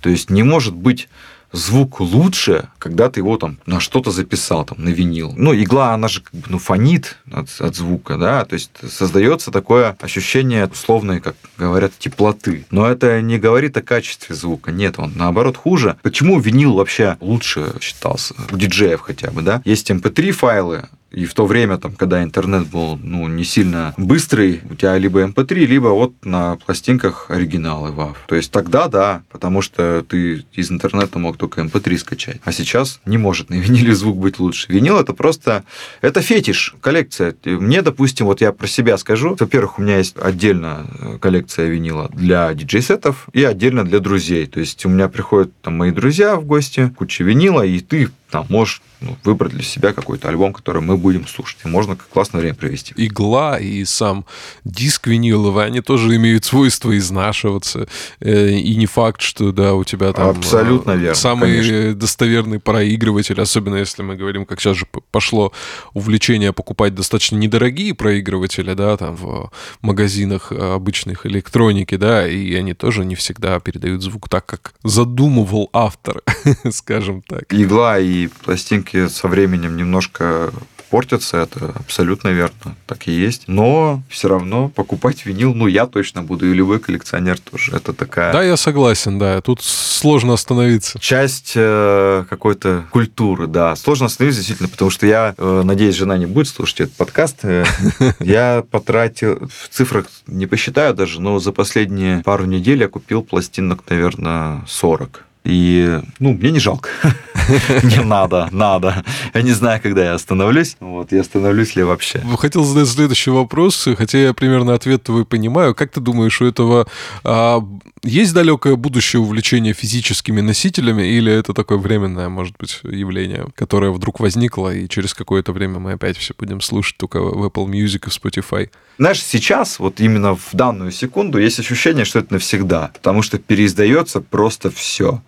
То 0.00 0.10
есть 0.10 0.30
не 0.30 0.42
может 0.42 0.74
быть 0.74 1.08
звук 1.52 2.00
лучше, 2.00 2.68
когда 2.78 3.08
ты 3.10 3.20
его 3.20 3.36
там 3.36 3.58
на 3.66 3.80
что-то 3.80 4.10
записал, 4.10 4.64
там, 4.64 4.82
на 4.82 4.88
винил. 4.88 5.32
Ну, 5.36 5.54
игла, 5.54 5.94
она 5.94 6.08
же 6.08 6.20
как 6.22 6.34
бы, 6.34 6.46
ну, 6.48 6.58
фонит 6.58 7.18
от, 7.30 7.48
от 7.60 7.76
звука, 7.76 8.16
да, 8.16 8.44
то 8.44 8.54
есть 8.54 8.70
создается 8.90 9.50
такое 9.50 9.96
ощущение 10.00 10.66
условной, 10.66 11.20
как 11.20 11.36
говорят, 11.56 11.92
теплоты. 11.98 12.66
Но 12.70 12.86
это 12.86 13.20
не 13.20 13.38
говорит 13.38 13.76
о 13.76 13.82
качестве 13.82 14.34
звука, 14.34 14.72
нет, 14.72 14.98
он 14.98 15.12
наоборот 15.16 15.56
хуже. 15.56 15.96
Почему 16.02 16.40
винил 16.40 16.74
вообще 16.74 17.16
лучше 17.20 17.74
считался? 17.80 18.34
У 18.50 18.56
диджеев 18.56 19.00
хотя 19.00 19.30
бы, 19.30 19.42
да? 19.42 19.62
Есть 19.64 19.90
mp3 19.90 20.28
эм 20.28 20.32
файлы, 20.32 20.88
и 21.12 21.24
в 21.24 21.34
то 21.34 21.46
время, 21.46 21.78
там, 21.78 21.92
когда 21.92 22.22
интернет 22.22 22.66
был 22.68 22.98
ну, 23.02 23.28
не 23.28 23.44
сильно 23.44 23.94
быстрый, 23.96 24.60
у 24.70 24.74
тебя 24.74 24.96
либо 24.98 25.22
MP3, 25.22 25.64
эм 25.64 25.70
либо 25.70 25.88
вот 25.88 26.12
на 26.24 26.56
пластинках 26.56 27.26
оригиналы 27.28 27.90
WAV. 27.90 28.16
То 28.26 28.34
есть 28.34 28.50
тогда 28.50 28.88
да, 28.88 29.22
потому 29.30 29.62
что 29.62 30.04
ты 30.08 30.44
из 30.52 30.70
интернета 30.70 31.18
мог 31.18 31.36
только 31.36 31.60
MP3 31.60 31.92
эм 31.92 31.98
скачать. 31.98 32.40
А 32.44 32.52
сейчас 32.52 33.00
не 33.04 33.18
может 33.18 33.50
на 33.50 33.54
виниле 33.60 33.94
звук 33.94 34.16
быть 34.18 34.38
лучше. 34.38 34.72
Винил 34.72 34.98
это 34.98 35.12
просто... 35.12 35.64
Это 36.00 36.22
фетиш, 36.22 36.74
коллекция. 36.80 37.34
Мне, 37.44 37.82
допустим, 37.82 38.26
вот 38.26 38.40
я 38.40 38.52
про 38.52 38.66
себя 38.66 38.96
скажу. 38.98 39.36
Во-первых, 39.38 39.78
у 39.78 39.82
меня 39.82 39.98
есть 39.98 40.16
отдельно 40.20 40.86
э, 40.98 41.18
коллекция 41.20 41.68
винила 41.68 42.08
для 42.12 42.52
диджей-сетов 42.54 43.28
и 43.32 43.44
отдельно 43.44 43.84
для 43.84 43.98
друзей. 44.00 44.46
То 44.46 44.60
есть 44.60 44.84
у 44.86 44.88
меня 44.88 45.08
приходят 45.08 45.52
там 45.60 45.76
мои 45.76 45.90
друзья 45.90 46.36
в 46.36 46.44
гости, 46.44 46.92
куча 46.96 47.24
винила, 47.24 47.62
и 47.62 47.80
ты 47.80 48.10
там 48.32 48.46
можешь 48.48 48.80
ну, 49.02 49.16
выбрать 49.24 49.52
для 49.52 49.62
себя 49.62 49.92
какой-то 49.92 50.28
альбом, 50.28 50.54
который 50.54 50.80
мы 50.80 50.96
будем 50.96 51.26
слушать. 51.26 51.58
И 51.64 51.68
можно 51.68 51.96
классное 51.96 52.40
время 52.40 52.54
провести. 52.54 52.94
Игла 52.96 53.58
и 53.58 53.84
сам 53.84 54.24
диск 54.64 55.06
виниловый, 55.06 55.66
они 55.66 55.82
тоже 55.82 56.16
имеют 56.16 56.46
свойство 56.46 56.96
изнашиваться. 56.96 57.88
Э, 58.20 58.50
и 58.50 58.74
не 58.76 58.86
факт, 58.86 59.20
что 59.20 59.52
да, 59.52 59.74
у 59.74 59.84
тебя 59.84 60.14
там 60.14 60.30
Абсолютно 60.30 60.92
верно, 60.92 61.14
самый 61.14 61.58
конечно. 61.58 61.94
достоверный 61.94 62.58
проигрыватель, 62.58 63.38
особенно 63.38 63.76
если 63.76 64.02
мы 64.02 64.16
говорим, 64.16 64.46
как 64.46 64.60
сейчас 64.60 64.78
же 64.78 64.86
пошло 65.10 65.52
увлечение 65.92 66.54
покупать 66.54 66.94
достаточно 66.94 67.36
недорогие 67.36 67.94
проигрыватели, 67.94 68.72
да, 68.72 68.96
там 68.96 69.14
в 69.16 69.50
магазинах 69.82 70.52
обычных 70.52 71.26
электроники, 71.26 71.96
да, 71.96 72.26
и 72.26 72.54
они 72.54 72.72
тоже 72.72 73.04
не 73.04 73.14
всегда 73.14 73.60
передают 73.60 74.02
звук 74.02 74.30
так, 74.30 74.46
как 74.46 74.72
задумывал 74.84 75.68
автор, 75.74 76.22
скажем 76.70 77.20
так. 77.20 77.52
Игла 77.52 77.98
и 77.98 78.21
пластинки 78.28 79.08
со 79.08 79.28
временем 79.28 79.76
немножко 79.76 80.52
портятся, 80.92 81.38
это 81.38 81.72
абсолютно 81.74 82.28
верно, 82.28 82.76
так 82.86 83.08
и 83.08 83.12
есть. 83.12 83.44
Но 83.46 84.02
все 84.10 84.28
равно 84.28 84.68
покупать 84.68 85.24
винил, 85.24 85.54
ну, 85.54 85.66
я 85.66 85.86
точно 85.86 86.22
буду, 86.22 86.50
и 86.50 86.52
любой 86.52 86.80
коллекционер 86.80 87.38
тоже. 87.38 87.74
Это 87.74 87.94
такая... 87.94 88.30
Да, 88.30 88.42
я 88.42 88.58
согласен, 88.58 89.18
да. 89.18 89.40
Тут 89.40 89.62
сложно 89.62 90.34
остановиться. 90.34 90.98
Часть 90.98 91.52
э, 91.54 92.24
какой-то 92.28 92.84
культуры, 92.90 93.46
да. 93.46 93.74
Сложно 93.74 94.04
остановиться, 94.04 94.40
действительно, 94.40 94.68
потому 94.68 94.90
что 94.90 95.06
я, 95.06 95.34
э, 95.38 95.62
надеюсь, 95.64 95.96
жена 95.96 96.18
не 96.18 96.26
будет 96.26 96.48
слушать 96.48 96.80
этот 96.80 96.96
подкаст. 96.96 97.38
Э, 97.44 97.64
я 98.20 98.62
потратил, 98.70 99.48
в 99.48 99.68
цифрах 99.70 100.04
не 100.26 100.44
посчитаю 100.44 100.92
даже, 100.92 101.22
но 101.22 101.38
за 101.38 101.52
последние 101.52 102.22
пару 102.22 102.44
недель 102.44 102.80
я 102.82 102.88
купил 102.88 103.22
пластинок, 103.22 103.82
наверное, 103.88 104.62
40. 104.68 105.24
И, 105.44 106.00
ну, 106.18 106.34
мне 106.34 106.50
не 106.52 106.60
жалко. 106.60 106.88
Не 107.82 108.04
надо, 108.04 108.48
надо. 108.52 109.04
Я 109.34 109.42
не 109.42 109.50
знаю, 109.50 109.80
когда 109.82 110.04
я 110.04 110.14
остановлюсь. 110.14 110.76
Вот, 110.78 111.10
я 111.10 111.22
остановлюсь 111.22 111.74
ли 111.74 111.82
вообще. 111.82 112.22
Хотел 112.38 112.64
задать 112.64 112.88
следующий 112.88 113.30
вопрос, 113.30 113.88
хотя 113.98 114.18
я 114.18 114.32
примерно 114.32 114.74
ответ 114.74 115.02
твой 115.02 115.24
понимаю. 115.24 115.74
Как 115.74 115.90
ты 115.90 116.00
думаешь, 116.00 116.40
у 116.40 116.46
этого 116.46 116.86
а, 117.24 117.60
есть 118.04 118.34
далекое 118.34 118.76
будущее 118.76 119.20
увлечение 119.20 119.74
физическими 119.74 120.40
носителями, 120.40 121.02
или 121.02 121.32
это 121.32 121.54
такое 121.54 121.78
временное, 121.78 122.28
может 122.28 122.56
быть, 122.58 122.80
явление, 122.82 123.46
которое 123.54 123.92
вдруг 123.92 124.20
возникло, 124.20 124.74
и 124.74 124.88
через 124.88 125.14
какое-то 125.14 125.52
время 125.52 125.78
мы 125.78 125.92
опять 125.92 126.16
все 126.16 126.34
будем 126.36 126.60
слушать 126.60 126.96
только 126.96 127.20
в 127.20 127.44
Apple 127.46 127.66
Music 127.66 128.06
и 128.06 128.10
Spotify? 128.10 128.70
Знаешь, 128.98 129.22
сейчас, 129.22 129.78
вот 129.78 130.00
именно 130.00 130.34
в 130.34 130.48
данную 130.52 130.90
секунду, 130.90 131.38
есть 131.38 131.58
ощущение, 131.60 132.04
что 132.04 132.18
это 132.18 132.34
навсегда, 132.34 132.90
потому 132.92 133.22
что 133.22 133.38
переиздается 133.38 134.20
просто 134.20 134.70
все. 134.70 135.22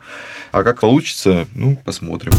А 0.53 0.63
как 0.63 0.81
получится, 0.81 1.47
ну, 1.55 1.77
посмотрим. 1.85 2.33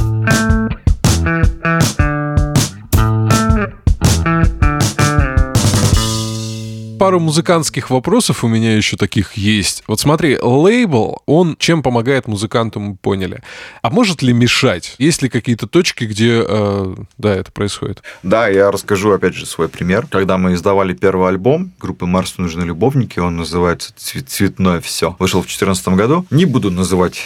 Пару 6.98 7.20
музыкантских 7.20 7.90
вопросов 7.90 8.44
у 8.44 8.48
меня 8.48 8.76
еще 8.76 8.98
таких 8.98 9.34
есть. 9.34 9.84
Вот 9.88 10.00
смотри, 10.00 10.38
лейбл, 10.42 11.22
он 11.26 11.56
чем 11.58 11.84
помогает 11.84 12.28
музыканту, 12.28 12.80
мы 12.80 12.96
поняли. 12.96 13.42
А 13.82 13.90
может 13.90 14.22
ли 14.22 14.34
мешать? 14.34 14.96
Есть 14.98 15.22
ли 15.22 15.30
какие-то 15.30 15.68
точки, 15.68 16.06
где, 16.06 16.44
э, 16.48 16.96
да, 17.18 17.36
это 17.36 17.52
происходит? 17.52 18.04
Да, 18.24 18.48
я 18.48 18.72
расскажу 18.72 19.12
опять 19.12 19.36
же 19.36 19.46
свой 19.46 19.70
пример. 19.70 20.08
Когда 20.10 20.38
мы 20.38 20.54
издавали 20.54 20.94
первый 20.94 21.30
альбом 21.30 21.72
группы 21.80 22.06
Марс 22.06 22.38
нужны 22.38 22.64
любовники, 22.64 23.20
он 23.20 23.38
называется 23.38 23.94
«Цветное 23.96 24.82
все». 24.82 25.16
Вышел 25.20 25.42
в 25.42 25.46
2014 25.46 25.88
году. 25.90 26.26
Не 26.30 26.46
буду 26.46 26.72
называть 26.72 27.22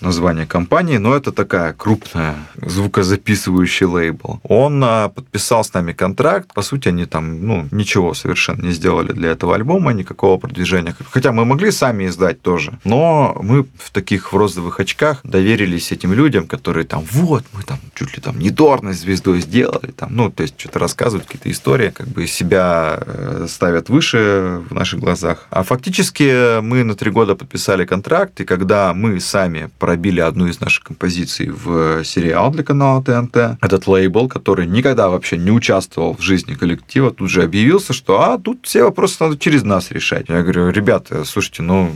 название 0.00 0.46
компании, 0.46 0.98
но 0.98 1.14
это 1.14 1.32
такая 1.32 1.72
крупная 1.72 2.36
звукозаписывающий 2.56 3.86
лейбл. 3.86 4.40
Он 4.42 4.82
а, 4.84 5.08
подписал 5.08 5.64
с 5.64 5.72
нами 5.72 5.92
контракт. 5.92 6.52
По 6.54 6.62
сути, 6.62 6.88
они 6.88 7.06
там 7.06 7.46
ну, 7.46 7.68
ничего 7.70 8.14
совершенно 8.14 8.62
не 8.62 8.72
сделали 8.72 9.12
для 9.12 9.30
этого 9.30 9.54
альбома, 9.54 9.92
никакого 9.92 10.38
продвижения. 10.38 10.94
Хотя 11.10 11.32
мы 11.32 11.44
могли 11.44 11.70
сами 11.70 12.06
издать 12.06 12.42
тоже. 12.42 12.78
Но 12.84 13.38
мы 13.42 13.64
в 13.78 13.90
таких 13.92 14.32
в 14.32 14.36
розовых 14.36 14.80
очках 14.80 15.20
доверились 15.24 15.92
этим 15.92 16.12
людям, 16.12 16.46
которые 16.46 16.86
там, 16.86 17.04
вот, 17.10 17.44
мы 17.52 17.62
там 17.62 17.78
чуть 17.94 18.16
ли 18.16 18.22
там 18.22 18.38
недорной 18.38 18.94
звездой 18.94 19.40
сделали. 19.40 19.90
Там, 19.92 20.14
ну, 20.14 20.30
то 20.30 20.42
есть 20.42 20.54
что-то 20.58 20.78
рассказывают, 20.78 21.26
какие-то 21.26 21.50
истории, 21.50 21.90
как 21.90 22.08
бы 22.08 22.26
себя 22.26 22.98
э, 23.00 23.46
ставят 23.48 23.88
выше 23.88 24.62
в 24.68 24.74
наших 24.74 25.00
глазах. 25.00 25.46
А 25.50 25.62
фактически 25.62 26.60
мы 26.60 26.84
на 26.84 26.94
три 26.94 27.10
года 27.10 27.34
подписали 27.34 27.84
контракт, 27.84 28.40
и 28.40 28.44
когда 28.44 28.94
мы 28.94 29.20
сами 29.20 29.70
пробили 29.90 30.20
одну 30.20 30.46
из 30.46 30.60
наших 30.60 30.84
композиций 30.84 31.50
в 31.50 32.04
сериал 32.04 32.52
для 32.52 32.62
канала 32.62 33.02
ТНТ. 33.02 33.58
Этот 33.60 33.88
лейбл, 33.88 34.28
который 34.28 34.64
никогда 34.64 35.08
вообще 35.08 35.36
не 35.36 35.50
участвовал 35.50 36.16
в 36.16 36.20
жизни 36.20 36.54
коллектива, 36.54 37.10
тут 37.10 37.28
же 37.28 37.42
объявился, 37.42 37.92
что 37.92 38.20
а, 38.20 38.38
тут 38.38 38.60
все 38.62 38.84
вопросы 38.84 39.16
надо 39.18 39.36
через 39.36 39.64
нас 39.64 39.90
решать. 39.90 40.28
Я 40.28 40.42
говорю, 40.42 40.70
ребята, 40.70 41.24
слушайте, 41.24 41.62
ну, 41.62 41.90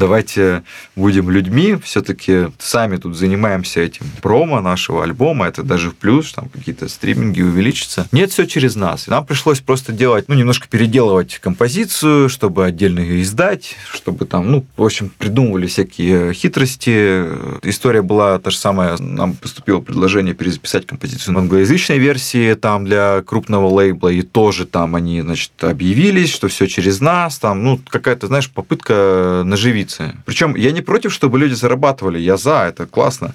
давайте 0.00 0.64
будем 0.96 1.30
людьми, 1.30 1.76
все-таки 1.84 2.48
сами 2.58 2.96
тут 2.96 3.16
занимаемся 3.16 3.80
этим 3.80 4.06
промо 4.22 4.60
нашего 4.60 5.04
альбома, 5.04 5.46
это 5.46 5.62
даже 5.62 5.90
в 5.90 5.94
плюс, 5.94 6.32
там 6.32 6.48
какие-то 6.48 6.88
стриминги 6.88 7.42
увеличатся. 7.42 8.08
Нет, 8.10 8.32
все 8.32 8.46
через 8.46 8.74
нас. 8.76 9.06
И 9.06 9.10
нам 9.10 9.24
пришлось 9.26 9.60
просто 9.60 9.92
делать, 9.92 10.24
ну, 10.28 10.34
немножко 10.34 10.66
переделывать 10.68 11.38
композицию, 11.38 12.28
чтобы 12.28 12.64
отдельно 12.64 13.00
ее 13.00 13.22
издать, 13.22 13.76
чтобы 13.92 14.24
там, 14.24 14.50
ну, 14.50 14.64
в 14.76 14.82
общем, 14.82 15.12
придумывали 15.18 15.66
всякие 15.66 16.32
хитрости. 16.32 17.26
История 17.62 18.02
была 18.02 18.38
та 18.38 18.50
же 18.50 18.56
самая, 18.56 18.96
нам 18.98 19.34
поступило 19.34 19.80
предложение 19.80 20.34
перезаписать 20.34 20.86
композицию 20.86 21.34
в 21.34 21.38
англоязычной 21.38 21.98
версии, 21.98 22.54
там, 22.54 22.86
для 22.86 23.22
крупного 23.22 23.68
лейбла, 23.68 24.08
и 24.08 24.22
тоже 24.22 24.64
там 24.64 24.96
они, 24.96 25.20
значит, 25.20 25.52
объявились, 25.60 26.32
что 26.32 26.48
все 26.48 26.66
через 26.66 27.00
нас, 27.00 27.38
там, 27.38 27.62
ну, 27.62 27.80
какая-то, 27.86 28.28
знаешь, 28.28 28.48
попытка 28.48 29.42
наживиться 29.44 29.89
инвестиции. 29.90 30.16
Причем 30.24 30.56
я 30.56 30.72
не 30.72 30.82
против, 30.82 31.12
чтобы 31.12 31.38
люди 31.38 31.54
зарабатывали, 31.54 32.18
я 32.18 32.36
за, 32.36 32.66
это 32.68 32.86
классно. 32.86 33.34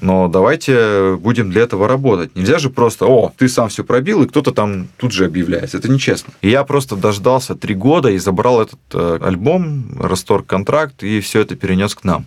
Но 0.00 0.28
давайте 0.28 1.16
будем 1.16 1.50
для 1.50 1.62
этого 1.62 1.86
работать. 1.86 2.34
Нельзя 2.34 2.58
же 2.58 2.70
просто, 2.70 3.06
о, 3.06 3.32
ты 3.36 3.48
сам 3.48 3.68
все 3.68 3.84
пробил, 3.84 4.22
и 4.22 4.26
кто-то 4.26 4.52
там 4.52 4.88
тут 4.96 5.12
же 5.12 5.26
объявляется. 5.26 5.76
Это 5.76 5.90
нечестно. 5.90 6.32
И 6.40 6.48
я 6.48 6.64
просто 6.64 6.96
дождался 6.96 7.54
три 7.54 7.74
года 7.74 8.08
и 8.08 8.18
забрал 8.18 8.62
этот 8.62 8.80
э, 8.94 9.18
альбом, 9.20 10.00
расторг 10.00 10.46
контракт, 10.46 11.02
и 11.02 11.20
все 11.20 11.40
это 11.40 11.54
перенес 11.54 11.94
к 11.94 12.04
нам. 12.04 12.24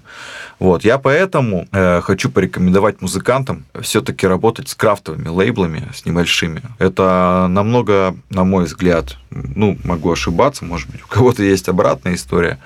Вот. 0.60 0.86
Я 0.86 1.00
поэтому 1.00 1.68
э, 1.72 2.02
хочу 2.02 2.30
порекомендовать 2.30 3.02
музыкантам 3.02 3.66
все-таки 3.82 4.28
работать 4.28 4.70
с 4.70 4.76
крафтовыми 4.76 5.28
лейблами, 5.28 5.90
с 5.96 6.06
небольшими. 6.06 6.62
Это 6.78 7.48
намного, 7.50 8.16
на 8.30 8.44
мой 8.44 8.66
взгляд, 8.66 9.18
ну, 9.32 9.80
могу 9.84 10.12
ошибаться, 10.12 10.64
может 10.64 10.92
быть, 10.92 11.02
у 11.02 11.08
кого-то 11.08 11.42
есть 11.42 11.68
обратная 11.70 12.14
история, 12.14 12.60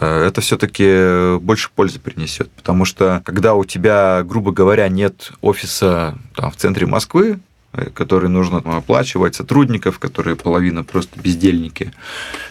это 0.00 0.40
все-таки 0.40 1.38
больше 1.38 1.70
пользы 1.74 1.98
принесет. 1.98 2.50
Потому 2.52 2.84
что 2.84 3.22
когда 3.24 3.54
у 3.54 3.64
тебя, 3.64 4.22
грубо 4.24 4.52
говоря, 4.52 4.88
нет 4.88 5.32
офиса 5.40 6.16
там, 6.34 6.50
в 6.50 6.56
центре 6.56 6.86
Москвы, 6.86 7.38
который 7.94 8.28
нужно 8.28 8.58
оплачивать, 8.58 9.34
сотрудников, 9.34 9.98
которые 9.98 10.36
половина 10.36 10.82
просто 10.82 11.20
бездельники, 11.20 11.92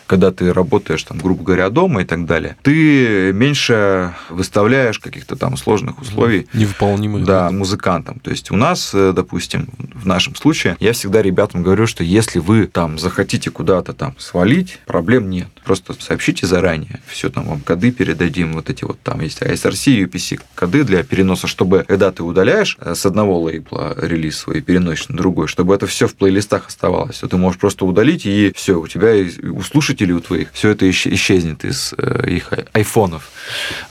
когда 0.07 0.31
ты 0.31 0.53
работаешь, 0.53 1.03
там, 1.03 1.19
грубо 1.19 1.43
говоря, 1.43 1.69
дома 1.69 2.01
и 2.01 2.05
так 2.05 2.25
далее, 2.25 2.57
ты 2.61 3.31
меньше 3.33 4.15
выставляешь 4.29 4.99
каких-то 4.99 5.35
там 5.35 5.57
сложных 5.57 6.01
условий. 6.01 6.47
Невыполнимых. 6.53 7.25
Да, 7.25 7.51
музыкантам. 7.51 8.19
То 8.19 8.31
есть 8.31 8.49
у 8.51 8.55
нас, 8.55 8.91
э, 8.93 9.13
допустим, 9.13 9.67
в 9.93 10.07
нашем 10.07 10.35
случае, 10.35 10.77
я 10.79 10.93
всегда 10.93 11.21
ребятам 11.21 11.63
говорю, 11.63 11.85
что 11.85 12.03
если 12.03 12.39
вы 12.39 12.65
там 12.65 12.97
захотите 12.97 13.51
куда-то 13.51 13.93
там 13.93 14.15
свалить, 14.17 14.79
проблем 14.85 15.29
нет. 15.29 15.49
Просто 15.63 15.93
сообщите 15.99 16.47
заранее. 16.47 17.01
Все 17.07 17.29
там 17.29 17.45
вам 17.45 17.59
коды 17.59 17.91
передадим, 17.91 18.53
вот 18.53 18.69
эти 18.69 18.85
вот 18.85 18.99
там 19.01 19.19
есть 19.21 19.41
ISRC, 19.41 20.05
UPC 20.05 20.39
коды 20.55 20.83
для 20.83 21.03
переноса, 21.03 21.47
чтобы 21.47 21.85
когда 21.87 22.11
ты 22.11 22.23
удаляешь 22.23 22.77
э, 22.79 22.95
с 22.95 23.05
одного 23.05 23.41
лейбла 23.41 23.95
релиз 23.97 24.37
свой 24.37 24.61
переносишь 24.61 25.08
другой, 25.09 25.47
чтобы 25.47 25.75
это 25.75 25.87
все 25.87 26.07
в 26.07 26.15
плейлистах 26.15 26.67
оставалось. 26.67 27.19
Ты 27.19 27.37
можешь 27.37 27.59
просто 27.59 27.85
удалить, 27.85 28.25
и 28.25 28.53
все, 28.55 28.79
у 28.79 28.87
тебя 28.87 29.13
у 29.51 29.61
слушателей 29.61 30.13
у 30.13 30.19
твоих, 30.19 30.51
все 30.53 30.69
это 30.69 30.89
исчезнет 30.89 31.65
из 31.65 31.93
э, 31.97 32.29
их 32.29 32.53
айфонов. 32.73 33.29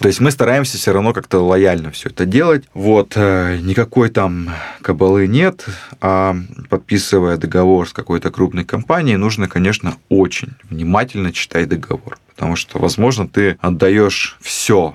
То 0.01 0.09
есть 0.09 0.21
мы 0.21 0.31
стараемся 0.31 0.79
все 0.79 0.93
равно 0.93 1.13
как-то 1.13 1.41
лояльно 1.41 1.91
все 1.91 2.09
это 2.09 2.25
делать. 2.25 2.65
Вот, 2.73 3.13
э, 3.17 3.59
никакой 3.61 4.11
там 4.11 4.51
кабалы 4.81 5.27
нет, 5.27 5.67
а 6.01 6.37
подписывая 6.69 7.37
договор 7.37 7.89
с 7.89 7.93
какой-то 7.93 8.31
крупной 8.31 8.65
компанией, 8.65 9.17
нужно, 9.17 9.49
конечно, 9.49 9.97
очень 10.09 10.51
внимательно 10.71 11.33
читать 11.33 11.69
договор 11.69 12.19
потому 12.39 12.55
что, 12.55 12.79
возможно, 12.79 13.27
ты 13.27 13.59
отдаешь 13.61 14.37
все. 14.41 14.95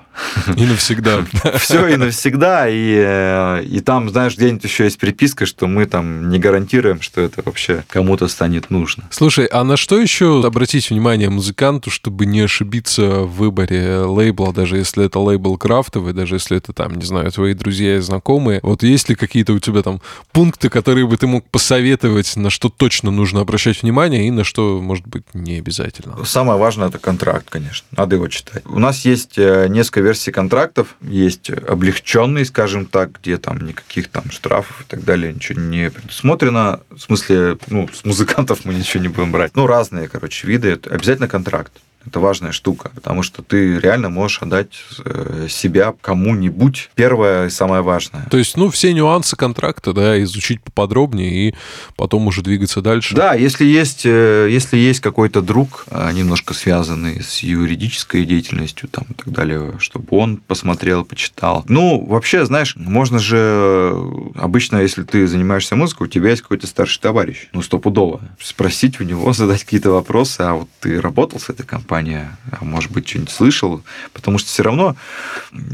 И 0.56 0.66
навсегда. 0.66 1.26
Все 1.58 1.88
и 1.88 1.96
навсегда, 1.96 2.70
и, 2.70 2.96
э, 2.96 3.64
и 3.64 3.80
там, 3.80 4.10
знаешь, 4.10 4.38
где-нибудь 4.38 4.64
еще 4.64 4.84
есть 4.86 5.00
приписка, 5.00 5.46
что 5.46 5.68
мы 5.68 5.86
там 5.86 6.30
не 6.30 6.39
гарантируем, 6.39 7.02
что 7.02 7.20
это 7.22 7.41
вообще 7.44 7.84
кому-то 7.89 8.28
станет 8.28 8.70
нужно. 8.70 9.06
Слушай, 9.10 9.46
а 9.46 9.64
на 9.64 9.76
что 9.76 10.00
еще 10.00 10.46
обратить 10.46 10.89
внимание 10.89 11.30
музыканту, 11.30 11.89
чтобы 11.89 12.26
не 12.26 12.41
ошибиться 12.41 13.22
в 13.22 13.38
выборе 13.38 14.00
лейбла, 14.00 14.54
даже 14.54 14.78
если 14.78 15.06
это 15.06 15.20
лейбл 15.20 15.58
крафтовый, 15.58 16.14
даже 16.14 16.36
если 16.36 16.58
это 16.58 16.74
там, 16.74 16.96
не 16.96 17.06
знаю, 17.06 17.32
твои 17.32 17.54
друзья 17.54 17.98
и 17.98 18.00
знакомые? 18.00 18.60
Вот 18.62 18.84
есть 18.84 19.10
ли 19.10 19.16
какие-то 19.16 19.54
у 19.54 19.60
тебя 19.60 19.82
там 19.82 20.00
пункты, 20.32 20.70
которые 20.70 21.08
бы 21.08 21.18
ты 21.18 21.28
мог 21.28 21.50
посоветовать, 21.50 22.36
на 22.36 22.50
что 22.50 22.70
точно 22.70 23.10
нужно 23.10 23.41
обращать 23.41 23.82
внимание 23.82 24.28
и 24.28 24.32
на 24.32 24.44
что, 24.44 24.80
может 24.82 25.08
быть, 25.08 25.24
не 25.34 25.58
обязательно? 25.58 26.24
Самое 26.24 26.60
важное– 26.60 26.88
это 26.89 27.00
контракт, 27.00 27.33
конечно. 27.42 27.88
Надо 27.92 28.16
его 28.16 28.28
читать. 28.28 28.64
У 28.66 28.80
нас 28.80 29.06
есть 29.06 29.38
э, 29.38 29.68
несколько 29.68 30.02
версий 30.02 30.32
контрактов. 30.32 30.96
Есть 31.02 31.50
облегченный, 31.50 32.46
скажем 32.46 32.86
так, 32.86 33.20
где 33.20 33.38
там 33.38 33.60
никаких 33.66 34.10
там 34.10 34.30
штрафов 34.32 34.82
и 34.82 34.84
так 34.86 35.04
далее, 35.04 35.34
ничего 35.34 35.60
не 35.60 35.90
предусмотрено. 35.90 36.82
В 36.90 37.00
смысле, 37.00 37.58
ну, 37.68 37.90
с 37.92 38.04
музыкантов 38.04 38.66
мы 38.66 38.74
ничего 38.74 39.02
не 39.02 39.10
будем 39.10 39.32
брать. 39.32 39.56
Ну, 39.56 39.68
разные, 39.68 40.08
короче, 40.08 40.48
виды. 40.48 40.80
Обязательно 40.90 41.28
контракт. 41.28 41.72
Это 42.06 42.20
важная 42.20 42.51
штука, 42.51 42.91
потому 42.93 43.24
что 43.24 43.41
ты 43.41 43.80
реально 43.80 44.10
можешь 44.10 44.41
отдать 44.41 44.74
э, 45.06 45.47
себя 45.49 45.93
кому-нибудь. 46.01 46.89
Первое 46.95 47.47
и 47.47 47.49
самое 47.49 47.82
важное. 47.82 48.28
То 48.30 48.38
есть, 48.38 48.58
ну, 48.58 48.70
все 48.70 48.93
нюансы 48.93 49.36
контракта, 49.36 49.93
да, 49.93 50.22
изучить 50.24 50.62
поподробнее 50.62 51.49
и 51.49 51.56
потом 51.95 52.28
уже 52.28 52.41
двигаться 52.41 52.82
дальше. 52.82 53.16
Да, 53.16 53.34
если 53.34 53.66
есть, 53.66 54.06
э, 54.06 54.47
если 54.51 54.78
есть 54.78 54.99
какой-то 54.99 55.41
друг, 55.41 55.86
а, 55.89 56.12
немножко 56.12 56.54
связанный 56.54 57.22
с 57.22 57.39
юридической 57.39 58.26
деятельностью 58.26 58.89
там, 58.89 59.06
и 59.10 59.14
так 59.14 59.30
далее, 59.30 59.74
чтобы 59.80 60.06
он 60.12 60.38
посмотрел, 60.38 61.06
почитал. 61.06 61.64
Ну, 61.68 62.06
вообще, 62.06 62.45
знаешь, 62.45 62.76
можно 62.76 63.20
же 63.20 63.38
э, 63.38 64.14
обычно, 64.36 64.78
если 64.78 65.04
ты 65.04 65.26
занимаешься 65.28 65.76
музыкой, 65.76 66.08
у 66.08 66.10
тебя 66.10 66.32
есть 66.32 66.41
какой-то 66.41 66.68
старший 66.68 67.01
товарищ, 67.01 67.47
ну, 67.54 67.62
стопудово. 67.62 68.22
Спросить 68.41 68.99
у 68.99 69.04
него, 69.04 69.32
задать 69.34 69.64
какие-то 69.64 69.91
вопросы, 69.91 70.41
а 70.41 70.54
вот 70.56 70.68
ты 70.80 70.99
работал 70.99 71.39
с 71.39 71.49
этой 71.49 71.66
компанией, 71.66 71.93
компания, 71.94 72.36
а 72.52 72.66
может 72.66 72.91
быть, 72.91 73.08
что-нибудь 73.08 73.30
слышал, 73.32 73.84
потому 74.14 74.39
что 74.39 74.50
все 74.50 74.64
равно 74.64 74.96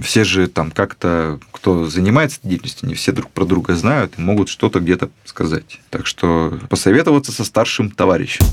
все 0.04 0.26
же 0.26 0.48
там 0.48 0.70
как-то, 0.70 1.40
кто 1.54 1.86
занимается 1.86 2.40
деятельностью, 2.44 2.90
не 2.90 2.96
все 2.96 3.14
друг 3.14 3.32
про 3.32 3.46
друга 3.46 3.74
знают 3.74 4.16
и 4.18 4.22
могут 4.22 4.50
что-то 4.50 4.82
где-то 4.82 5.10
сказать. 5.24 5.80
Так 5.90 6.06
что 6.06 6.60
посоветоваться 6.70 7.32
со 7.32 7.46
старшим 7.46 7.90
товарищем. 7.90 8.46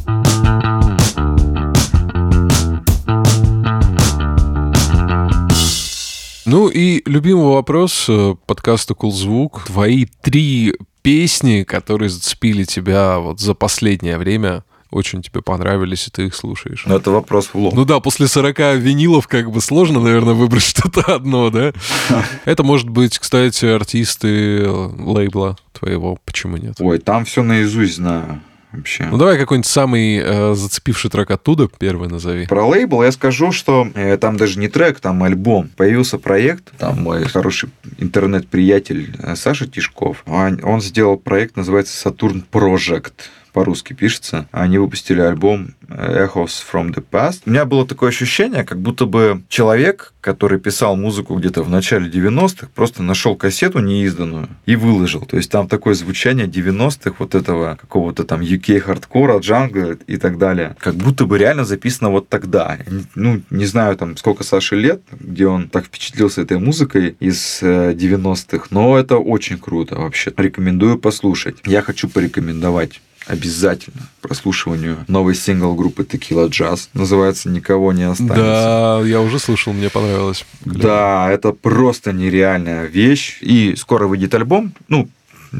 Ну 6.44 6.68
и 6.68 7.02
любимый 7.04 7.52
вопрос 7.52 8.06
э, 8.08 8.36
подкаста 8.46 8.94
«Кулзвук». 8.94 9.64
Твои 9.66 10.06
три 10.22 10.72
песни, 11.02 11.64
которые 11.64 12.10
зацепили 12.10 12.62
тебя 12.62 13.18
вот 13.18 13.40
за 13.40 13.54
последнее 13.54 14.18
время– 14.18 14.62
очень 14.96 15.22
тебе 15.22 15.42
понравились, 15.42 16.08
и 16.08 16.10
ты 16.10 16.26
их 16.26 16.34
слушаешь. 16.34 16.84
Ну, 16.86 16.96
это 16.96 17.10
вопрос 17.10 17.48
в 17.48 17.54
лоб. 17.54 17.74
Ну 17.74 17.84
да, 17.84 18.00
после 18.00 18.26
40 18.26 18.58
винилов 18.76 19.28
как 19.28 19.50
бы 19.50 19.60
сложно, 19.60 20.00
наверное, 20.00 20.34
выбрать 20.34 20.62
что-то 20.64 21.14
одно, 21.14 21.50
да? 21.50 21.72
Это 22.44 22.62
может 22.62 22.88
быть, 22.88 23.18
кстати, 23.18 23.66
артисты 23.66 24.68
лейбла 24.68 25.56
твоего, 25.72 26.18
почему 26.24 26.56
нет? 26.56 26.76
Ой, 26.78 26.98
там 26.98 27.24
все 27.24 27.42
наизусть 27.42 27.96
знаю 27.96 28.40
вообще. 28.72 29.06
Ну 29.10 29.16
давай 29.16 29.38
какой-нибудь 29.38 29.68
самый 29.68 30.18
э, 30.18 30.54
зацепивший 30.54 31.10
трек 31.10 31.30
оттуда 31.30 31.68
первый 31.78 32.08
назови. 32.08 32.46
Про 32.46 32.66
лейбл 32.66 33.02
я 33.02 33.12
скажу, 33.12 33.52
что 33.52 33.88
э, 33.94 34.16
там 34.16 34.36
даже 34.36 34.58
не 34.58 34.68
трек, 34.68 35.00
там 35.00 35.22
альбом. 35.22 35.70
Появился 35.76 36.18
проект, 36.18 36.72
там 36.78 37.02
мой 37.02 37.24
хороший 37.24 37.70
интернет-приятель 37.98 39.14
э, 39.18 39.36
Саша 39.36 39.66
Тишков, 39.66 40.22
он, 40.26 40.60
он 40.62 40.80
сделал 40.80 41.16
проект, 41.16 41.56
называется 41.56 42.08
Saturn 42.08 42.42
Project 42.50 43.12
по-русски 43.56 43.94
пишется. 43.94 44.46
Они 44.52 44.76
выпустили 44.76 45.22
альбом 45.22 45.74
Echoes 45.88 46.60
from 46.70 46.94
the 46.94 47.02
Past. 47.10 47.40
У 47.46 47.50
меня 47.50 47.64
было 47.64 47.86
такое 47.86 48.10
ощущение, 48.10 48.64
как 48.64 48.78
будто 48.78 49.06
бы 49.06 49.44
человек, 49.48 50.12
который 50.20 50.60
писал 50.60 50.94
музыку 50.94 51.34
где-то 51.36 51.62
в 51.62 51.70
начале 51.70 52.10
90-х, 52.10 52.68
просто 52.74 53.02
нашел 53.02 53.34
кассету 53.34 53.78
неизданную 53.78 54.50
и 54.66 54.76
выложил. 54.76 55.22
То 55.22 55.38
есть 55.38 55.50
там 55.50 55.68
такое 55.68 55.94
звучание 55.94 56.46
90-х, 56.46 57.14
вот 57.18 57.34
этого 57.34 57.78
какого-то 57.80 58.24
там 58.24 58.42
UK 58.42 58.78
хардкора, 58.80 59.38
джангла 59.38 59.96
и 60.06 60.18
так 60.18 60.36
далее. 60.36 60.76
Как 60.78 60.94
будто 60.94 61.24
бы 61.24 61.38
реально 61.38 61.64
записано 61.64 62.10
вот 62.10 62.28
тогда. 62.28 62.76
Ну, 63.14 63.40
не 63.48 63.64
знаю, 63.64 63.96
там, 63.96 64.18
сколько 64.18 64.44
Саше 64.44 64.76
лет, 64.76 65.00
где 65.18 65.46
он 65.46 65.70
так 65.70 65.86
впечатлился 65.86 66.42
этой 66.42 66.58
музыкой 66.58 67.16
из 67.20 67.62
90-х, 67.62 68.56
э, 68.56 68.68
но 68.68 68.98
это 68.98 69.16
очень 69.16 69.56
круто 69.56 69.94
вообще. 69.94 70.30
Рекомендую 70.36 70.98
послушать. 70.98 71.56
Я 71.64 71.80
хочу 71.80 72.06
порекомендовать 72.10 73.00
обязательно 73.26 74.08
прослушиванию 74.20 75.04
новый 75.08 75.34
сингл 75.34 75.74
группы 75.74 76.02
Tequila 76.02 76.48
Jazz. 76.48 76.88
Называется 76.94 77.48
«Никого 77.48 77.92
не 77.92 78.04
останется». 78.04 78.36
Да, 78.36 79.02
я 79.04 79.20
уже 79.20 79.38
слышал, 79.38 79.72
мне 79.72 79.90
понравилось. 79.90 80.44
Да, 80.64 81.30
это 81.30 81.52
просто 81.52 82.12
нереальная 82.12 82.86
вещь. 82.86 83.38
И 83.40 83.74
скоро 83.76 84.06
выйдет 84.06 84.34
альбом. 84.34 84.72
Ну, 84.88 85.08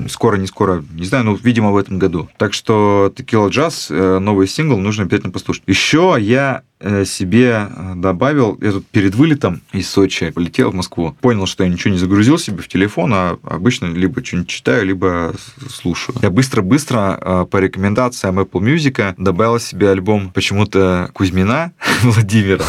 скоро, 0.09 0.37
не 0.37 0.47
скоро, 0.47 0.85
не 0.93 1.05
знаю, 1.05 1.25
но, 1.25 1.35
видимо, 1.35 1.71
в 1.73 1.77
этом 1.77 1.99
году. 1.99 2.29
Так 2.39 2.53
что 2.53 3.13
Tequila 3.15 3.49
Jazz, 3.49 3.87
э, 3.91 4.19
новый 4.19 4.47
сингл, 4.47 4.77
нужно 4.79 5.05
обязательно 5.05 5.33
послушать. 5.33 5.63
Еще 5.67 6.17
я 6.19 6.63
э, 6.81 7.05
себе 7.05 7.69
э, 7.69 7.93
добавил, 7.97 8.59
я 8.61 8.73
тут 8.73 8.87
перед 8.87 9.15
вылетом 9.15 9.63
из 9.73 9.89
Сочи 9.89 10.31
полетел 10.31 10.71
в 10.71 10.75
Москву, 10.75 11.17
понял, 11.21 11.47
что 11.47 11.65
я 11.65 11.71
ничего 11.71 11.93
не 11.93 11.99
загрузил 11.99 12.39
себе 12.39 12.63
в 12.63 12.69
телефон, 12.69 13.13
а 13.15 13.39
обычно 13.43 13.87
либо 13.87 14.25
что-нибудь 14.25 14.49
читаю, 14.49 14.87
либо 14.87 15.35
слушаю. 15.71 16.17
Я 16.23 16.31
быстро-быстро 16.31 17.47
по 17.51 17.57
рекомендациям 17.59 18.39
Apple 18.39 18.61
Music 18.61 19.15
добавил 19.19 19.59
себе 19.59 19.91
альбом 19.91 20.31
почему-то 20.31 21.11
Кузьмина 21.13 21.73
Владимира. 22.03 22.65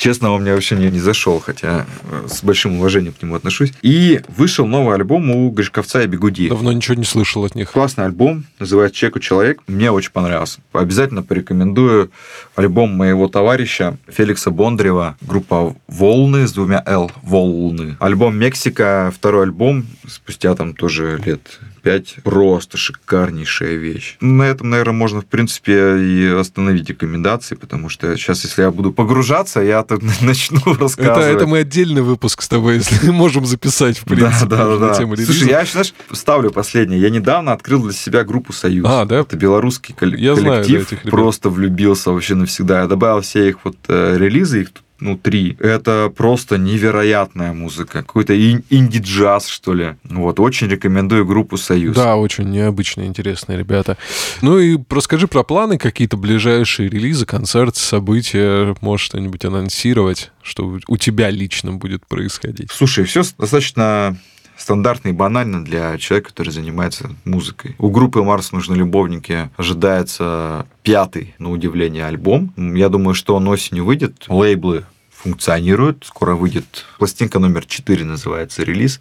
Честно, 0.00 0.30
он 0.30 0.40
мне 0.40 0.54
вообще 0.54 0.76
не, 0.76 0.90
не 0.90 0.98
зашел, 0.98 1.40
хотя 1.40 1.84
э, 2.10 2.26
с 2.26 2.42
большим 2.42 2.78
уважением 2.78 3.12
к 3.12 3.22
нему 3.22 3.34
отношусь. 3.34 3.74
И 3.82 4.22
вышел 4.34 4.66
новый 4.66 4.94
альбом 4.94 5.30
у 5.30 5.50
Гришковца 5.50 6.00
и 6.02 6.06
Бегуди. 6.06 6.48
Давно 6.48 6.72
ничего 6.72 6.94
не 6.94 7.04
слышал 7.04 7.44
от 7.44 7.54
них. 7.54 7.70
Классный 7.70 8.06
альбом, 8.06 8.46
называется 8.58 8.96
«Чеку 8.96 9.18
человек». 9.18 9.60
Мне 9.66 9.90
очень 9.90 10.12
понравился. 10.12 10.60
Обязательно 10.72 11.22
порекомендую 11.22 12.10
альбом 12.54 12.96
моего 12.96 13.28
товарища 13.28 13.98
Феликса 14.08 14.50
Бондарева, 14.50 15.18
группа 15.20 15.76
«Волны» 15.86 16.48
с 16.48 16.52
двумя 16.54 16.82
«Л», 16.86 17.12
«Волны». 17.20 17.98
Альбом 18.00 18.38
«Мексика», 18.38 19.12
второй 19.14 19.42
альбом, 19.42 19.84
спустя 20.08 20.54
там 20.54 20.72
тоже 20.72 21.20
лет 21.26 21.60
5. 21.80 22.16
Просто 22.24 22.76
шикарнейшая 22.76 23.76
вещь. 23.76 24.16
На 24.20 24.44
этом, 24.44 24.70
наверное, 24.70 24.94
можно, 24.94 25.20
в 25.20 25.26
принципе, 25.26 25.98
и 25.98 26.26
остановить 26.26 26.88
рекомендации, 26.88 27.54
потому 27.54 27.88
что 27.88 28.16
сейчас, 28.16 28.44
если 28.44 28.62
я 28.62 28.70
буду 28.70 28.92
погружаться, 28.92 29.60
я 29.60 29.82
тут 29.82 30.02
начну 30.20 30.60
рассказывать. 30.74 31.18
Это, 31.18 31.36
это 31.36 31.46
мы 31.46 31.58
отдельный 31.58 32.02
выпуск 32.02 32.42
с 32.42 32.48
тобой, 32.48 32.74
если 32.90 33.10
можем 33.10 33.46
записать, 33.46 33.98
в 33.98 34.04
принципе, 34.04 34.46
да, 34.46 34.66
да, 34.66 34.76
да. 34.76 34.94
тему 34.94 35.14
релиза. 35.14 35.32
Слушай, 35.32 35.48
я, 35.50 35.64
знаешь, 35.64 35.94
ставлю 36.12 36.50
последнее. 36.50 37.00
Я 37.00 37.10
недавно 37.10 37.52
открыл 37.52 37.82
для 37.82 37.92
себя 37.92 38.24
группу 38.24 38.52
«Союз». 38.52 38.86
А, 38.88 39.04
да? 39.04 39.20
Это 39.20 39.36
белорусский 39.36 39.94
коллектив. 39.94 40.24
Я 40.24 40.34
знаю, 40.36 40.64
да, 40.64 40.76
этих 40.76 40.90
ребят. 40.92 41.10
Просто 41.10 41.50
влюбился 41.50 42.12
вообще 42.12 42.34
навсегда. 42.34 42.80
Я 42.80 42.86
добавил 42.86 43.20
все 43.20 43.48
их 43.48 43.58
вот 43.64 43.76
э, 43.88 44.16
релизы, 44.18 44.62
их 44.62 44.70
тут 44.70 44.84
ну, 45.00 45.16
три. 45.16 45.56
Это 45.60 46.12
просто 46.14 46.58
невероятная 46.58 47.52
музыка. 47.52 48.02
Какой-то 48.02 48.38
инди-джаз, 48.38 49.48
что 49.48 49.74
ли. 49.74 49.96
Вот, 50.04 50.40
очень 50.40 50.68
рекомендую 50.68 51.24
группу 51.26 51.56
«Союз». 51.56 51.96
Да, 51.96 52.16
очень 52.16 52.50
необычные, 52.50 53.06
интересные 53.06 53.58
ребята. 53.58 53.96
Ну 54.42 54.58
и 54.58 54.78
расскажи 54.88 55.26
про 55.28 55.42
планы, 55.42 55.78
какие-то 55.78 56.16
ближайшие 56.16 56.88
релизы, 56.88 57.26
концерты, 57.26 57.78
события. 57.80 58.74
Можешь 58.80 59.06
что-нибудь 59.06 59.44
анонсировать, 59.44 60.30
что 60.42 60.78
у 60.86 60.96
тебя 60.96 61.30
лично 61.30 61.72
будет 61.72 62.06
происходить? 62.06 62.70
Слушай, 62.70 63.04
все 63.04 63.22
достаточно 63.38 64.16
стандартно 64.60 65.08
и 65.08 65.12
банально 65.12 65.64
для 65.64 65.96
человека, 65.96 66.28
который 66.28 66.50
занимается 66.50 67.10
музыкой. 67.24 67.74
У 67.78 67.90
группы 67.90 68.22
«Марс 68.22 68.52
нужны 68.52 68.74
любовники» 68.74 69.50
ожидается 69.56 70.66
пятый, 70.82 71.34
на 71.38 71.50
удивление, 71.50 72.04
альбом. 72.06 72.52
Я 72.56 72.90
думаю, 72.90 73.14
что 73.14 73.34
он 73.34 73.48
осенью 73.48 73.86
выйдет. 73.86 74.26
Лейблы 74.28 74.84
функционируют. 75.10 76.04
Скоро 76.06 76.34
выйдет 76.34 76.84
пластинка 76.98 77.38
номер 77.38 77.64
4, 77.64 78.04
называется 78.04 78.62
релиз. 78.62 79.00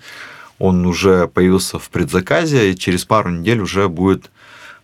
Он 0.59 0.85
уже 0.85 1.27
появился 1.27 1.77
в 1.77 1.89
предзаказе, 1.89 2.71
и 2.71 2.75
через 2.75 3.03
пару 3.03 3.29
недель 3.29 3.59
уже 3.59 3.89
будет 3.89 4.31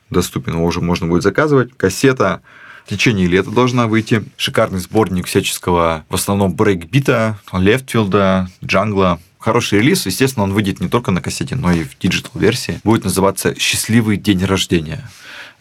доступен. 0.10 0.54
Его 0.54 0.66
уже 0.66 0.82
можно 0.82 1.08
будет 1.08 1.24
заказывать. 1.24 1.76
Кассета 1.78 2.42
в 2.86 2.90
течение 2.90 3.28
лета 3.28 3.50
должна 3.50 3.88
выйти. 3.88 4.24
Шикарный 4.36 4.80
сборник 4.80 5.28
всяческого, 5.28 6.06
в 6.10 6.16
основном 6.16 6.54
брейкбита, 6.54 7.40
лефтфилда, 7.54 8.50
джангла, 8.64 9.20
хороший 9.46 9.80
релиз. 9.80 10.08
Естественно, 10.08 10.44
он 10.44 10.54
выйдет 10.54 10.80
не 10.80 10.90
только 10.90 11.12
на 11.12 11.22
кассете, 11.22 11.56
но 11.56 11.72
и 11.72 11.84
в 11.84 11.98
digital-версии. 12.00 12.80
Будет 12.84 13.04
называться 13.04 13.54
«Счастливый 13.60 14.18
день 14.18 14.44
рождения». 14.44 15.08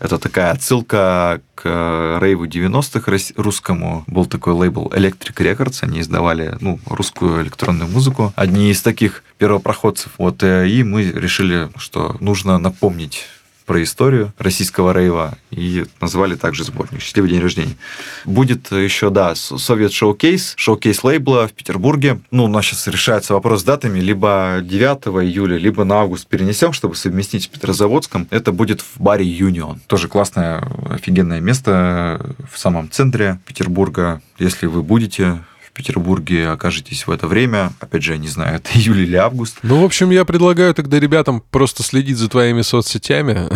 Это 0.01 0.19
такая 0.19 0.51
отсылка 0.51 1.41
к 1.55 1.63
э, 1.65 2.19
рейву 2.21 2.47
90-х 2.47 3.13
русскому. 3.37 4.05
Был 4.07 4.27
такой 4.27 4.55
лейбл 4.55 4.89
Electric 4.89 5.37
Records, 5.37 5.79
они 5.83 6.01
издавали 6.01 6.57
ну, 6.61 6.81
русскую 6.87 7.43
электронную 7.43 7.89
музыку. 7.89 8.33
Одни 8.37 8.71
из 8.71 8.83
таких 8.83 9.23
первопроходцев. 9.39 10.13
Вот, 10.19 10.43
э, 10.43 10.67
и 10.69 10.83
мы 10.83 11.05
решили, 11.05 11.69
что 11.77 12.17
нужно 12.21 12.59
напомнить 12.59 13.27
про 13.67 13.83
историю 13.83 14.33
российского 14.39 14.93
рейва 14.93 15.39
и 15.51 15.87
назвали 16.01 16.35
также 16.35 16.65
сборник 16.65 17.01
«Счастливый 17.01 17.31
день 17.31 17.41
рождения». 17.41 17.77
Будет 18.25 18.71
еще, 18.73 19.11
да, 19.11 19.35
Совет 19.35 19.93
Шоукейс, 19.93 20.55
шоукейс 20.57 21.03
лейбла 21.03 21.49
в 21.49 21.53
Петербурге. 21.53 22.21
Ну, 22.31 22.45
у 22.45 22.49
нас 22.49 22.67
сейчас 22.67 22.87
решается 22.87 23.35
вопрос 23.35 23.61
с 23.61 23.65
датами. 23.65 24.01
Либо 24.01 24.61
9 24.63 25.25
июля, 25.25 25.57
либо 25.57 25.85
на 25.85 26.01
август 26.01 26.27
перенесем, 26.27 26.73
чтобы 26.73 26.97
совместить 26.97 27.45
с 27.45 27.47
Петрозаводском. 27.47 28.29
Это 28.31 28.53
будет 28.53 28.81
в 28.81 29.01
баре 29.01 29.25
«Юнион». 29.25 29.81
Тоже 29.87 30.09
классное, 30.09 30.63
офигенное 30.91 31.41
место 31.41 32.35
в 32.51 32.59
самом 32.59 32.91
центре 32.91 33.39
Петербурга. 33.47 34.21
Если 34.39 34.67
вы 34.67 34.83
будете, 34.83 35.39
Петербурге 35.75 36.49
окажетесь 36.49 37.07
в 37.07 37.11
это 37.11 37.27
время. 37.27 37.73
Опять 37.81 38.03
же, 38.03 38.13
я 38.13 38.19
не 38.19 38.29
знаю, 38.29 38.57
это 38.65 38.71
июль 38.79 39.01
или 39.01 39.17
август. 39.17 39.59
Ну, 39.63 39.83
в 39.83 39.85
общем, 39.85 40.11
я 40.11 40.25
предлагаю 40.25 40.73
тогда 40.75 40.99
ребятам 40.99 41.43
просто 41.51 41.83
следить 41.83 42.17
за 42.17 42.29
твоими 42.29 42.63
соцсетями. 42.63 43.49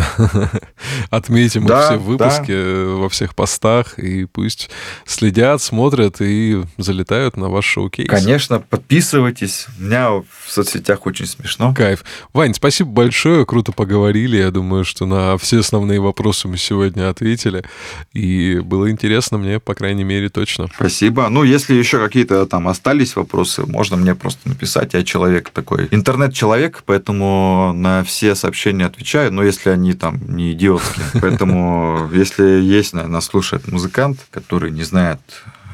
Отметим 1.11 1.66
да, 1.66 1.87
все 1.87 1.99
выпуски 1.99 2.53
да. 2.53 2.85
во 2.97 3.09
всех 3.09 3.35
постах, 3.35 3.99
и 3.99 4.25
пусть 4.25 4.69
следят, 5.07 5.62
смотрят 5.62 6.21
и 6.21 6.62
залетают 6.77 7.37
на 7.37 7.49
ваш 7.49 7.64
шоу-кейс. 7.64 8.09
Конечно, 8.09 8.61
подписывайтесь. 8.61 9.66
У 9.79 9.85
меня 9.85 10.11
в 10.11 10.25
соцсетях 10.49 11.07
очень 11.07 11.27
смешно. 11.27 11.73
Кайф. 11.75 12.05
Вань, 12.33 12.55
спасибо 12.55 12.91
большое, 12.91 13.47
круто 13.47 13.73
поговорили. 13.73 14.37
Я 14.37 14.51
думаю, 14.51 14.85
что 14.85 15.07
на 15.07 15.39
все 15.39 15.61
основные 15.61 16.01
вопросы 16.01 16.49
мы 16.49 16.57
сегодня 16.57 17.09
ответили. 17.09 17.64
И 18.12 18.61
было 18.64 18.91
интересно 18.91 19.39
мне, 19.39 19.61
по 19.61 19.75
крайней 19.75 20.05
мере, 20.05 20.29
точно. 20.29 20.69
Спасибо. 20.75 21.29
Ну, 21.29 21.45
если 21.45 21.75
еще 21.75 21.99
какие-то 22.09 22.47
там 22.47 22.69
остались 22.69 23.17
вопросы, 23.17 23.65
можно 23.67 23.97
мне 23.97 24.15
просто 24.15 24.49
написать. 24.49 24.95
Я 24.95 25.05
человек 25.05 25.51
такой, 25.51 25.89
интернет-человек, 25.91 26.83
поэтому 26.85 27.73
на 27.75 28.03
все 28.03 28.35
сообщения 28.35 28.87
отвечаю, 28.87 29.33
но 29.33 29.43
если 29.43 29.71
они 29.71 29.93
там 29.93 30.21
не 30.27 30.53
идиотские. 30.53 31.05
Поэтому, 31.21 32.09
если 32.13 32.61
есть, 32.61 32.93
нас 32.95 33.27
слушает 33.27 33.69
музыкант, 33.69 34.19
который 34.31 34.71
не 34.71 34.83
знает 34.83 35.21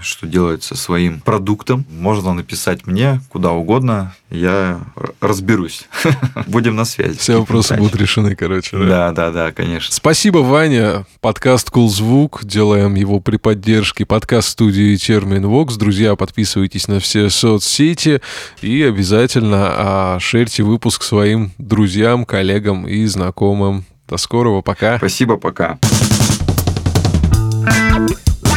что 0.04 0.26
делать 0.26 0.62
со 0.62 0.76
своим 0.76 1.20
продуктом. 1.20 1.84
Можно 1.90 2.34
написать 2.34 2.86
мне 2.86 3.20
куда 3.30 3.52
угодно, 3.52 4.14
я 4.30 4.80
разберусь. 5.20 5.86
Будем 6.46 6.76
на 6.76 6.84
связи. 6.84 7.18
Все 7.18 7.38
вопросы 7.38 7.76
будут 7.76 7.96
решены, 7.96 8.36
короче. 8.36 8.76
Да? 8.78 9.12
да, 9.12 9.30
да, 9.30 9.52
конечно. 9.52 9.92
Спасибо, 9.92 10.38
Ваня. 10.38 11.06
Подкаст 11.20 11.70
Cool 11.70 11.88
Звук. 11.88 12.44
Делаем 12.44 12.94
его 12.94 13.20
при 13.20 13.36
поддержке 13.36 14.04
подкаст-студии 14.04 14.96
Термин 14.96 15.46
Вокс. 15.46 15.76
Друзья, 15.76 16.16
подписывайтесь 16.16 16.88
на 16.88 17.00
все 17.00 17.30
соцсети 17.30 18.20
и 18.60 18.82
обязательно 18.82 19.66
а, 19.76 20.18
шерьте 20.20 20.62
выпуск 20.62 21.02
своим 21.02 21.52
друзьям, 21.58 22.24
коллегам 22.24 22.86
и 22.86 23.04
знакомым. 23.06 23.84
До 24.08 24.16
скорого, 24.18 24.60
пока. 24.60 24.98
Спасибо, 24.98 25.36
пока. 25.36 25.78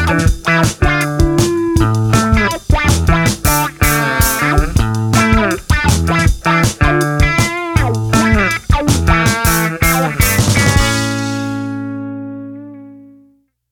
thank 0.08 0.82
you 0.82 1.07